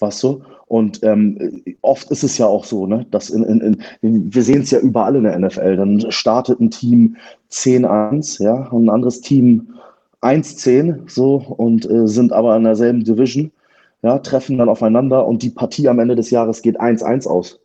[0.01, 0.43] Weißt du?
[0.69, 4.63] Und ähm, oft ist es ja auch so, ne, dass in, in, in wir sehen
[4.63, 5.77] es ja überall in der NFL.
[5.77, 7.17] Dann startet ein Team
[7.53, 9.75] 10-1, ja, und ein anderes Team
[10.23, 13.53] 1-10, so, und äh, sind aber in derselben Division,
[14.03, 17.61] ja, treffen dann aufeinander und die Partie am Ende des Jahres geht 1-1 aus.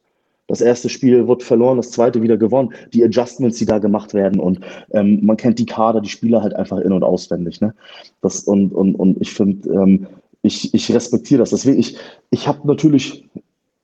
[0.52, 2.74] Das erste Spiel wird verloren, das zweite wieder gewonnen.
[2.94, 4.60] Die Adjustments, die da gemacht werden und
[4.92, 7.62] ähm, man kennt die Kader, die Spieler halt einfach in- und auswendig.
[7.62, 7.74] Ne?
[8.22, 10.08] Das, und, und, und ich finde, ähm,
[10.42, 11.52] ich, ich respektiere das.
[11.52, 11.98] Deswegen, ich,
[12.32, 13.30] ich habe natürlich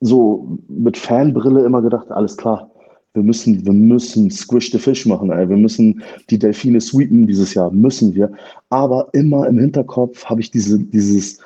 [0.00, 2.70] so mit Fanbrille immer gedacht, alles klar,
[3.14, 5.48] wir müssen, wir müssen Squish the Fish machen, ey.
[5.48, 8.30] wir müssen die Delfine sweepen dieses Jahr, müssen wir.
[8.68, 11.40] Aber immer im Hinterkopf habe ich diese, dieses,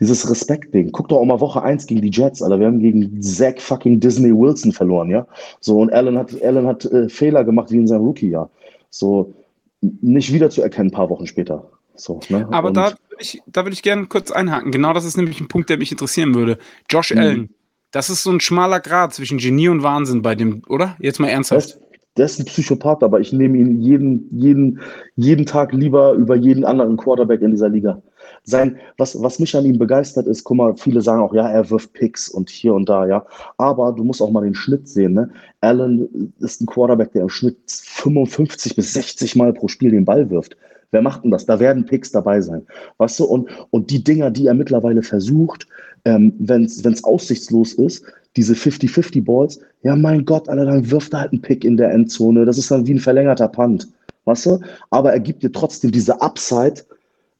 [0.00, 0.92] dieses Respektding.
[0.92, 2.60] Guck doch auch mal Woche 1 gegen die Jets, Alter.
[2.60, 5.26] Wir haben gegen Zach fucking Disney Wilson verloren, ja.
[5.60, 8.50] So, und Allen hat, Allen hat äh, Fehler gemacht wie in seinem Rookie-Jahr.
[8.90, 9.34] So,
[9.80, 11.70] nicht wiederzuerkennen, ein paar Wochen später.
[11.94, 12.46] So, ne?
[12.50, 14.70] Aber und da würde ich, da würd ich gerne kurz einhaken.
[14.70, 16.58] Genau das ist nämlich ein Punkt, der mich interessieren würde.
[16.90, 17.20] Josh mhm.
[17.20, 17.54] Allen,
[17.90, 20.96] das ist so ein schmaler Grad zwischen Genie und Wahnsinn bei dem, oder?
[21.00, 21.78] Jetzt mal ernsthaft.
[22.18, 24.80] Der ist ein Psychopath, aber ich nehme ihn jeden, jeden,
[25.16, 28.02] jeden Tag lieber über jeden anderen Quarterback in dieser Liga
[28.46, 31.68] sein, was, was mich an ihm begeistert ist, guck mal, viele sagen auch, ja, er
[31.68, 33.26] wirft Picks und hier und da, ja.
[33.58, 35.30] Aber du musst auch mal den Schnitt sehen, ne?
[35.60, 40.30] Allen ist ein Quarterback, der im Schnitt 55 bis 60 Mal pro Spiel den Ball
[40.30, 40.56] wirft.
[40.92, 41.44] Wer macht denn das?
[41.44, 42.64] Da werden Picks dabei sein.
[42.98, 45.66] Weißt du, und, und die Dinger, die er mittlerweile versucht,
[46.04, 48.04] ähm, wenn es aussichtslos ist,
[48.36, 51.90] diese 50-50 Balls, ja mein Gott, Alter, dann wirft er halt einen Pick in der
[51.90, 52.44] Endzone.
[52.44, 53.88] Das ist dann wie ein verlängerter Punt.
[54.24, 54.60] Weißt du?
[54.90, 56.82] Aber er gibt dir trotzdem diese Upside,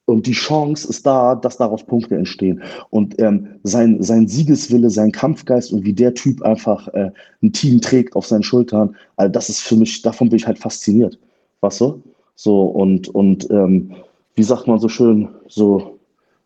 [0.07, 2.63] und die Chance ist da, dass daraus Punkte entstehen.
[2.91, 7.11] Und ähm, sein, sein Siegeswille, sein Kampfgeist und wie der Typ einfach äh,
[7.43, 10.59] ein Team trägt auf seinen Schultern, also das ist für mich, davon bin ich halt
[10.59, 11.19] fasziniert.
[11.61, 12.03] Weißt du?
[12.37, 13.97] So, und, und ähm,
[14.37, 15.99] wie sagt man so schön, so,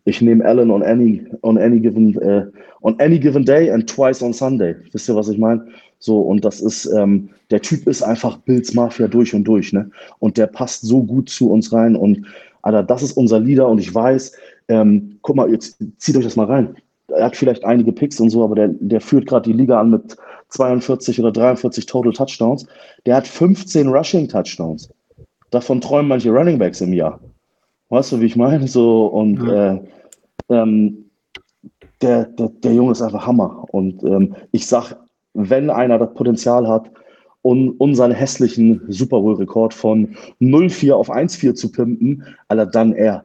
[0.05, 2.47] ich nehme Allen on any, on any given, äh,
[2.81, 4.75] on any given day and twice on Sunday.
[4.93, 5.67] Wisst ihr, was ich meine?
[5.99, 9.91] So, und das ist, ähm, der Typ ist einfach Bills Mafia durch und durch, ne?
[10.19, 12.25] Und der passt so gut zu uns rein und
[12.63, 14.33] Alter, das ist unser Leader und ich weiß,
[14.69, 16.77] ähm, guck mal, jetzt zieht euch das mal rein.
[17.09, 19.91] Er hat vielleicht einige Picks und so, aber der, der führt gerade die Liga an
[19.91, 20.17] mit
[20.51, 22.67] 42 oder 43 Total Touchdowns.
[23.07, 24.91] Der hat 15 Rushing Touchdowns.
[25.51, 27.19] Davon träumen manche Running Backs im Jahr.
[27.89, 28.69] Weißt du, wie ich meine?
[28.69, 29.73] So, und ja.
[29.73, 29.81] äh,
[30.49, 31.11] ähm,
[32.01, 33.65] der, der, der Junge ist einfach Hammer.
[33.73, 34.97] Und ähm, ich sag,
[35.35, 36.91] wenn einer das Potenzial hat,
[37.43, 43.25] um unseren hässlichen Super Bowl-Rekord von 0-4 auf 1-4 zu pimpen, aller dann er.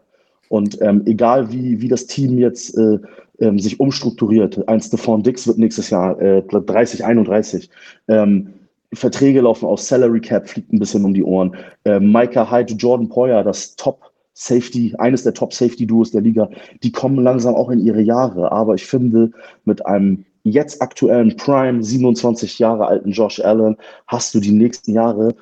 [0.49, 2.99] Und ähm, egal wie, wie das Team jetzt äh,
[3.39, 4.67] ähm, sich umstrukturiert.
[4.67, 7.69] Ein Stephon Dix wird nächstes Jahr äh, 30, 31.
[8.07, 8.53] Ähm,
[8.93, 11.55] Verträge laufen aus, Salary Cap fliegt ein bisschen um die Ohren.
[11.83, 16.49] Äh, Micah Hyde, Jordan Poyer, das Top Safety, eines der Top Safety Duos der Liga,
[16.83, 18.51] die kommen langsam auch in ihre Jahre.
[18.51, 19.31] Aber ich finde,
[19.65, 23.75] mit einem jetzt aktuellen Prime, 27 Jahre alten Josh Allen,
[24.07, 25.35] hast du die nächsten Jahre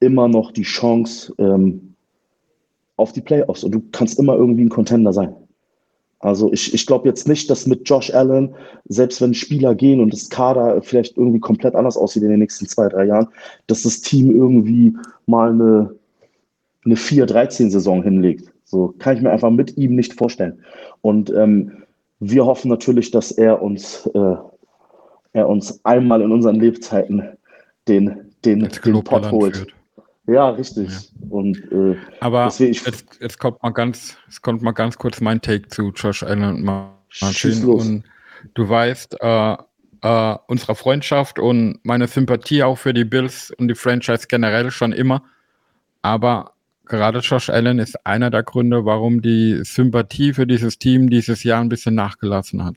[0.00, 1.94] immer noch die Chance ähm,
[2.96, 5.34] auf die Playoffs und du kannst immer irgendwie ein Contender sein.
[6.20, 8.54] Also ich, ich glaube jetzt nicht, dass mit Josh Allen,
[8.88, 12.66] selbst wenn Spieler gehen und das Kader vielleicht irgendwie komplett anders aussieht in den nächsten
[12.66, 13.28] zwei, drei Jahren,
[13.68, 14.96] dass das Team irgendwie
[15.26, 15.94] mal eine,
[16.84, 18.50] eine 4-13-Saison hinlegt.
[18.64, 20.58] So kann ich mir einfach mit ihm nicht vorstellen.
[21.00, 21.84] Und ähm,
[22.20, 24.36] wir hoffen natürlich, dass er uns, äh,
[25.32, 27.36] er uns einmal in unseren Lebzeiten
[27.86, 29.56] den, den, den Pott holt.
[29.56, 29.74] Führt.
[30.26, 30.90] Ja, richtig.
[30.90, 31.26] Ja.
[31.30, 35.20] Und, äh, Aber deswegen, ich, jetzt, jetzt, kommt mal ganz, jetzt kommt mal ganz kurz
[35.20, 37.64] mein Take zu Josh Allen und Martin.
[37.64, 38.04] Und
[38.52, 39.56] du weißt, äh,
[40.02, 44.92] äh, unserer Freundschaft und meine Sympathie auch für die Bills und die Franchise generell schon
[44.92, 45.22] immer.
[46.02, 46.52] Aber
[46.88, 51.60] gerade Josh Allen ist einer der Gründe, warum die Sympathie für dieses Team dieses Jahr
[51.60, 52.76] ein bisschen nachgelassen hat.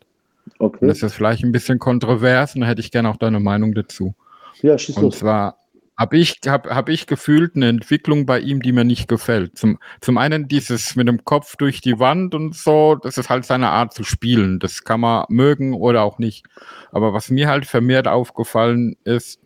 [0.59, 0.79] Okay.
[0.81, 3.73] Und das ist vielleicht ein bisschen kontrovers und da hätte ich gerne auch deine Meinung
[3.73, 4.15] dazu.
[4.61, 5.19] Ja, schieß Und los.
[5.19, 5.57] zwar
[5.97, 9.57] habe ich, hab, hab ich gefühlt eine Entwicklung bei ihm, die mir nicht gefällt.
[9.57, 13.45] Zum, zum einen dieses mit dem Kopf durch die Wand und so, das ist halt
[13.45, 14.59] seine Art zu spielen.
[14.59, 16.45] Das kann man mögen oder auch nicht.
[16.91, 19.39] Aber was mir halt vermehrt aufgefallen ist,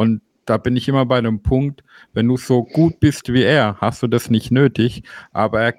[0.00, 3.76] und da bin ich immer bei dem Punkt, wenn du so gut bist wie er,
[3.80, 5.74] hast du das nicht nötig, aber er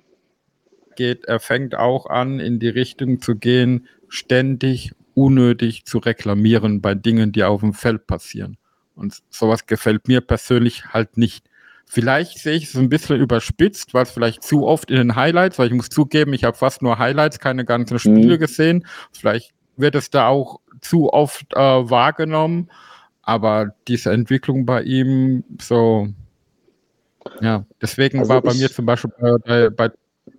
[0.96, 6.96] geht, er fängt auch an, in die Richtung zu gehen, ständig unnötig zu reklamieren bei
[6.96, 8.56] Dingen, die auf dem Feld passieren.
[8.96, 11.46] Und sowas gefällt mir persönlich halt nicht.
[11.86, 15.60] Vielleicht sehe ich es ein bisschen überspitzt, weil es vielleicht zu oft in den Highlights,
[15.60, 18.40] weil ich muss zugeben, ich habe fast nur Highlights, keine ganzen Spiele mhm.
[18.40, 18.88] gesehen.
[19.12, 22.70] Vielleicht wird es da auch zu oft äh, wahrgenommen.
[23.24, 26.08] Aber diese Entwicklung bei ihm, so,
[27.40, 29.92] ja, deswegen also war bei mir zum Beispiel bei, bei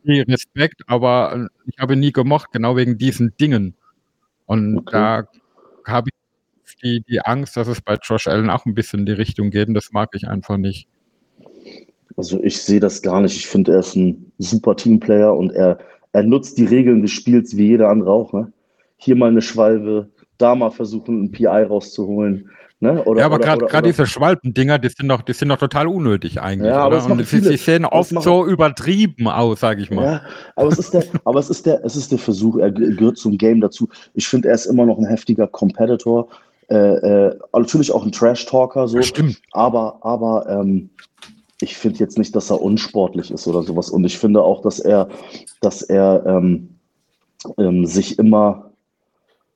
[0.05, 3.74] Respekt, aber ich habe nie gemocht, genau wegen diesen Dingen.
[4.47, 4.93] Und okay.
[4.93, 5.28] da
[5.87, 9.12] habe ich die, die Angst, dass es bei Josh Allen auch ein bisschen in die
[9.12, 10.89] Richtung geht und das mag ich einfach nicht.
[12.16, 13.37] Also ich sehe das gar nicht.
[13.37, 15.78] Ich finde, er ist ein super Teamplayer und er,
[16.12, 18.33] er nutzt die Regeln des Spiels wie jeder andere auch.
[18.33, 18.53] Ne?
[18.97, 22.51] Hier mal eine Schwalbe, da mal versuchen, ein PI rauszuholen.
[22.83, 23.03] Ne?
[23.05, 26.70] Oder, ja, aber gerade diese Schwalbendinger, die sind doch, die sind doch total unnötig eigentlich.
[26.70, 30.05] Ja, aber Und sie, sie, sehen oft so übertrieben aus, sage ich mal.
[30.05, 30.20] Ja,
[30.57, 33.39] aber es ist der, aber es ist der, es ist der Versuch, er gehört zum
[33.39, 33.89] Game dazu.
[34.14, 36.28] Ich finde, er ist immer noch ein heftiger Competitor
[36.72, 39.01] äh, äh, natürlich auch ein Trash-Talker, so.
[39.03, 39.41] Stimmt.
[39.53, 40.91] Aber, aber ähm,
[41.61, 43.91] ich finde jetzt nicht, dass er unsportlich ist oder sowas.
[43.91, 45.09] Und ich finde auch, dass er,
[45.61, 46.78] dass er ähm,
[47.59, 48.72] ähm, sich immer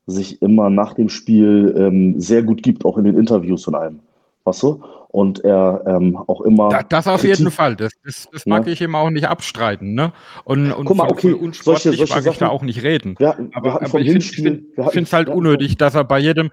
[0.07, 4.00] sich immer nach dem Spiel ähm, sehr gut gibt, auch in den Interviews von einem.
[4.44, 4.82] Weißt du?
[5.09, 6.68] Und er ähm, auch immer.
[6.68, 7.74] Da, das auf Kritik, jeden Fall.
[7.74, 8.72] Das, das, das mag ja.
[8.72, 9.94] ich ihm auch nicht abstreiten.
[9.94, 10.12] Ne?
[10.44, 13.16] Und, und Guck mal, okay, unsportlich solche, solche mag Sachen, ich da auch nicht reden.
[13.18, 16.50] Ja, aber, aber ich finde es halt unnötig, dass er bei jedem,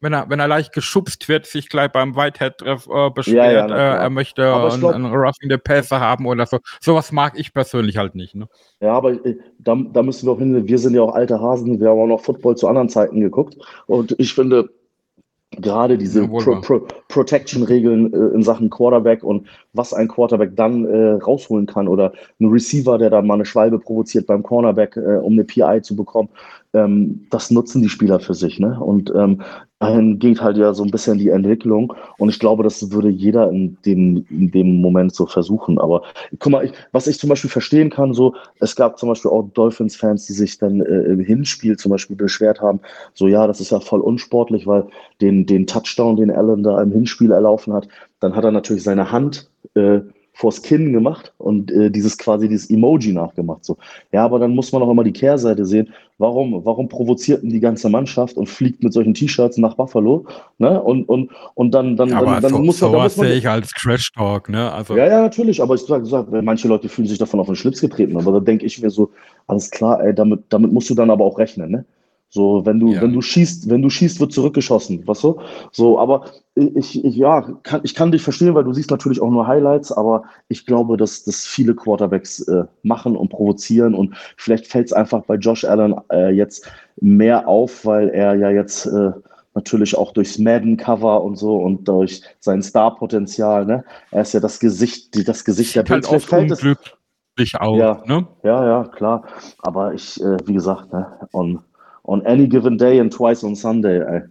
[0.00, 3.96] wenn er, wenn er leicht geschubst wird, sich gleich beim Whitehead-Treff äh, beschwert, ja, ja,
[3.96, 6.58] äh, er möchte glaub, einen, Roughing the Passer haben oder so.
[6.80, 8.34] Sowas mag ich persönlich halt nicht.
[8.34, 8.48] Ne?
[8.80, 11.80] Ja, aber äh, da, da müssen wir auch hin, wir sind ja auch alte Hasen,
[11.80, 14.70] wir haben auch noch Football zu anderen Zeiten geguckt und ich finde,
[15.52, 21.12] gerade diese Pro, Pro, Protection-Regeln äh, in Sachen Quarterback und was ein Quarterback dann äh,
[21.14, 25.32] rausholen kann oder ein Receiver, der da mal eine Schwalbe provoziert beim Cornerback, äh, um
[25.32, 26.28] eine PI zu bekommen,
[26.72, 28.60] ähm, das nutzen die Spieler für sich.
[28.60, 28.78] Ne?
[28.80, 29.42] Und ähm,
[29.80, 31.92] dahin geht halt ja so ein bisschen die Entwicklung.
[32.18, 35.78] Und ich glaube, das würde jeder in dem, in dem Moment so versuchen.
[35.78, 36.02] Aber
[36.38, 39.48] guck mal, ich, was ich zum Beispiel verstehen kann, so, es gab zum Beispiel auch
[39.54, 42.80] Dolphins-Fans, die sich dann äh, im Hinspiel zum Beispiel beschwert haben,
[43.14, 44.86] so ja, das ist ja voll unsportlich, weil
[45.22, 47.88] den, den Touchdown, den Allen da im Hinspiel erlaufen hat,
[48.20, 50.00] dann hat er natürlich seine Hand äh,
[50.40, 53.62] vors Kinn gemacht und äh, dieses quasi dieses Emoji nachgemacht.
[53.62, 53.76] So.
[54.10, 55.92] Ja, aber dann muss man auch immer die Kehrseite sehen.
[56.16, 60.26] Warum, warum provozierten die ganze Mannschaft und fliegt mit solchen T-Shirts nach Buffalo?
[60.56, 60.80] Ne?
[60.80, 62.92] Und, und, und dann, dann, aber dann, dann so, muss man.
[62.92, 64.72] Sowas sehe ich als Crash Talk, ne?
[64.72, 67.56] Also ja, ja, natürlich, aber ich sage, sag, manche Leute fühlen sich davon auf den
[67.56, 68.16] Schlips getreten.
[68.16, 69.10] Aber da denke ich mir so,
[69.46, 71.84] alles klar, ey, damit, damit musst du dann aber auch rechnen, ne?
[72.32, 73.02] So, wenn du, ja.
[73.02, 75.40] wenn du schießt, wenn du schießt, wird zurückgeschossen, weißt du?
[75.72, 79.30] So, aber ich, ich, ja, kann, ich kann dich verstehen, weil du siehst natürlich auch
[79.30, 84.68] nur Highlights, aber ich glaube, dass, dass viele Quarterbacks äh, machen und provozieren und vielleicht
[84.68, 86.70] fällt es einfach bei Josh Allen äh, jetzt
[87.00, 89.10] mehr auf, weil er ja jetzt äh,
[89.54, 93.84] natürlich auch durchs Madden-Cover und so und durch sein Star-Potenzial, ne?
[94.12, 96.08] Er ist ja das Gesicht, das Gesicht der Bills.
[96.08, 97.76] Halt fällt, es, auch.
[97.76, 98.02] Ja.
[98.06, 98.26] Ne?
[98.42, 99.24] Ja, ja, klar.
[99.58, 101.60] Aber ich, äh, wie gesagt, ne, on,
[102.10, 104.22] on any given day and twice on Sunday, ey.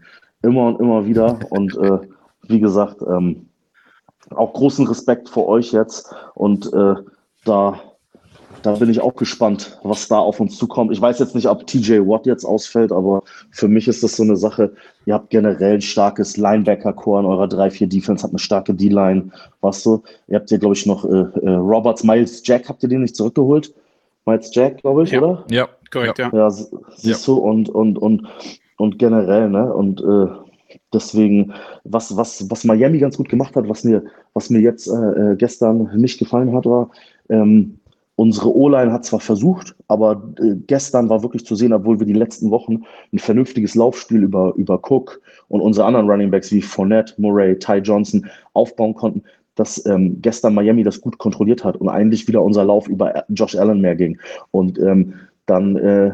[0.43, 1.39] immer und immer wieder.
[1.49, 1.99] Und äh,
[2.47, 3.47] wie gesagt, ähm,
[4.31, 6.13] auch großen Respekt vor euch jetzt.
[6.35, 6.95] Und äh,
[7.45, 7.79] da,
[8.63, 10.91] da bin ich auch gespannt, was da auf uns zukommt.
[10.91, 14.23] Ich weiß jetzt nicht, ob TJ Watt jetzt ausfällt, aber für mich ist das so
[14.23, 14.73] eine Sache.
[15.05, 20.03] Ihr habt generell ein starkes Linebacker-Core in eurer 3-4-Defense, habt eine starke D-Line, weißt du.
[20.27, 23.15] Ihr habt hier, glaube ich, noch äh, äh, Roberts, Miles Jack, habt ihr den nicht
[23.15, 23.73] zurückgeholt?
[24.29, 25.21] Miles Jack, glaube ich, Ja.
[25.21, 25.45] oder?
[25.49, 26.29] Ja, Korrekt, ja.
[26.33, 28.27] Ja, siehst du, und, und, und,
[28.77, 29.73] und generell, ne?
[29.73, 30.27] Und äh,
[30.93, 31.53] deswegen,
[31.83, 34.03] was, was, was Miami ganz gut gemacht hat, was mir,
[34.33, 36.89] was mir jetzt äh, äh, gestern nicht gefallen hat, war,
[37.29, 37.79] ähm,
[38.15, 42.13] unsere O-Line hat zwar versucht, aber äh, gestern war wirklich zu sehen, obwohl wir die
[42.13, 47.13] letzten Wochen ein vernünftiges Laufspiel über, über Cook und unsere anderen Running Backs wie Fournette,
[47.17, 49.23] Murray, Ty Johnson aufbauen konnten,
[49.59, 53.55] dass ähm, gestern Miami das gut kontrolliert hat und eigentlich wieder unser Lauf über Josh
[53.55, 54.17] Allen mehr ging.
[54.51, 56.11] Und ähm, dann, äh,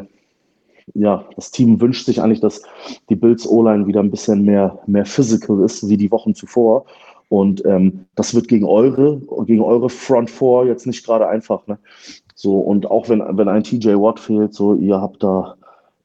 [0.95, 2.63] ja, das Team wünscht sich eigentlich, dass
[3.09, 6.85] die Bills O-Line wieder ein bisschen mehr, mehr physical ist, wie die Wochen zuvor.
[7.29, 11.67] Und ähm, das wird gegen eure, gegen eure Front Four jetzt nicht gerade einfach.
[11.67, 11.77] Ne?
[12.33, 15.55] So, und auch wenn, wenn ein TJ Watt fehlt, so, ihr habt da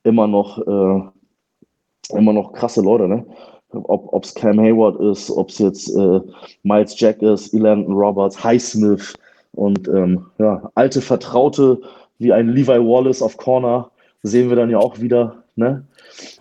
[0.03, 3.24] immer noch, äh, immer noch krasse Leute, ne?
[3.73, 6.21] Ob es Cam Hayward ist, ob es jetzt äh,
[6.62, 9.14] Miles Jack ist, Elandon Roberts, Highsmith
[9.53, 11.81] und ähm, ja, alte Vertraute
[12.18, 13.91] wie ein Levi Wallace auf Corner
[14.23, 15.43] sehen wir dann ja auch wieder.
[15.57, 15.85] Ne?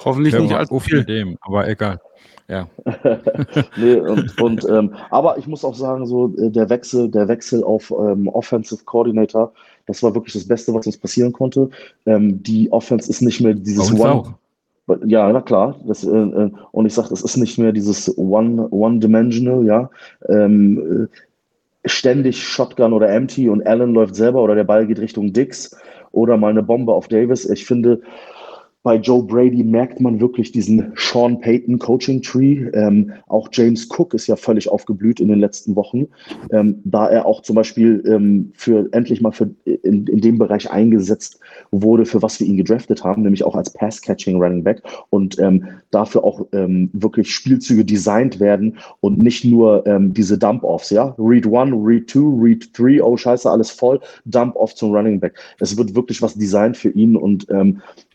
[0.04, 2.00] Hoffentlich Ja, nicht allzu so viel dem, aber egal.
[2.48, 2.68] Ja.
[3.78, 7.64] nee, und, und ähm, aber ich muss auch sagen, so äh, der Wechsel, der Wechsel
[7.64, 9.54] auf ähm, Offensive Coordinator,
[9.86, 11.70] das war wirklich das Beste, was uns passieren konnte.
[12.08, 14.12] Ähm, die Offense ist nicht mehr dieses One.
[14.12, 14.32] auch.
[15.06, 15.80] Ja, na klar.
[15.86, 19.90] Das, äh, äh, und ich sage, es ist nicht mehr dieses One, One-Dimensional, ja.
[20.28, 21.08] Ähm,
[21.84, 25.76] äh, ständig Shotgun oder Empty und Allen läuft selber oder der Ball geht Richtung Dix
[26.12, 27.50] oder mal eine Bombe auf Davis.
[27.50, 28.02] Ich finde,
[28.82, 32.70] bei Joe Brady merkt man wirklich diesen Sean Payton Coaching Tree.
[32.74, 36.08] Ähm, auch James Cook ist ja völlig aufgeblüht in den letzten Wochen,
[36.52, 40.72] ähm, da er auch zum Beispiel ähm, für endlich mal für, in, in dem Bereich
[40.72, 41.40] eingesetzt
[41.72, 45.68] wurde, für was wir ihn gedraftet haben, nämlich auch als Pass-Catching Running Back und ähm,
[45.92, 51.46] dafür auch ähm, wirklich Spielzüge designt werden und nicht nur ähm, diese Dump-Offs, ja, Read
[51.46, 55.38] One, Read Two, Read Three, oh Scheiße, alles voll, Dump-Off zum Running Back.
[55.60, 57.46] Es wird wirklich was designt für ihn und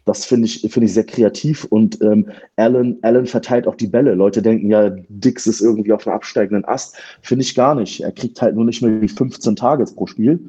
[0.05, 4.15] das finde ich, finde ich sehr kreativ und ähm, Allen, Allen verteilt auch die Bälle.
[4.15, 6.97] Leute denken ja, Dix ist irgendwie auf einem absteigenden Ast.
[7.23, 8.03] Finde ich gar nicht.
[8.03, 10.41] Er kriegt halt nur nicht mehr wie 15 Targets pro Spiel,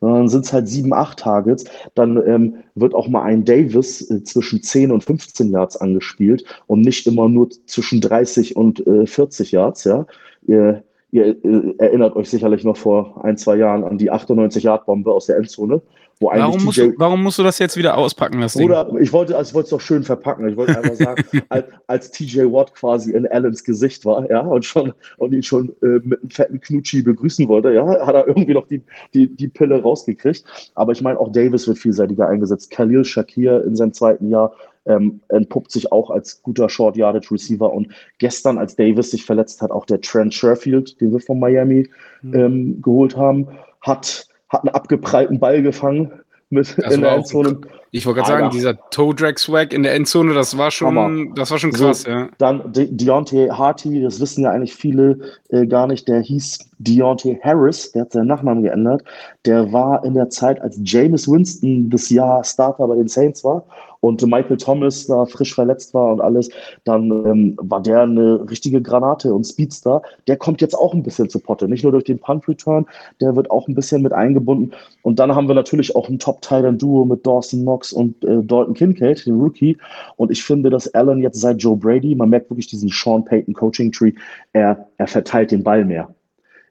[0.00, 1.64] sondern sind es halt 7, 8 Targets.
[1.94, 6.80] Dann ähm, wird auch mal ein Davis äh, zwischen 10 und 15 Yards angespielt und
[6.80, 9.84] nicht immer nur zwischen 30 und äh, 40 Yards.
[9.84, 10.06] Ja?
[10.46, 15.26] Ihr, ihr äh, erinnert euch sicherlich noch vor ein, zwei Jahren an die 98-Yard-Bombe aus
[15.26, 15.80] der Endzone,
[16.20, 18.68] wo Warum eigentlich musst, TJ du, warum musst du das jetzt wieder auspacken, das Ding?
[18.68, 20.48] Bruder, ich wollte, also es doch schön verpacken.
[20.48, 24.64] Ich wollte einfach sagen, als, als TJ Watt quasi in Allens Gesicht war, ja, und
[24.64, 28.54] schon und ihn schon äh, mit einem fetten Knutschi begrüßen wollte, ja, hat er irgendwie
[28.54, 30.44] noch die, die, die Pille rausgekriegt.
[30.74, 32.70] Aber ich meine, auch Davis wird vielseitiger eingesetzt.
[32.70, 34.52] Khalil Shakir in seinem zweiten Jahr
[34.86, 37.72] ähm, entpuppt sich auch als guter Short Yardage Receiver.
[37.72, 37.88] Und
[38.18, 41.88] gestern, als Davis sich verletzt hat, auch der Trent Sherfield, den wir von Miami
[42.22, 43.48] ähm, geholt haben,
[43.80, 46.12] hat, hat einen abgeprallten Ball gefangen
[46.50, 47.60] mit Das in der Endzone.
[47.90, 51.26] Ich wollte gerade sagen, dieser Toe-Drag-Swag in der Endzone, das war schon, Hammer.
[51.34, 51.86] das war schon So.
[51.86, 52.28] krass, ja.
[52.38, 55.18] Dann De Deontay Harty, das wissen ja eigentlich viele
[55.50, 59.04] äh, gar nicht, der hieß Deontay Harris, der hat seinen Nachnamen geändert.
[59.44, 63.64] Der war in der Zeit, als Jameis Winston das Jahr Starter bei den Saints war
[64.04, 66.50] und Michael Thomas da frisch verletzt war und alles,
[66.84, 70.02] dann ähm, war der eine richtige Granate und Speedstar.
[70.26, 72.84] Der kommt jetzt auch ein bisschen zu Potte, nicht nur durch den Punt-Return,
[73.22, 74.72] der wird auch ein bisschen mit eingebunden.
[75.00, 79.24] Und dann haben wir natürlich auch ein Top-Titan-Duo mit Dawson Knox und äh, Dalton Kincaid,
[79.24, 79.78] den Rookie.
[80.16, 83.54] Und ich finde, dass Allen jetzt seit Joe Brady, man merkt wirklich diesen Sean Payton
[83.54, 84.12] Coaching Tree,
[84.52, 86.14] er, er verteilt den Ball mehr.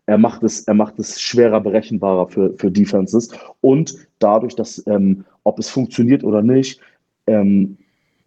[0.05, 3.29] Er macht es, er macht es schwerer berechenbarer für, für Defenses.
[3.61, 6.79] Und dadurch, dass, ähm, ob es funktioniert oder nicht,
[7.27, 7.77] ähm,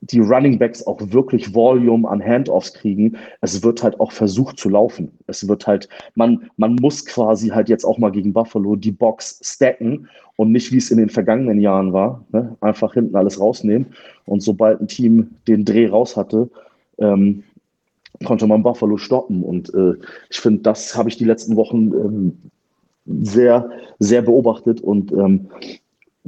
[0.00, 3.16] die Running Backs auch wirklich Volume an Handoffs kriegen.
[3.40, 5.10] Es wird halt auch versucht zu laufen.
[5.26, 9.40] Es wird halt, man, man muss quasi halt jetzt auch mal gegen Buffalo die Box
[9.42, 12.56] stacken und nicht, wie es in den vergangenen Jahren war, ne?
[12.60, 13.86] einfach hinten alles rausnehmen.
[14.26, 16.50] Und sobald ein Team den Dreh raus hatte,
[16.98, 17.42] ähm,
[18.24, 19.42] konnte man Buffalo stoppen.
[19.42, 19.94] Und äh,
[20.30, 22.38] ich finde, das habe ich die letzten Wochen ähm,
[23.22, 24.80] sehr, sehr beobachtet.
[24.80, 25.48] Und ähm,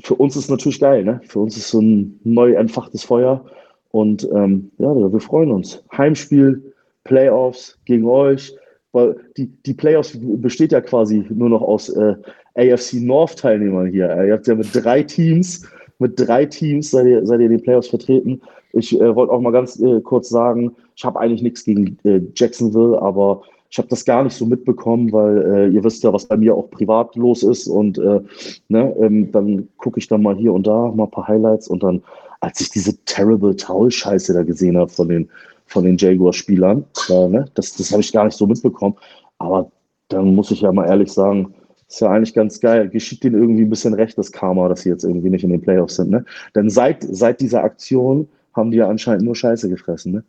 [0.02, 1.20] für uns ist natürlich geil, ne?
[1.26, 3.44] Für uns ist so ein neu entfachtes Feuer.
[3.90, 5.82] Und ähm, ja, wir freuen uns.
[5.96, 6.74] Heimspiel,
[7.04, 8.54] Playoffs gegen euch.
[8.92, 12.14] Weil die, die Playoffs besteht ja quasi nur noch aus äh,
[12.54, 14.24] AFC North-Teilnehmer hier.
[14.24, 15.66] Ihr habt ja mit drei Teams,
[15.98, 18.40] mit drei Teams seid ihr, seid ihr in den Playoffs vertreten.
[18.72, 22.20] Ich äh, wollte auch mal ganz äh, kurz sagen, ich habe eigentlich nichts gegen äh,
[22.34, 26.26] Jacksonville, aber ich habe das gar nicht so mitbekommen, weil äh, ihr wisst ja, was
[26.26, 28.20] bei mir auch privat los ist und äh,
[28.68, 31.82] ne, ähm, dann gucke ich dann mal hier und da mal ein paar Highlights und
[31.82, 32.02] dann,
[32.40, 35.28] als ich diese terrible Towel-Scheiße da gesehen habe von den,
[35.66, 38.96] von den Jaguar-Spielern, äh, ne, das, das habe ich gar nicht so mitbekommen,
[39.38, 39.70] aber
[40.08, 41.54] dann muss ich ja mal ehrlich sagen,
[41.88, 42.88] ist ja eigentlich ganz geil.
[42.88, 45.60] Geschieht denen irgendwie ein bisschen recht, das Karma, dass sie jetzt irgendwie nicht in den
[45.60, 46.10] Playoffs sind.
[46.10, 46.24] Ne?
[46.54, 50.12] Denn seit, seit dieser Aktion haben die ja anscheinend nur Scheiße gefressen.
[50.12, 50.24] Ne?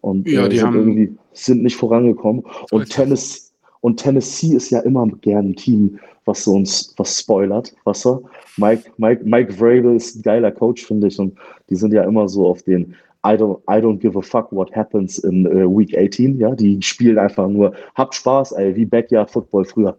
[0.00, 2.44] Und Ja, äh, die sind haben- irgendwie sind nicht vorangekommen.
[2.70, 2.88] Und.
[2.90, 8.04] Tennis und Tennessee ist ja immer gern ein Team, was so uns was spoilert, weißt
[8.04, 8.22] du?
[8.58, 11.18] Mike, Mike, Mike Vrabel ist ein geiler Coach, finde ich.
[11.18, 11.34] Und
[11.70, 12.94] die sind ja immer so auf den
[13.26, 16.38] I don't, I don't give a fuck what happens in äh, Week 18.
[16.38, 19.96] Ja, die spielen einfach nur, habt Spaß, ey, wie Backyard Football früher.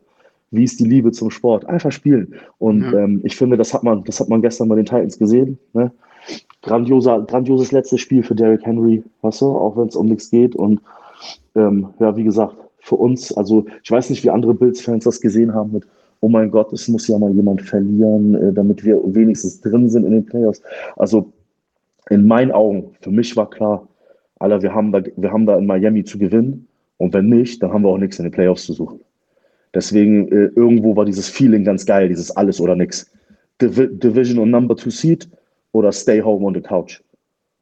[0.49, 1.65] Wie ist die Liebe zum Sport?
[1.65, 2.33] Einfach spielen.
[2.57, 2.93] Und Ja.
[2.99, 5.57] ähm, ich finde, das hat man, das hat man gestern bei den Titans gesehen.
[5.73, 5.91] Ne?
[6.61, 10.55] Grandioser, grandioses letztes Spiel für Derrick Henry, weißt du, auch wenn es um nichts geht.
[10.55, 10.79] Und
[11.55, 15.53] ähm, ja, wie gesagt, für uns, also ich weiß nicht, wie andere Bills-Fans das gesehen
[15.53, 15.83] haben mit,
[16.19, 20.05] oh mein Gott, es muss ja mal jemand verlieren, äh, damit wir wenigstens drin sind
[20.05, 20.61] in den Playoffs.
[20.95, 21.31] Also
[22.09, 23.87] in meinen Augen, für mich war klar,
[24.39, 26.67] Alter, wir haben da, wir haben da in Miami zu gewinnen.
[26.97, 28.99] Und wenn nicht, dann haben wir auch nichts in den Playoffs zu suchen.
[29.73, 33.09] Deswegen äh, irgendwo war dieses Feeling ganz geil, dieses alles oder nix.
[33.61, 35.27] Divi Division und Number Two Seed
[35.71, 37.01] oder Stay Home on the Couch.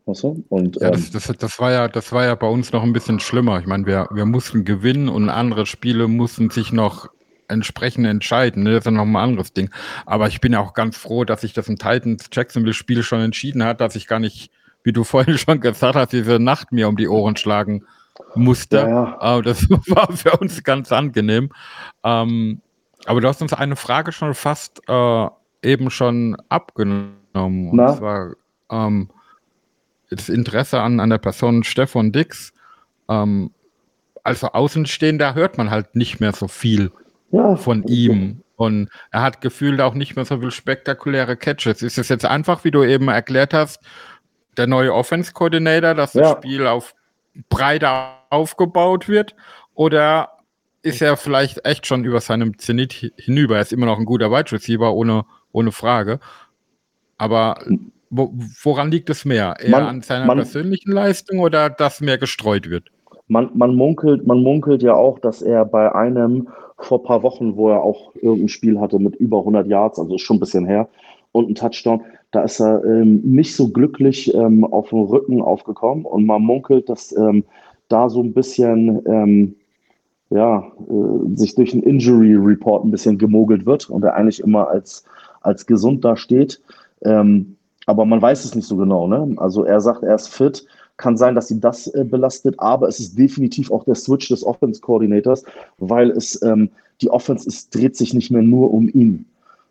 [0.05, 0.43] Weißt du?
[0.49, 2.93] Und Ja, ähm, das, das, das, war ja, das war ja bei uns noch ein
[2.93, 3.59] bisschen schlimmer.
[3.59, 7.09] Ich meine, wir, wir mussten gewinnen und andere Spiele mussten sich noch
[7.47, 8.63] entsprechend entscheiden.
[8.63, 8.71] Ne?
[8.71, 9.69] Das ist ja noch mal ein anderes Ding.
[10.05, 13.81] Aber ich bin ja auch ganz froh, dass sich das im Titans-Jacksonville-Spiel schon entschieden hat,
[13.81, 14.51] dass ich gar nicht,
[14.83, 17.85] wie du vorhin schon gesagt hast, diese Nacht mir um die Ohren schlagen
[18.35, 18.77] musste.
[18.77, 19.17] Ja, ja.
[19.19, 21.51] Aber das war für uns ganz angenehm.
[22.03, 22.61] Ähm,
[23.05, 25.27] aber du hast uns eine Frage schon fast äh,
[25.61, 27.18] eben schon abgenommen.
[27.45, 27.95] Und Na?
[27.95, 28.33] zwar
[28.71, 29.09] ähm,
[30.09, 32.53] das Interesse an, an der Person Stefan Dix.
[33.07, 33.51] Ähm,
[34.23, 36.91] als Außenstehender hört man halt nicht mehr so viel
[37.31, 38.41] ja, von ihm.
[38.55, 41.81] Und er hat gefühlt auch nicht mehr so viel spektakuläre Catches.
[41.81, 43.79] Ist es jetzt einfach, wie du eben erklärt hast,
[44.57, 46.37] der neue Offense-Coordinator, dass das Ja.
[46.37, 46.93] Spiel auf
[47.49, 49.35] breiter aufgebaut wird?
[49.75, 50.31] Oder
[50.81, 53.55] ist er vielleicht echt schon über seinem Zenit hi- hinüber?
[53.55, 56.19] Er ist immer noch ein guter Wide Receiver, ohne, ohne Frage.
[57.19, 57.59] Aber
[58.09, 59.55] wo, woran liegt es mehr?
[59.59, 62.85] Eher Man- an seiner man- persönlichen Leistung oder dass mehr gestreut wird?
[63.27, 66.47] Man, man, munkelt, man munkelt ja auch, dass er bei einem
[66.79, 70.15] vor ein paar Wochen, wo er auch irgendein Spiel hatte mit über 100 Yards, also
[70.15, 70.87] ist schon ein bisschen her,
[71.33, 72.01] und ein Touchdown,
[72.31, 76.05] da ist er ähm, nicht so glücklich ähm, auf dem Rücken aufgekommen.
[76.05, 77.43] Und man munkelt, dass ähm,
[77.87, 79.55] da so ein bisschen, ähm,
[80.31, 84.69] ja, äh, sich durch einen Injury Report ein bisschen gemogelt wird und er eigentlich immer
[84.69, 85.05] als,
[85.41, 86.61] als gesund da steht.
[87.03, 89.07] Ähm, aber man weiß es nicht so genau.
[89.07, 89.35] Ne?
[89.37, 90.65] Also er sagt, er ist fit.
[90.97, 94.45] Kann sein, dass ihn das äh, belastet, aber es ist definitiv auch der Switch des
[94.45, 95.45] Offense-Coordinators,
[95.77, 96.69] weil es ähm,
[97.01, 99.25] die Offense ist, dreht sich nicht mehr nur um ihn.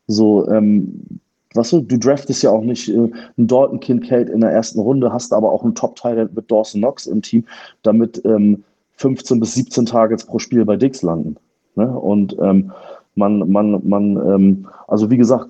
[0.06, 1.20] So, ähm,
[1.54, 5.12] weißt du, du draftest ja auch nicht äh, einen Dalton Kincaid in der ersten Runde,
[5.12, 7.44] hast aber auch einen Top-Teil mit Dawson Knox im Team,
[7.82, 8.64] damit ähm,
[8.96, 11.36] 15 bis 17 Targets pro Spiel bei Dix landen.
[11.76, 11.88] Ne?
[11.88, 12.72] Und ähm,
[13.14, 15.48] man, man, man, ähm, also wie gesagt,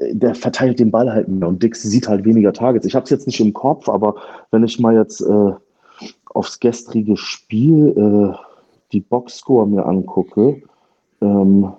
[0.00, 2.86] der verteilt den Ball halt mehr und Dix sieht halt weniger Targets.
[2.86, 4.16] Ich habe es jetzt nicht im Kopf, aber
[4.50, 5.52] wenn ich mal jetzt äh,
[6.26, 8.36] aufs gestrige Spiel äh,
[8.92, 10.62] die Boxscore mir angucke,
[11.20, 11.72] ähm,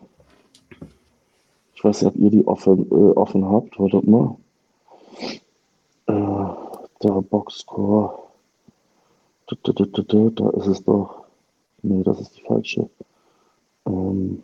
[1.73, 3.79] ich weiß nicht, ob ihr die offen, äh, offen habt.
[3.79, 4.35] Wartet mal.
[6.05, 8.19] Äh, Boxscore.
[9.47, 11.23] Da, da, da, da, da, da ist es doch.
[11.81, 12.87] Nee, das ist die falsche.
[13.87, 14.43] Ähm,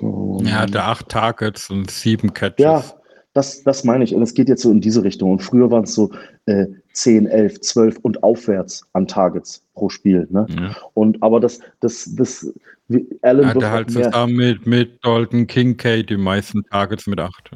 [0.00, 2.64] so, Er hatte acht Targets und sieben Catches.
[2.64, 2.84] ja,
[3.32, 4.14] das, das meine ich.
[4.14, 5.32] Und es geht jetzt so in diese Richtung.
[5.32, 6.10] Und früher waren es so
[6.46, 10.26] äh, 10, 11, 12 und aufwärts an Targets pro Spiel.
[10.30, 10.46] Ne?
[10.58, 10.74] Ja.
[10.94, 12.50] Und aber das, das, das,
[12.88, 14.04] wie, Allen Er hatte halt mehr.
[14.10, 17.50] zusammen mit, mit Dalton Kincaid die meisten Targets mit acht.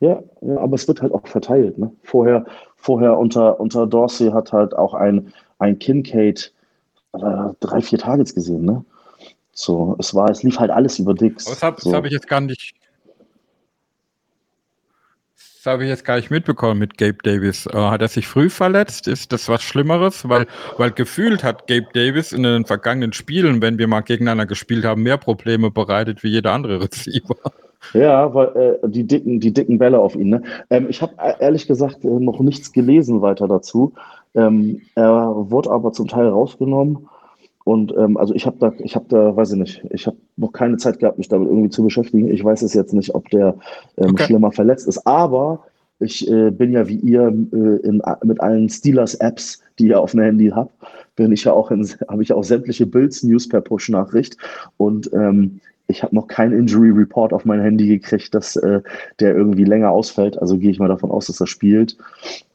[0.00, 1.78] Ja, ja, aber es wird halt auch verteilt.
[1.78, 1.92] Ne?
[2.02, 2.44] Vorher,
[2.76, 6.52] vorher unter, unter Dorsey hat halt auch ein, ein Kincaid
[7.12, 7.18] äh,
[7.60, 8.64] drei, vier Targets gesehen.
[8.64, 8.84] Ne?
[9.54, 11.44] So, es war, es lief halt alles über Dix.
[11.44, 11.94] Das habe so.
[11.94, 12.74] hab ich jetzt gar nicht.
[15.36, 17.66] Das habe ich jetzt gar nicht mitbekommen mit Gabe Davis.
[17.66, 19.08] Äh, hat er sich früh verletzt?
[19.08, 20.28] Ist das was Schlimmeres?
[20.28, 20.46] Weil,
[20.76, 25.02] weil gefühlt hat Gabe Davis in den vergangenen Spielen, wenn wir mal gegeneinander gespielt haben,
[25.02, 27.36] mehr Probleme bereitet wie jeder andere Receiver.
[27.94, 30.30] Ja, weil äh, die dicken, die dicken Bälle auf ihn.
[30.30, 30.42] Ne?
[30.68, 33.94] Ähm, ich habe äh, ehrlich gesagt äh, noch nichts gelesen weiter dazu.
[34.34, 37.08] Ähm, er wurde aber zum Teil rausgenommen
[37.64, 40.52] Und ähm, also ich habe da, ich habe da, weiß ich nicht, ich habe noch
[40.52, 42.28] keine Zeit gehabt, mich damit irgendwie zu beschäftigen.
[42.28, 43.56] Ich weiß es jetzt nicht, ob der
[43.96, 44.24] ähm, Okay.
[44.26, 45.64] schlimmer verletzt ist, aber
[45.98, 50.20] ich äh, bin ja wie ihr äh, in, mit allen Steelers-Apps, die ihr auf dem
[50.20, 50.74] Handy habt,
[51.16, 54.36] bin ich ja auch in, habe ich auch sämtliche Bills News per Push-Nachricht
[54.76, 58.80] und ähm, ich habe noch keinen Injury Report auf mein Handy gekriegt, dass äh,
[59.20, 60.40] der irgendwie länger ausfällt.
[60.40, 61.96] Also gehe ich mal davon aus, dass er spielt.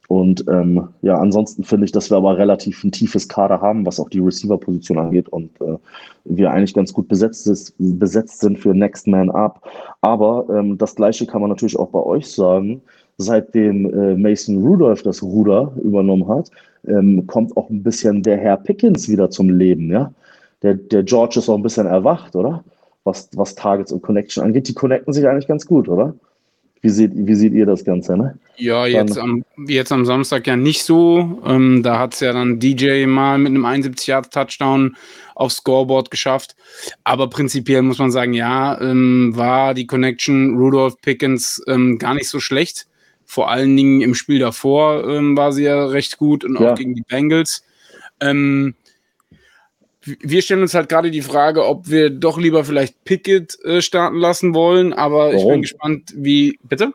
[0.10, 4.00] Und ähm, ja, ansonsten finde ich, dass wir aber relativ ein tiefes Kader haben, was
[4.00, 5.78] auch die Receiver-Position angeht und äh,
[6.26, 9.62] wir eigentlich ganz gut besetzt, ist, besetzt sind für Next Man Up.
[10.02, 12.82] Aber ähm, das Gleiche kann man natürlich auch bei euch sagen.
[13.20, 16.50] Seitdem äh, Mason Rudolph das Ruder übernommen hat,
[16.88, 19.92] ähm, kommt auch ein bisschen der Herr Pickens wieder zum Leben.
[19.92, 20.12] Ja?
[20.64, 22.64] Der, der George ist auch ein bisschen erwacht, oder?
[23.04, 24.68] Was, was Targets und Connection angeht.
[24.68, 26.16] Die connecten sich eigentlich ganz gut, oder?
[26.82, 28.40] Wie seht, wie seht ihr das Ganze, ne?
[28.60, 31.42] Ja, jetzt am, jetzt am Samstag ja nicht so.
[31.46, 34.96] Ähm, da hat es ja dann DJ mal mit einem 71-Yard-Touchdown
[35.36, 36.56] aufs Scoreboard geschafft.
[37.04, 42.28] Aber prinzipiell muss man sagen, ja, ähm, war die Connection Rudolph Pickens ähm, gar nicht
[42.30, 42.88] so schlecht.
[43.26, 46.74] Vor allen Dingen im Spiel davor ähm, war sie ja recht gut und auch Ja.
[46.74, 47.64] gegen die Bengals.
[48.20, 48.76] Ähm,
[50.04, 54.18] wir stellen uns halt gerade die Frage, ob wir doch lieber vielleicht Pickett äh, starten
[54.18, 55.52] lassen wollen, aber ich Warum?
[55.54, 56.58] bin gespannt, wie.
[56.64, 56.94] Bitte?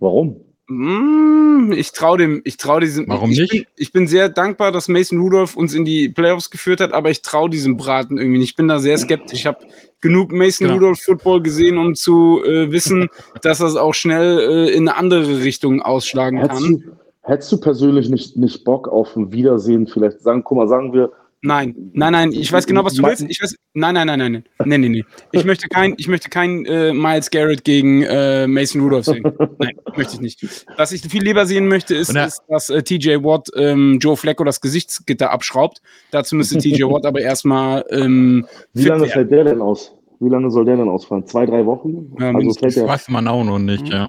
[0.00, 0.36] Warum?
[0.76, 3.08] Mm, Ich traue dem, ich traue diesem.
[3.08, 3.50] Warum ich nicht?
[3.52, 7.10] Bin, ich bin sehr dankbar, dass Mason Rudolph uns in die Playoffs geführt hat, aber
[7.10, 8.50] ich traue diesem Braten irgendwie nicht.
[8.50, 9.40] Ich bin da sehr skeptisch.
[9.40, 9.58] Ich habe
[10.00, 10.78] genug Mason Genau.
[10.78, 13.08] Rudolph Football gesehen, um zu äh, wissen,
[13.42, 16.80] dass das auch schnell äh, in eine andere Richtung ausschlagen Hättest kann.
[16.80, 16.92] du,
[17.22, 19.86] hättest du persönlich nicht, nicht Bock auf ein Wiedersehen?
[19.86, 21.12] Vielleicht sagen, guck mal, sagen wir,
[21.44, 23.24] Nein, nein, nein, ich weiß genau, was du willst.
[23.28, 25.04] Ich weiß, nein, nein, nein, nein, nein, nein, nein.
[25.32, 25.96] Ich möchte kein,
[26.30, 29.24] kein äh, Miles Garrett gegen äh, Mason Rudolph sehen.
[29.58, 30.66] Nein, möchte ich nicht.
[30.76, 34.44] Was ich viel lieber sehen möchte, ist, ist dass äh, TJ Watt ähm, Joe Flacco
[34.44, 35.82] das Gesichtsgitter abschraubt.
[36.12, 37.84] Dazu müsste TJ Watt aber erstmal.
[37.90, 39.96] Ähm, Wie lange fällt der denn aus?
[40.20, 41.26] Wie lange soll der denn ausfallen?
[41.26, 42.14] Zwei, drei Wochen?
[42.20, 43.90] Ja, also fällt der, weiß man auch noch nicht, mhm.
[43.90, 44.08] ja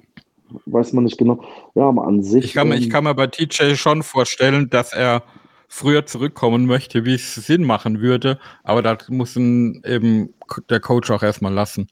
[0.66, 1.42] weiß man nicht genau.
[1.74, 2.44] Ja, aber an sich.
[2.44, 5.24] Ich kann, ähm, ich kann mir bei TJ schon vorstellen, dass er
[5.68, 10.34] früher zurückkommen möchte, wie es Sinn machen würde, aber das muss eben
[10.70, 11.88] der Coach auch erstmal lassen.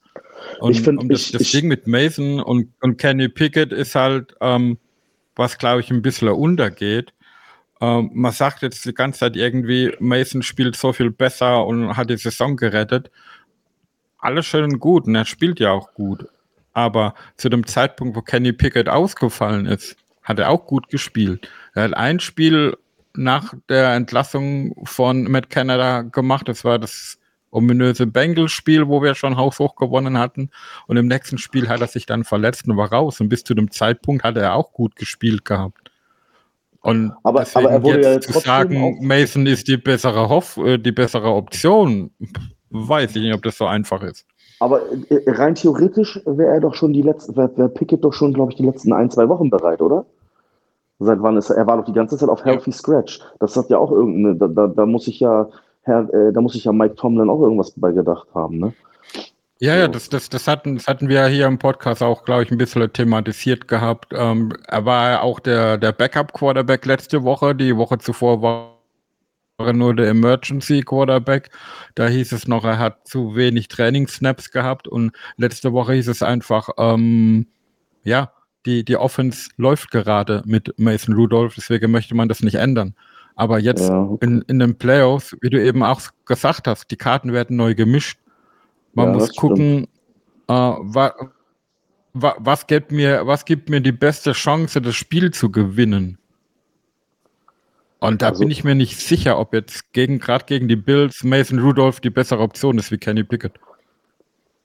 [0.61, 3.73] Und, Ich find, und das, ich- das ich- Ding mit Mason und, und Kenny Pickett
[3.73, 4.79] ist halt, ähm,
[5.37, 7.12] was glaube ich ein bisschen untergeht.
[7.81, 12.11] Ähm, man sagt jetzt die ganze Zeit irgendwie, Mason spielt so viel besser und hat
[12.11, 13.11] die Saison gerettet.
[14.18, 16.27] Alles schön und gut und er spielt ja auch gut.
[16.75, 21.51] Aber zu dem Zeitpunkt, wo Kenny Pickett ausgefallen ist, hat er auch gut gespielt.
[21.75, 22.77] Er hat ein Spiel
[23.17, 26.49] nach der Entlassung von Matt Canada gemacht.
[26.49, 27.19] Das war das
[27.51, 30.51] ominöse Bengals-Spiel, wo wir schon haushoch gewonnen hatten.
[30.87, 33.21] Und im nächsten Spiel hat er sich dann verletzt und war raus.
[33.21, 35.91] Und bis zu dem Zeitpunkt hat er auch gut gespielt gehabt.
[36.81, 40.79] Und Aber- aber er wurde jetzt ja zu sagen, Mason ist die bessere Hoff, äh,
[40.79, 42.11] die bessere Option,
[42.71, 44.27] weiß ich nicht, ob das so einfach ist.
[44.59, 48.33] Aber äh, rein theoretisch wäre er doch schon die letzten, wäre wär Pickett doch schon,
[48.33, 50.07] glaube ich, die letzten ein, zwei Wochen bereit, oder?
[51.05, 51.57] Seit wann ist er?
[51.57, 53.20] Er war doch die ganze Zeit auf Healthy Scratch.
[53.40, 55.48] Das hat ja auch irgendeine, da, da, da muss ich ja,
[55.82, 58.72] Herr, äh, da muss ich ja Mike Tomlin auch irgendwas bei gedacht haben, ne?
[59.62, 62.50] Ja, ja, das, das, das, hatten, das hatten wir hier im Podcast auch, glaube ich,
[62.50, 64.12] ein bisschen thematisiert gehabt.
[64.12, 67.55] Ähm, er war ja auch der, der Backup-Quarterback letzte Woche.
[67.55, 68.78] Die Woche zuvor war
[69.59, 71.50] er nur der Emergency-Quarterback.
[71.94, 74.88] Da hieß es noch, er hat zu wenig Trainingssnaps gehabt.
[74.88, 77.46] Und letzte Woche hieß es einfach, ähm,
[78.03, 78.32] ja,
[78.67, 82.95] die, die Offense läuft gerade mit Mason Rudolph, deswegen möchte man das nicht ändern.
[83.35, 84.27] Aber jetzt Ja, okay.
[84.27, 88.19] in, in den Playoffs, wie du eben auch gesagt hast, die Karten werden neu gemischt.
[88.95, 89.89] Man Ja, muss gucken,
[90.49, 91.15] äh, wa,
[92.13, 96.18] wa, was, gibt mir, was gibt mir die beste Chance, das Spiel zu gewinnen.
[98.01, 101.22] Und da Also- bin ich mir nicht sicher, ob jetzt gegen gerade gegen die Bills
[101.25, 103.53] Mason Rudolph die bessere Option ist wie Kenny Pickett.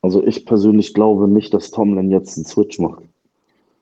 [0.02, 3.04] Also ich persönlich glaube nicht, dass Tomlin jetzt einen Switch macht.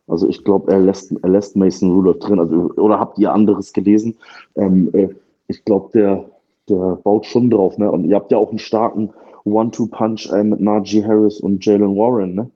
[0.07, 2.39] Also ich glaube, er lässt, er lässt Mason Rudolph drin.
[2.39, 4.15] Also, oder habt ihr anderes gelesen?
[4.55, 5.09] Ähm, äh,
[5.47, 6.25] ich glaube, der,
[6.69, 7.77] der baut schon drauf.
[7.77, 7.91] Ne?
[7.91, 9.11] Und ihr habt ja auch einen starken
[9.45, 12.35] One-Two-Punch äh, mit Najee Harris und Jalen Warren.
[12.35, 12.51] Ne?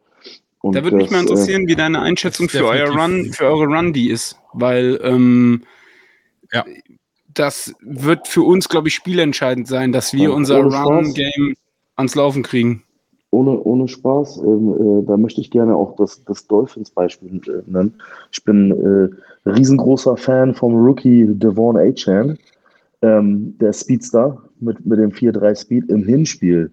[0.61, 3.65] Und Da würde mich mal äh, interessieren, wie deine Einschätzung für euer Run, für eure
[3.65, 4.38] Run die ist.
[4.53, 5.63] Weil ähm,
[6.51, 6.65] Ja.
[7.34, 10.61] das wird für uns, glaube ich, spielentscheidend sein, dass wir Ja, unser.
[10.63, 11.55] Run-Game
[11.95, 12.84] ans Laufen kriegen.
[13.31, 17.93] Ohne, ohne Spaß, ähm, äh, da möchte ich gerne auch das, das Dolphins-Beispiel äh, nennen.
[18.31, 22.38] Ich bin äh, riesengroßer Fan vom Rookie Devon Achan,
[23.01, 26.72] ähm, der Speedstar mit, mit dem 4-3 Speed im Hinspiel.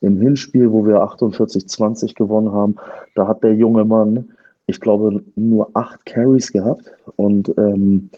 [0.00, 2.74] Im Hinspiel, wo wir 48-20 gewonnen haben,
[3.14, 4.30] da hat der junge Mann,
[4.66, 8.10] ich glaube, nur acht Carries gehabt und ähm,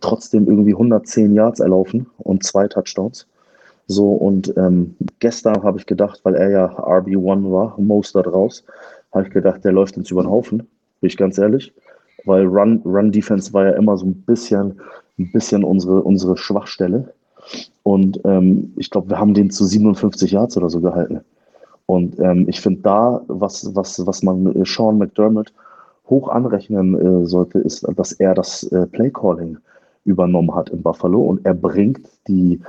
[0.00, 3.26] trotzdem irgendwie 110 Yards erlaufen und zwei Touchdowns.
[3.86, 8.64] So, und ähm, gestern habe ich gedacht, weil er ja RB1 war, Mostert raus,
[9.12, 11.72] habe ich gedacht, der läuft uns über den Haufen, bin ich ganz ehrlich.
[12.24, 14.80] Weil Run, Run Defense war ja immer so ein bisschen,
[15.18, 17.12] ein bisschen unsere, unsere Schwachstelle.
[17.82, 21.20] Und ähm, ich glaube, wir haben den zu 57 Yards oder so gehalten.
[21.86, 25.52] Und ähm, ich finde da, was, was, was man äh, Sean McDermott
[26.08, 29.58] hoch anrechnen äh, sollte, ist, dass er das äh, Playcalling
[30.04, 32.60] übernommen hat in Buffalo und er bringt die,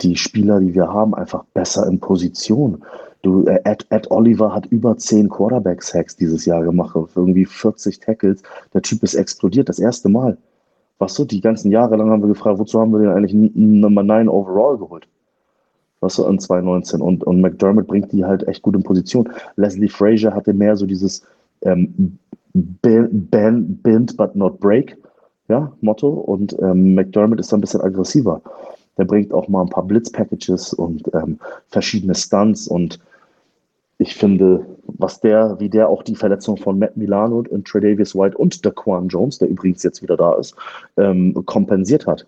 [0.00, 2.82] die Spieler, die wir haben, einfach besser in Position.
[3.22, 8.42] Du, äh, Ed, Ed Oliver hat über 10 Quarterback-Sacks dieses Jahr gemacht, irgendwie 40 Tackles.
[8.74, 10.36] Der Typ ist explodiert, das erste Mal.
[10.98, 14.02] Was so, die ganzen Jahre lang haben wir gefragt, wozu haben wir den eigentlich Nummer
[14.02, 15.06] 9 overall geholt?
[16.00, 17.00] Was so in 2019.
[17.00, 19.28] Und, und McDermott bringt die halt echt gut in Position.
[19.56, 21.22] Leslie Frazier hatte mehr so dieses
[21.62, 22.18] ähm,
[22.52, 24.96] bend, bend, but not break
[25.48, 26.08] ja, Motto.
[26.08, 28.42] Und ähm, McDermott ist da ein bisschen aggressiver.
[28.98, 32.66] Der bringt auch mal ein paar Blitz-Packages und ähm, verschiedene Stunts.
[32.68, 32.98] Und
[33.98, 38.36] ich finde, was der, wie der auch die Verletzung von Matt Milano und Tredavious White
[38.36, 40.54] und Daquan Jones, der übrigens jetzt wieder da ist,
[40.96, 42.26] ähm, kompensiert hat.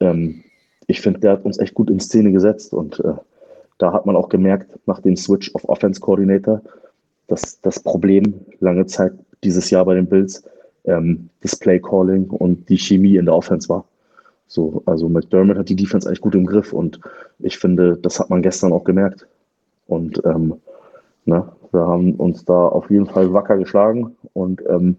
[0.00, 0.42] Ähm,
[0.86, 3.14] ich finde, der hat uns echt gut in Szene gesetzt und äh,
[3.78, 6.62] da hat man auch gemerkt, nach dem Switch auf Offense Coordinator,
[7.26, 9.12] dass das Problem lange Zeit
[9.44, 10.44] dieses Jahr bei den Bills
[10.84, 13.84] ähm, das Play Calling und die Chemie in der Offense war.
[14.46, 17.00] So, also McDermott hat die Defense eigentlich gut im Griff und
[17.40, 19.26] ich finde, das hat man gestern auch gemerkt.
[19.86, 20.54] Und ähm,
[21.24, 24.96] ne, wir haben uns da auf jeden Fall wacker geschlagen und ähm,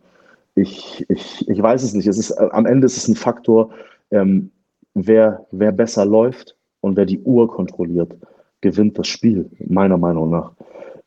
[0.56, 2.08] ich, ich, ich weiß es nicht.
[2.08, 3.70] Es ist, am Ende ist es ein Faktor,
[4.12, 4.52] ähm,
[4.94, 8.16] wer, wer besser läuft und wer die Uhr kontrolliert,
[8.62, 10.52] gewinnt das Spiel, meiner Meinung nach.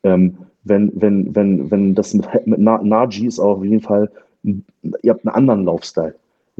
[0.03, 4.09] Ähm, wenn, wenn, wenn, wenn das mit, mit Najee ist auf jeden Fall
[4.43, 6.15] ihr habt einen anderen Laufstyle.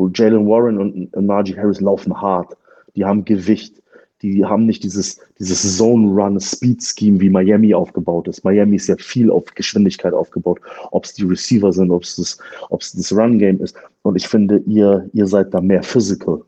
[0.09, 2.55] Jalen Warren und Najee Harris laufen hart.
[2.95, 3.81] Die haben Gewicht.
[4.21, 8.43] Die haben nicht dieses, dieses Zone-Run-Speed-Scheme, wie Miami aufgebaut ist.
[8.43, 10.59] Miami ist ja viel auf Geschwindigkeit aufgebaut.
[10.91, 12.37] Ob es die Receiver sind, ob es das,
[12.69, 13.75] ob's das Run-Game ist.
[14.03, 16.41] Und ich finde, ihr, ihr seid da mehr physical.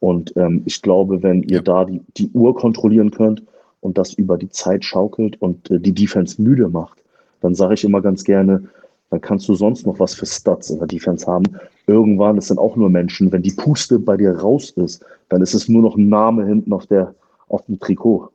[0.00, 1.62] Und ähm, ich glaube, wenn ihr ja.
[1.62, 3.42] da die, die Uhr kontrollieren könnt
[3.80, 6.98] und das über die Zeit schaukelt und äh, die Defense müde macht,
[7.40, 8.64] dann sage ich immer ganz gerne,
[9.10, 11.44] dann kannst du sonst noch was für Stats in der Defense haben.
[11.86, 15.54] Irgendwann, das sind auch nur Menschen, wenn die Puste bei dir raus ist, dann ist
[15.54, 17.14] es nur noch ein Name hinten auf, der,
[17.48, 18.30] auf dem Trikot.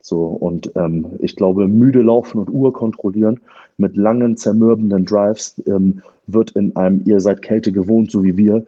[0.00, 3.40] So, und ähm, ich glaube, müde laufen und Uhr kontrollieren
[3.76, 8.64] mit langen, zermürbenden Drives ähm, wird in einem, ihr seid Kälte gewohnt, so wie wir,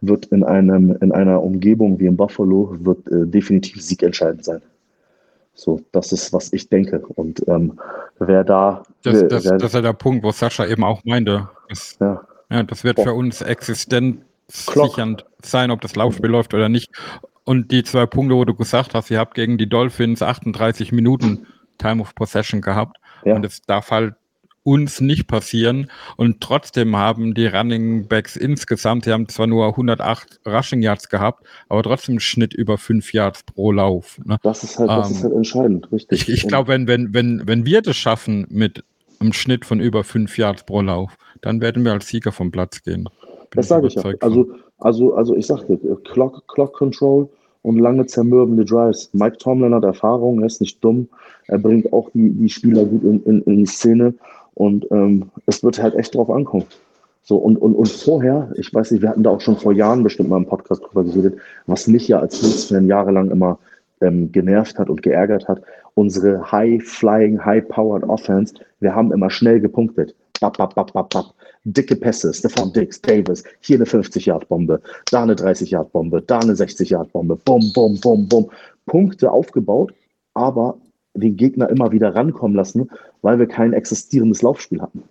[0.00, 4.62] wird in einem, in einer Umgebung wie in Buffalo, wird äh, definitiv siegentscheidend sein.
[5.54, 6.98] So, das ist, was ich denke.
[7.00, 7.78] Und ähm,
[8.18, 8.82] wer da.
[9.02, 11.48] Das, das, wer, das ist ja der Punkt, wo Sascha eben auch meinte.
[11.68, 12.22] Das, ja.
[12.50, 16.90] ja das wird für uns existenzsichernd sein, ob das Laufspiel läuft oder nicht.
[17.44, 21.46] Und die zwei Punkte, wo du gesagt hast, ihr habt gegen die Dolphins 38 Minuten
[21.78, 22.98] Time of Possession gehabt.
[23.24, 23.34] Ja.
[23.34, 24.14] Und es darf halt
[24.64, 25.90] uns nicht passieren.
[26.16, 31.44] Und trotzdem haben die Running Backs insgesamt, sie haben zwar nur 108 Rushing Yards gehabt,
[31.68, 34.18] aber trotzdem Schnitt über 5 Yards pro Lauf.
[34.24, 34.38] Ne?
[34.42, 36.28] Das ist halt, das ist ähm, halt entscheidend, richtig.
[36.28, 38.84] Ich, ich glaube, wenn, wenn, wenn, wenn wir das schaffen mit
[39.20, 42.82] einem Schnitt von über 5 Yards pro Lauf, dann werden wir als Sieger vom Platz
[42.82, 43.04] gehen.
[43.04, 43.10] Bin
[43.52, 44.02] das sage ich ja.
[44.20, 47.28] Also, also, also ich sagte, Clock, Clock Control
[47.62, 49.10] und lange zermürbende Drives.
[49.12, 51.08] Mike Tomlin hat Erfahrung, er ist nicht dumm.
[51.46, 54.14] Er bringt auch die, die Spieler gut in, in, in die Szene.
[54.54, 56.66] Und ähm, es wird halt echt drauf ankommen.
[57.24, 60.02] So, und, und, und vorher, ich weiß nicht, wir hatten da auch schon vor Jahren
[60.02, 63.58] bestimmt mal im Podcast drüber geredet, was mich ja als Bills-Fan jahrelang immer
[64.00, 65.62] ähm, genervt hat und geärgert hat,
[65.94, 70.14] unsere High-Flying, High-Powered Offense, wir haben immer schnell gepunktet.
[70.40, 71.26] Bap, bap, bap, bap, bap.
[71.64, 74.80] Dicke Pässe, Stefan Dix, Davis, hier eine 50-Yard-Bombe,
[75.12, 78.50] da eine 30-Yard-Bombe, da eine 60-Yard-Bombe, bum, bum, bum, bum.
[78.86, 79.94] Punkte aufgebaut,
[80.34, 80.76] aber
[81.14, 82.90] den Gegner immer wieder rankommen lassen,
[83.20, 85.02] weil wir kein existierendes Laufspiel hatten.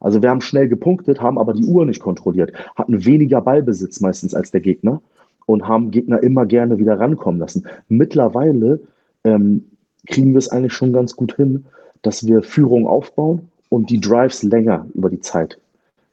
[0.00, 4.34] Also wir haben schnell gepunktet, haben aber die Uhr nicht kontrolliert, hatten weniger Ballbesitz meistens
[4.34, 5.00] als der Gegner
[5.46, 7.66] und haben Gegner immer gerne wieder rankommen lassen.
[7.88, 8.80] Mittlerweile
[9.24, 9.64] ähm,
[10.06, 11.64] kriegen wir es eigentlich schon ganz gut hin,
[12.02, 15.58] dass wir Führung aufbauen und die Drives länger über die Zeit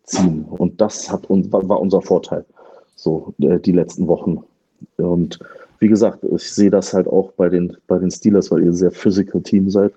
[0.03, 0.45] ziehen.
[0.45, 2.45] Und das hat, war unser Vorteil,
[2.95, 4.43] so äh, die letzten Wochen.
[4.97, 5.39] Und
[5.81, 8.75] wie gesagt, ich sehe das halt auch bei den, bei den Steelers, weil ihr ein
[8.75, 9.91] sehr physical Team seid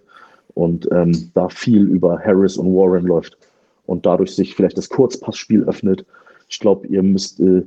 [0.55, 3.37] und ähm, da viel über Harris und Warren läuft
[3.85, 6.07] und dadurch sich vielleicht das Kurzpassspiel öffnet.
[6.49, 7.63] Ich glaube, ihr müsst äh,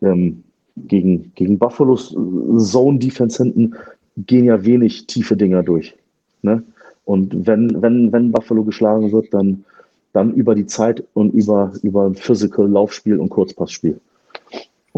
[0.00, 0.42] ähm,
[0.76, 3.74] gegen, gegen Buffalos äh, Zone Defense hinten
[4.16, 5.94] gehen ja wenig tiefe Dinger durch.
[6.40, 6.62] Ne?
[7.04, 9.64] Und wenn, wenn, wenn Buffalo geschlagen wird, dann,
[10.14, 14.00] dann über die Zeit und über, über Physical Laufspiel und Kurzpassspiel.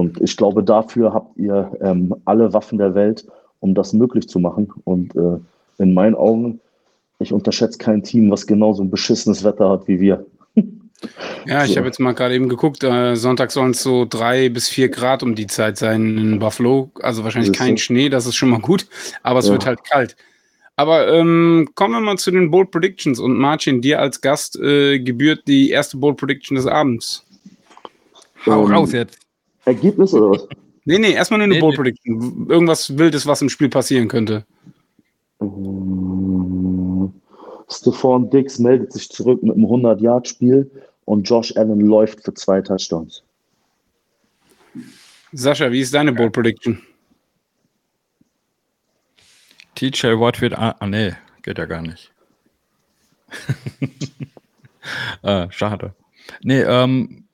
[0.01, 3.27] Und ich glaube, dafür habt ihr ähm, alle Waffen der Welt,
[3.61, 4.73] um das möglich zu machen.
[4.85, 5.39] Und äh,
[5.79, 6.59] in meinen Augen,
[7.19, 10.25] ich unterschätze kein Team, was genauso ein beschissenes Wetter hat wie wir.
[11.47, 11.77] Ja, ich So.
[11.77, 12.85] habe jetzt mal gerade eben geguckt.
[12.85, 16.91] Äh, Sonntag sollen es so drei bis vier Grad um die Zeit sein in Buffalo.
[17.01, 18.87] Also wahrscheinlich kein Schnee, das ist schon mal gut.
[19.23, 19.53] Aber es Ja.
[19.53, 20.15] wird halt kalt.
[20.77, 23.19] Aber ähm, kommen wir mal zu den Bold Predictions.
[23.19, 27.25] Und Martin, dir als Gast äh, gebührt die erste Bold Prediction des Abends.
[28.45, 29.19] Hau Ähm, raus jetzt.
[29.65, 30.49] Ergebnis oder was?
[30.85, 31.77] Nee, nee, erstmal nur eine Nee, Bold.
[31.77, 32.47] Prediction.
[32.49, 34.45] Irgendwas Wildes, was im Spiel passieren könnte.
[35.41, 37.13] Ähm,
[37.71, 40.71] Stephon Dix meldet sich zurück mit einem 100-Yard-Spiel
[41.05, 43.23] und Josh Allen läuft für zwei Touchdowns.
[45.33, 46.83] Sascha, wie ist deine Bold Prediction?
[49.77, 50.55] TJ Watt wird.
[50.59, 51.13] Ah, ah, nee,
[51.43, 52.13] geht ja gar nicht.
[55.23, 55.95] äh, schade.
[56.43, 57.25] Nee, ähm.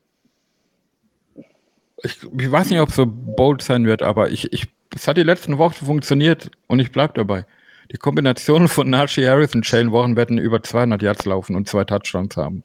[2.03, 5.17] Ich, ich weiß nicht, ob es so bold sein wird, aber ich, ich, es hat
[5.17, 7.47] die letzten Wochen funktioniert und ich bleib dabei.
[7.93, 11.85] Die Kombination von Najee Harris und Shane Warren werden über 200 Yards laufen und zwei
[11.85, 12.63] Touchdowns haben.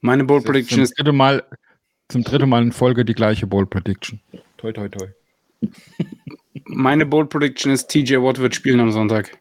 [0.00, 1.42] Meine Bold Prediction zum ist dritte Mal,
[2.08, 4.20] zum dritten Mal in Folge die gleiche Bold Prediction.
[4.58, 5.08] Toi, toi, toi.
[6.64, 9.38] Meine Bold Prediction ist, TJ Watt wird spielen am Sonntag.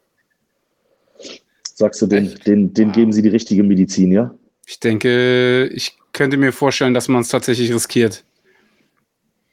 [1.63, 4.33] Sagst du, den, den, den geben sie die richtige Medizin, ja?
[4.65, 8.23] Ich denke, ich könnte mir vorstellen, dass man es tatsächlich riskiert.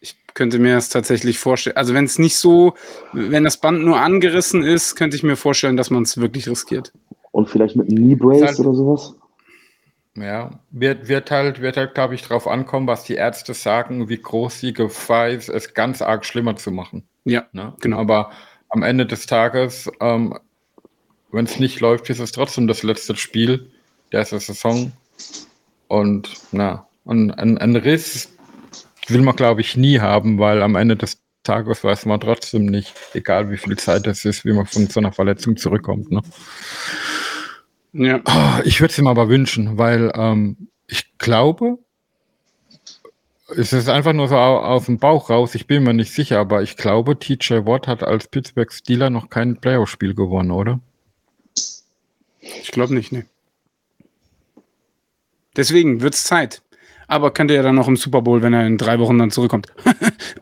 [0.01, 1.77] Ich könnte mir es tatsächlich vorstellen.
[1.77, 2.75] Also wenn es nicht so,
[3.13, 6.93] wenn das Band nur angerissen ist, könnte ich mir vorstellen, dass man es wirklich riskiert.
[7.33, 9.15] Und vielleicht mit einem Knee Brace halt- oder sowas?
[10.15, 14.19] Ja, wird, wird halt, wird halt, glaube ich, drauf ankommen, was die Ärzte sagen, wie
[14.19, 17.05] groß die Gefahr ist, es ganz arg schlimmer zu machen.
[17.25, 17.75] Ja, Ne?
[17.81, 17.99] Genau.
[17.99, 18.31] Aber
[18.69, 20.39] am Ende des Tages, ähm,
[21.31, 23.71] wenn es nicht läuft, ist es trotzdem das letzte Spiel
[24.13, 24.93] der Saison.
[25.89, 28.33] Und na, ein, ein, ein Riss
[29.09, 32.95] will man, glaube ich, nie haben, weil am Ende des Tages weiß man trotzdem nicht,
[33.15, 36.11] egal wie viel Zeit es ist, wie man von so einer Verletzung zurückkommt.
[36.11, 36.23] Ne?
[37.93, 38.21] ja.
[38.25, 41.79] Ah, Ich würde es ihm aber wünschen, weil ähm, ich glaube,
[43.57, 46.39] es ist einfach nur so au- aus dem Bauch raus, ich bin mir nicht sicher,
[46.39, 50.81] aber ich glaube, TJ Watt hat als Pittsburgh Steeler noch kein Playoff-Spiel gewonnen, oder?
[52.41, 53.27] Ich glaube nicht, ne.
[55.57, 56.63] Deswegen wird es Zeit.
[57.09, 59.67] Aber könnte ja dann noch im Super Bowl, wenn er in drei Wochen dann zurückkommt.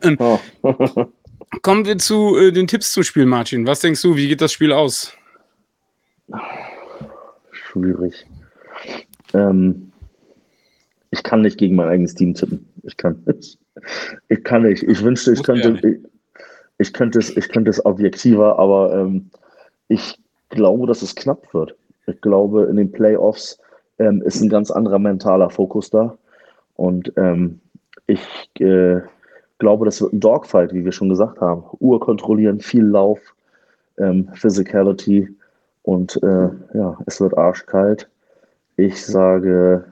[0.03, 0.39] Ja.
[1.61, 3.67] Kommen wir zu äh, den Tipps zum Spiel, Martin.
[3.67, 5.13] Was denkst du, wie geht das Spiel aus?
[7.51, 8.25] Schwierig.
[9.33, 9.91] Ähm,
[11.11, 12.65] ich kann nicht gegen mein eigenes Team tippen.
[12.83, 13.59] Ich kann nicht.
[14.29, 14.83] Ich kann nicht.
[14.83, 15.99] Ich wünschte, ich könnte, ich,
[16.77, 19.29] ich könnte es, ich könnte es objektiver, aber ähm,
[19.89, 20.17] ich
[20.49, 21.75] glaube, dass es knapp wird.
[22.07, 23.59] Ich glaube, in den Playoffs
[24.01, 26.17] ähm, ist ein ganz anderer mentaler Fokus da.
[26.75, 27.59] Und ähm,
[28.07, 28.21] ich
[28.59, 29.01] äh,
[29.59, 31.63] glaube, das wird ein Dogfight, wie wir schon gesagt haben.
[31.79, 33.19] Uhr kontrollieren, viel Lauf,
[33.97, 35.29] ähm, Physicality
[35.83, 38.09] und äh, ja, es wird arschkalt.
[38.77, 39.85] Ich sage,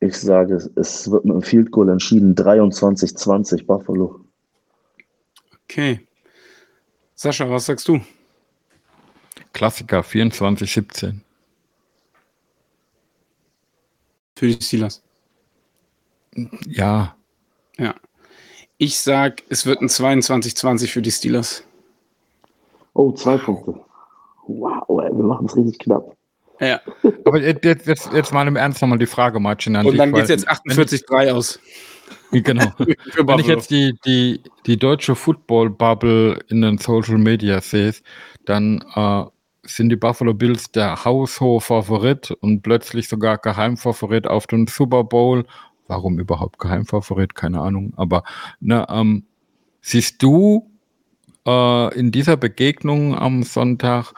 [0.00, 2.34] ich sage, es wird mit einem Field Goal entschieden.
[2.34, 4.20] 23-20 Buffalo.
[5.64, 6.06] Okay.
[7.14, 8.00] Sascha, was sagst du?
[9.52, 11.25] Klassiker 24-17.
[14.36, 15.02] Für die Steelers.
[16.66, 17.16] Ja,
[17.78, 17.94] Ja.
[18.78, 21.64] Ich sag, es wird ein 22-20 für die Steelers.
[22.92, 23.80] Oh, zwei Punkte.
[24.46, 26.14] Wow, ey, wir machen es richtig knapp.
[26.60, 26.80] Ja.
[27.24, 29.76] aber jetzt, jetzt, jetzt, mal im Ernst nochmal die Frage, Martin.
[29.76, 31.58] An Und dann geht es jetzt 48-3 aus.
[32.32, 32.66] Genau.
[32.78, 33.40] Wenn ich Buffalo.
[33.40, 37.94] jetzt die, die, die deutsche Football-Bubble in den Social Media sehe,
[38.44, 39.24] dann äh,
[39.66, 45.44] sind die Buffalo Bills der haushohe Favorit und plötzlich sogar Geheimfavorit auf den Super Bowl.
[45.88, 47.34] Warum überhaupt Geheimfavorit?
[47.34, 47.92] Keine Ahnung.
[47.96, 48.24] Aber
[48.60, 49.24] ne, ähm,
[49.80, 50.70] siehst du
[51.46, 54.12] äh, in dieser Begegnung am Sonntag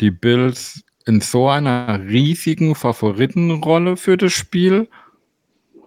[0.00, 4.88] die Bills in so einer riesigen Favoritenrolle für das Spiel?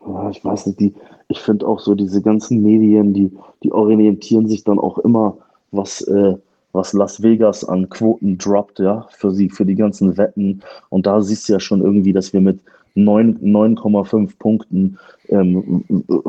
[0.08, 0.94] Ja, ich weiß nicht, die,
[1.28, 3.32] ich finde auch so diese ganzen Medien, die,
[3.64, 5.38] die orientieren sich dann auch immer,
[5.72, 6.36] was, äh,
[6.72, 10.62] was Las Vegas an Quoten droppt, ja, für sie, für die ganzen Wetten.
[10.90, 12.60] Und da siehst du ja schon irgendwie, dass wir mit
[12.96, 14.98] 9 9,5 Punkten
[15.30, 15.84] ähm,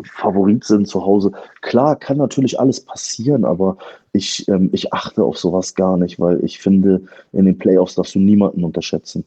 [0.04, 1.32] Favorit sind zu Hause.
[1.62, 3.76] Klar, kann natürlich alles passieren, aber
[4.12, 7.02] ich, ähm, ich achte auf sowas gar nicht, weil ich finde,
[7.32, 9.24] in den Playoffs darfst du niemanden unterschätzen.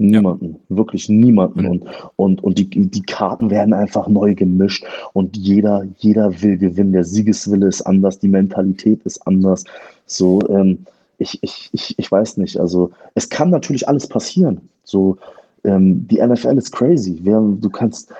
[0.00, 1.62] Niemanden, wirklich niemanden.
[1.62, 1.68] Mhm.
[1.68, 1.84] Und,
[2.16, 6.92] und, und die, die Karten werden einfach neu gemischt und jeder, jeder will gewinnen.
[6.92, 9.64] Der Siegeswille ist anders, die Mentalität ist anders.
[10.06, 10.78] So, ähm,
[11.18, 12.58] ich, ich, ich, ich weiß nicht.
[12.58, 14.62] Also, es kann natürlich alles passieren.
[14.84, 15.18] So,
[15.64, 17.18] ähm, die NFL ist crazy.
[17.22, 18.10] Wir, du kannst,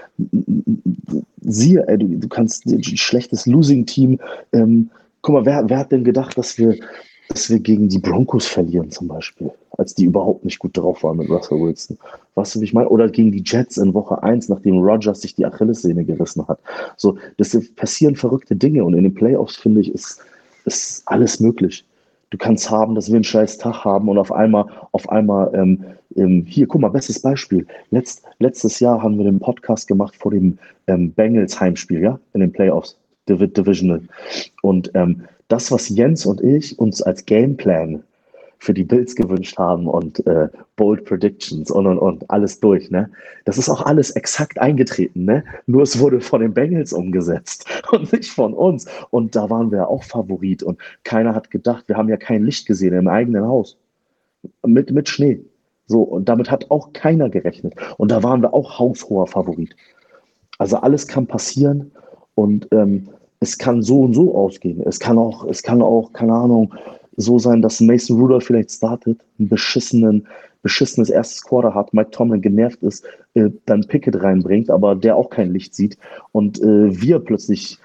[1.40, 4.18] siehe, ey, du, du kannst ein schlechtes Losing-Team
[4.52, 4.90] ähm,
[5.22, 6.76] guck mal, wer, wer hat denn gedacht, dass wir,
[7.30, 11.16] dass wir gegen die Broncos verlieren zum Beispiel, als die überhaupt nicht gut drauf waren
[11.16, 11.96] mit Russell Wilson.
[12.34, 12.88] Weißt du, wie ich meine?
[12.88, 16.58] Oder gegen die Jets in Woche 1, nachdem Rogers sich die Achillessehne gerissen hat.
[16.96, 20.20] So, das passieren verrückte Dinge und in den Playoffs, finde ich, ist,
[20.64, 21.84] ist alles möglich.
[22.30, 25.84] Du kannst haben, dass wir einen scheiß Tag haben und auf einmal, auf einmal, ähm,
[26.16, 27.64] ähm, hier, guck mal, bestes Beispiel.
[27.90, 30.58] Letzt, letztes Jahr haben wir den Podcast gemacht vor dem
[30.88, 32.98] ähm, Bengals Heimspiel, ja, in den Playoffs,
[33.28, 34.02] Div Divisional.
[34.62, 38.04] Und ähm, das, was Jens und ich uns als Gameplan
[38.58, 43.10] für die Bills gewünscht haben und äh, Bold Predictions und und und alles durch, ne?
[43.46, 45.44] Das ist auch alles exakt eingetreten, ne?
[45.66, 48.86] Nur es wurde von den Bengals umgesetzt und nicht von uns.
[49.10, 52.66] Und da waren wir auch Favorit und keiner hat gedacht, wir haben ja kein Licht
[52.66, 53.78] gesehen im eigenen Haus.
[54.64, 55.40] Mit, mit Schnee.
[55.86, 57.74] So, und damit hat auch keiner gerechnet.
[57.96, 59.74] Und da waren wir auch haushoher Favorit.
[60.58, 61.92] Also alles kann passieren
[62.34, 63.08] und ähm,
[63.40, 64.82] es kann so und so ausgehen.
[64.84, 66.74] Es kann auch, es kann auch, keine Ahnung,
[67.16, 70.26] so sein, dass Mason Rudolph vielleicht startet, ein beschissenen,
[70.62, 73.04] beschissenes erstes Quarter hat, Mike Tomlin genervt ist,
[73.34, 75.96] äh, dann Pickett reinbringt, aber der auch kein Licht sieht
[76.32, 77.78] und äh, wir plötzlich,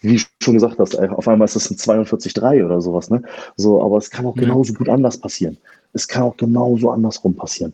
[0.00, 3.22] wie schon gesagt hast, auf einmal ist es ein 42-3 oder sowas, ne?
[3.56, 5.58] So, aber es kann auch genauso gut anders passieren.
[5.92, 7.72] Es kann auch genauso andersrum passieren.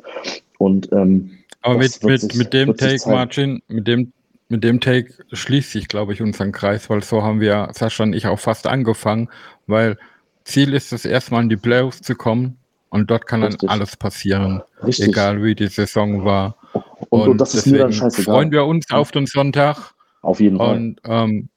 [0.59, 1.31] Und ähm,
[1.61, 4.13] aber mit, mit, mit dem Take, Martin, mit dem
[4.49, 8.13] mit dem Take schließt sich, glaube ich, unseren Kreis, weil so haben wir, Sascha und
[8.13, 9.29] ich, auch fast angefangen,
[9.67, 9.99] weil
[10.45, 12.59] Ziel ist es erstmal in die Playoffs zu kommen
[12.91, 13.61] und dort kann Richtig.
[13.61, 15.09] dann alles passieren, Richtig.
[15.09, 16.57] egal wie die Saison war.
[16.73, 18.35] Und, und, und das ist mir dann scheißegal.
[18.35, 19.95] Freuen wir uns auf den Sonntag.
[20.23, 20.77] Auf jeden Fall.
[20.77, 21.49] Und ähm,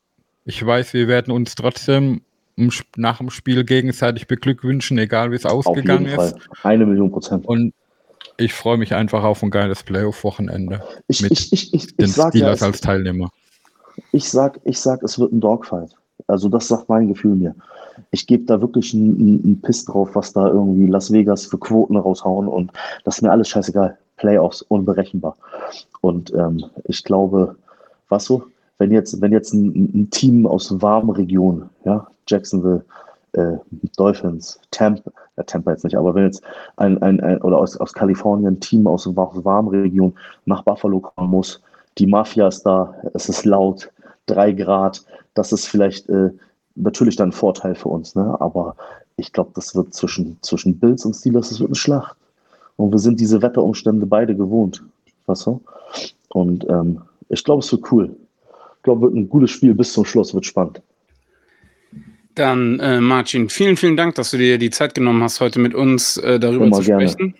[0.46, 2.22] ich weiß, wir werden uns trotzdem
[2.96, 6.16] nach dem Spiel gegenseitig beglückwünschen, egal wie es ausgegangen ist.
[6.16, 6.34] Fall.
[6.64, 7.46] Eine Million Prozent.
[7.46, 7.74] Und
[8.38, 10.82] ich freue mich einfach auf ein geiles Playoff-Wochenende.
[11.08, 13.32] Ich, mit ich, ich, ich, den ich Steelers ja, als Teilnehmer.
[14.12, 15.96] Ich sag, ich sag, es wird ein Dogfight.
[16.28, 17.56] Also das sagt mein Gefühl mir.
[18.12, 21.98] Ich gebe da wirklich einen, einen Piss drauf, was da irgendwie Las Vegas für Quoten
[21.98, 22.72] raushauen und
[23.04, 23.98] das ist mir alles scheißegal.
[24.18, 25.38] Playoffs unberechenbar.
[26.02, 27.56] Und ähm, ich glaube,
[28.10, 28.44] was so,
[28.78, 32.84] wenn jetzt, wenn jetzt ein, ein Team aus warmen Regionen, ja, Jacksonville,
[33.34, 33.58] äh,
[33.96, 36.44] Dolphins, Tampa, äh, Tampa jetzt nicht, aber wenn jetzt
[36.76, 40.16] ein, ein, ein oder aus, aus Kalifornien ein Team aus, aus warmen Regionen
[40.46, 41.62] nach Buffalo kommen muss,
[41.98, 43.90] die Mafia ist da, es ist laut,
[44.26, 45.04] drei Grad,
[45.34, 46.32] das ist vielleicht äh,
[46.76, 48.36] natürlich dann ein Vorteil für uns, ne?
[48.40, 48.76] aber
[49.16, 52.16] ich glaube, das wird zwischen, zwischen Bills und Steelers, das wird eine Schlacht.
[52.76, 54.84] Und wir sind diese Wetterumstände beide gewohnt,
[55.26, 55.62] weißt du?
[56.30, 58.16] Und ähm, ich glaube, es wird cool.
[58.78, 60.82] Ich glaube, wird ein gutes Spiel bis zum Schluss, wird spannend.
[62.38, 65.74] Dann, äh, Martin, vielen, vielen Dank, dass du dir die Zeit genommen hast, heute mit
[65.74, 67.34] uns äh, darüber zu sprechen.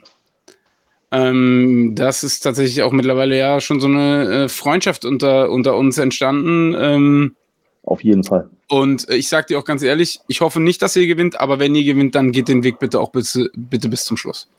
[1.12, 6.00] Ähm, das ist tatsächlich auch mittlerweile ja schon so eine äh, Freundschaft unter, unter uns
[6.00, 6.76] entstanden.
[6.76, 7.36] Ähm,
[7.84, 8.50] Auf jeden Fall.
[8.70, 11.76] Und ich sage dir auch ganz ehrlich, ich hoffe nicht, dass ihr gewinnt, aber wenn
[11.76, 14.50] ihr gewinnt, dann geht den Weg bitte auch bis, bitte bis zum Schluss.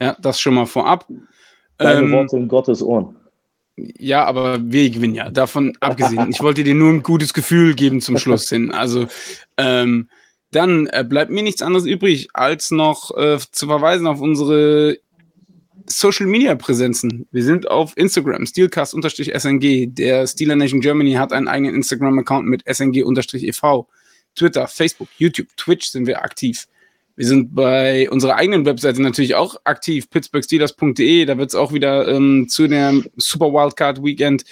[0.00, 1.06] Ja, das schon mal vorab.
[1.76, 3.16] Deine ähm, Worte in Gottes Ohren.
[3.98, 5.30] Ja, aber wir gewinnen ja.
[5.30, 6.30] Davon abgesehen.
[6.30, 8.72] Ich wollte dir nur ein gutes Gefühl geben zum Schluss hin.
[8.72, 9.06] Also
[9.56, 10.08] ähm,
[10.50, 14.98] dann äh, bleibt mir nichts anderes übrig, als noch äh, zu verweisen auf unsere
[15.86, 17.26] Social Media Präsenzen.
[17.30, 19.94] Wir sind auf Instagram, steelcast-sng.
[19.94, 23.86] Der Steeler Nation Germany hat einen eigenen Instagram-Account mit sng-ev.
[24.34, 26.66] Twitter, Facebook, YouTube, Twitch sind wir aktiv.
[27.18, 31.24] Wir sind bei unserer eigenen Webseite natürlich auch aktiv, pittsburghsteelers.de.
[31.24, 34.44] Da wird es auch wieder ähm, zu der Super Wildcard Weekend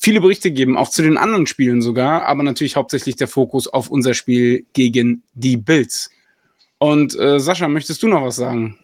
[0.00, 3.90] viele Berichte geben, auch zu den anderen Spielen sogar, aber natürlich hauptsächlich der Fokus auf
[3.90, 6.10] unser Spiel gegen die Bills.
[6.78, 8.76] Und äh, Sascha, möchtest du noch was sagen?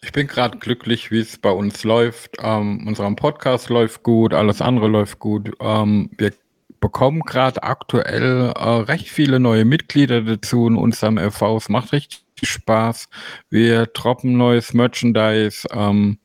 [0.00, 2.36] Ich bin gerade glücklich, wie es bei uns läuft.
[2.40, 5.52] Ähm, unser Podcast läuft gut, alles andere läuft gut.
[5.60, 6.32] Ähm, wir
[6.80, 11.56] bekommen gerade aktuell äh, recht viele neue Mitglieder dazu in unserem FV.
[11.56, 13.08] Es macht richtig Spaß.
[13.50, 15.66] Wir droppen neues Merchandise.
[15.72, 16.18] Ähm,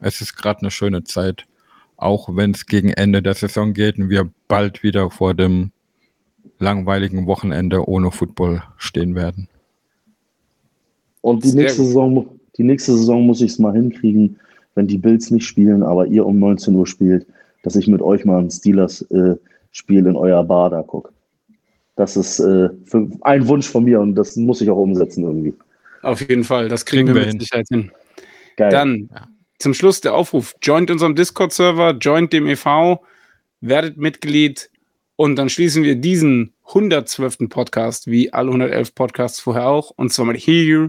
[0.00, 1.46] es ist gerade eine schöne Zeit.
[1.96, 5.72] Auch wenn es gegen Ende der Saison geht und wir bald wieder vor dem
[6.58, 9.48] langweiligen Wochenende ohne Football stehen werden.
[11.20, 14.38] Und die nächste Saison, die nächste Saison muss ich es mal hinkriegen,
[14.74, 17.26] wenn die Bills nicht spielen, aber ihr um 19 Uhr spielt,
[17.64, 19.34] dass ich mit euch mal ein Steelers äh,
[19.72, 21.12] Spiel in euer Bar da gucke.
[21.96, 22.68] Das ist äh,
[23.22, 25.54] ein Wunsch von mir und das muss ich auch umsetzen irgendwie.
[26.02, 27.40] Auf jeden Fall, das kriegen, kriegen wir mit hin.
[27.40, 27.90] Sicherheit hin.
[28.56, 28.70] Geil.
[28.70, 29.10] Dann
[29.58, 33.02] zum Schluss der Aufruf: Joint unserem Discord-Server, joint dem e.V.,
[33.60, 34.70] werdet Mitglied
[35.16, 37.48] und dann schließen wir diesen 112.
[37.48, 40.88] Podcast, wie alle 111 Podcasts vorher auch, und zwar mit Hear You,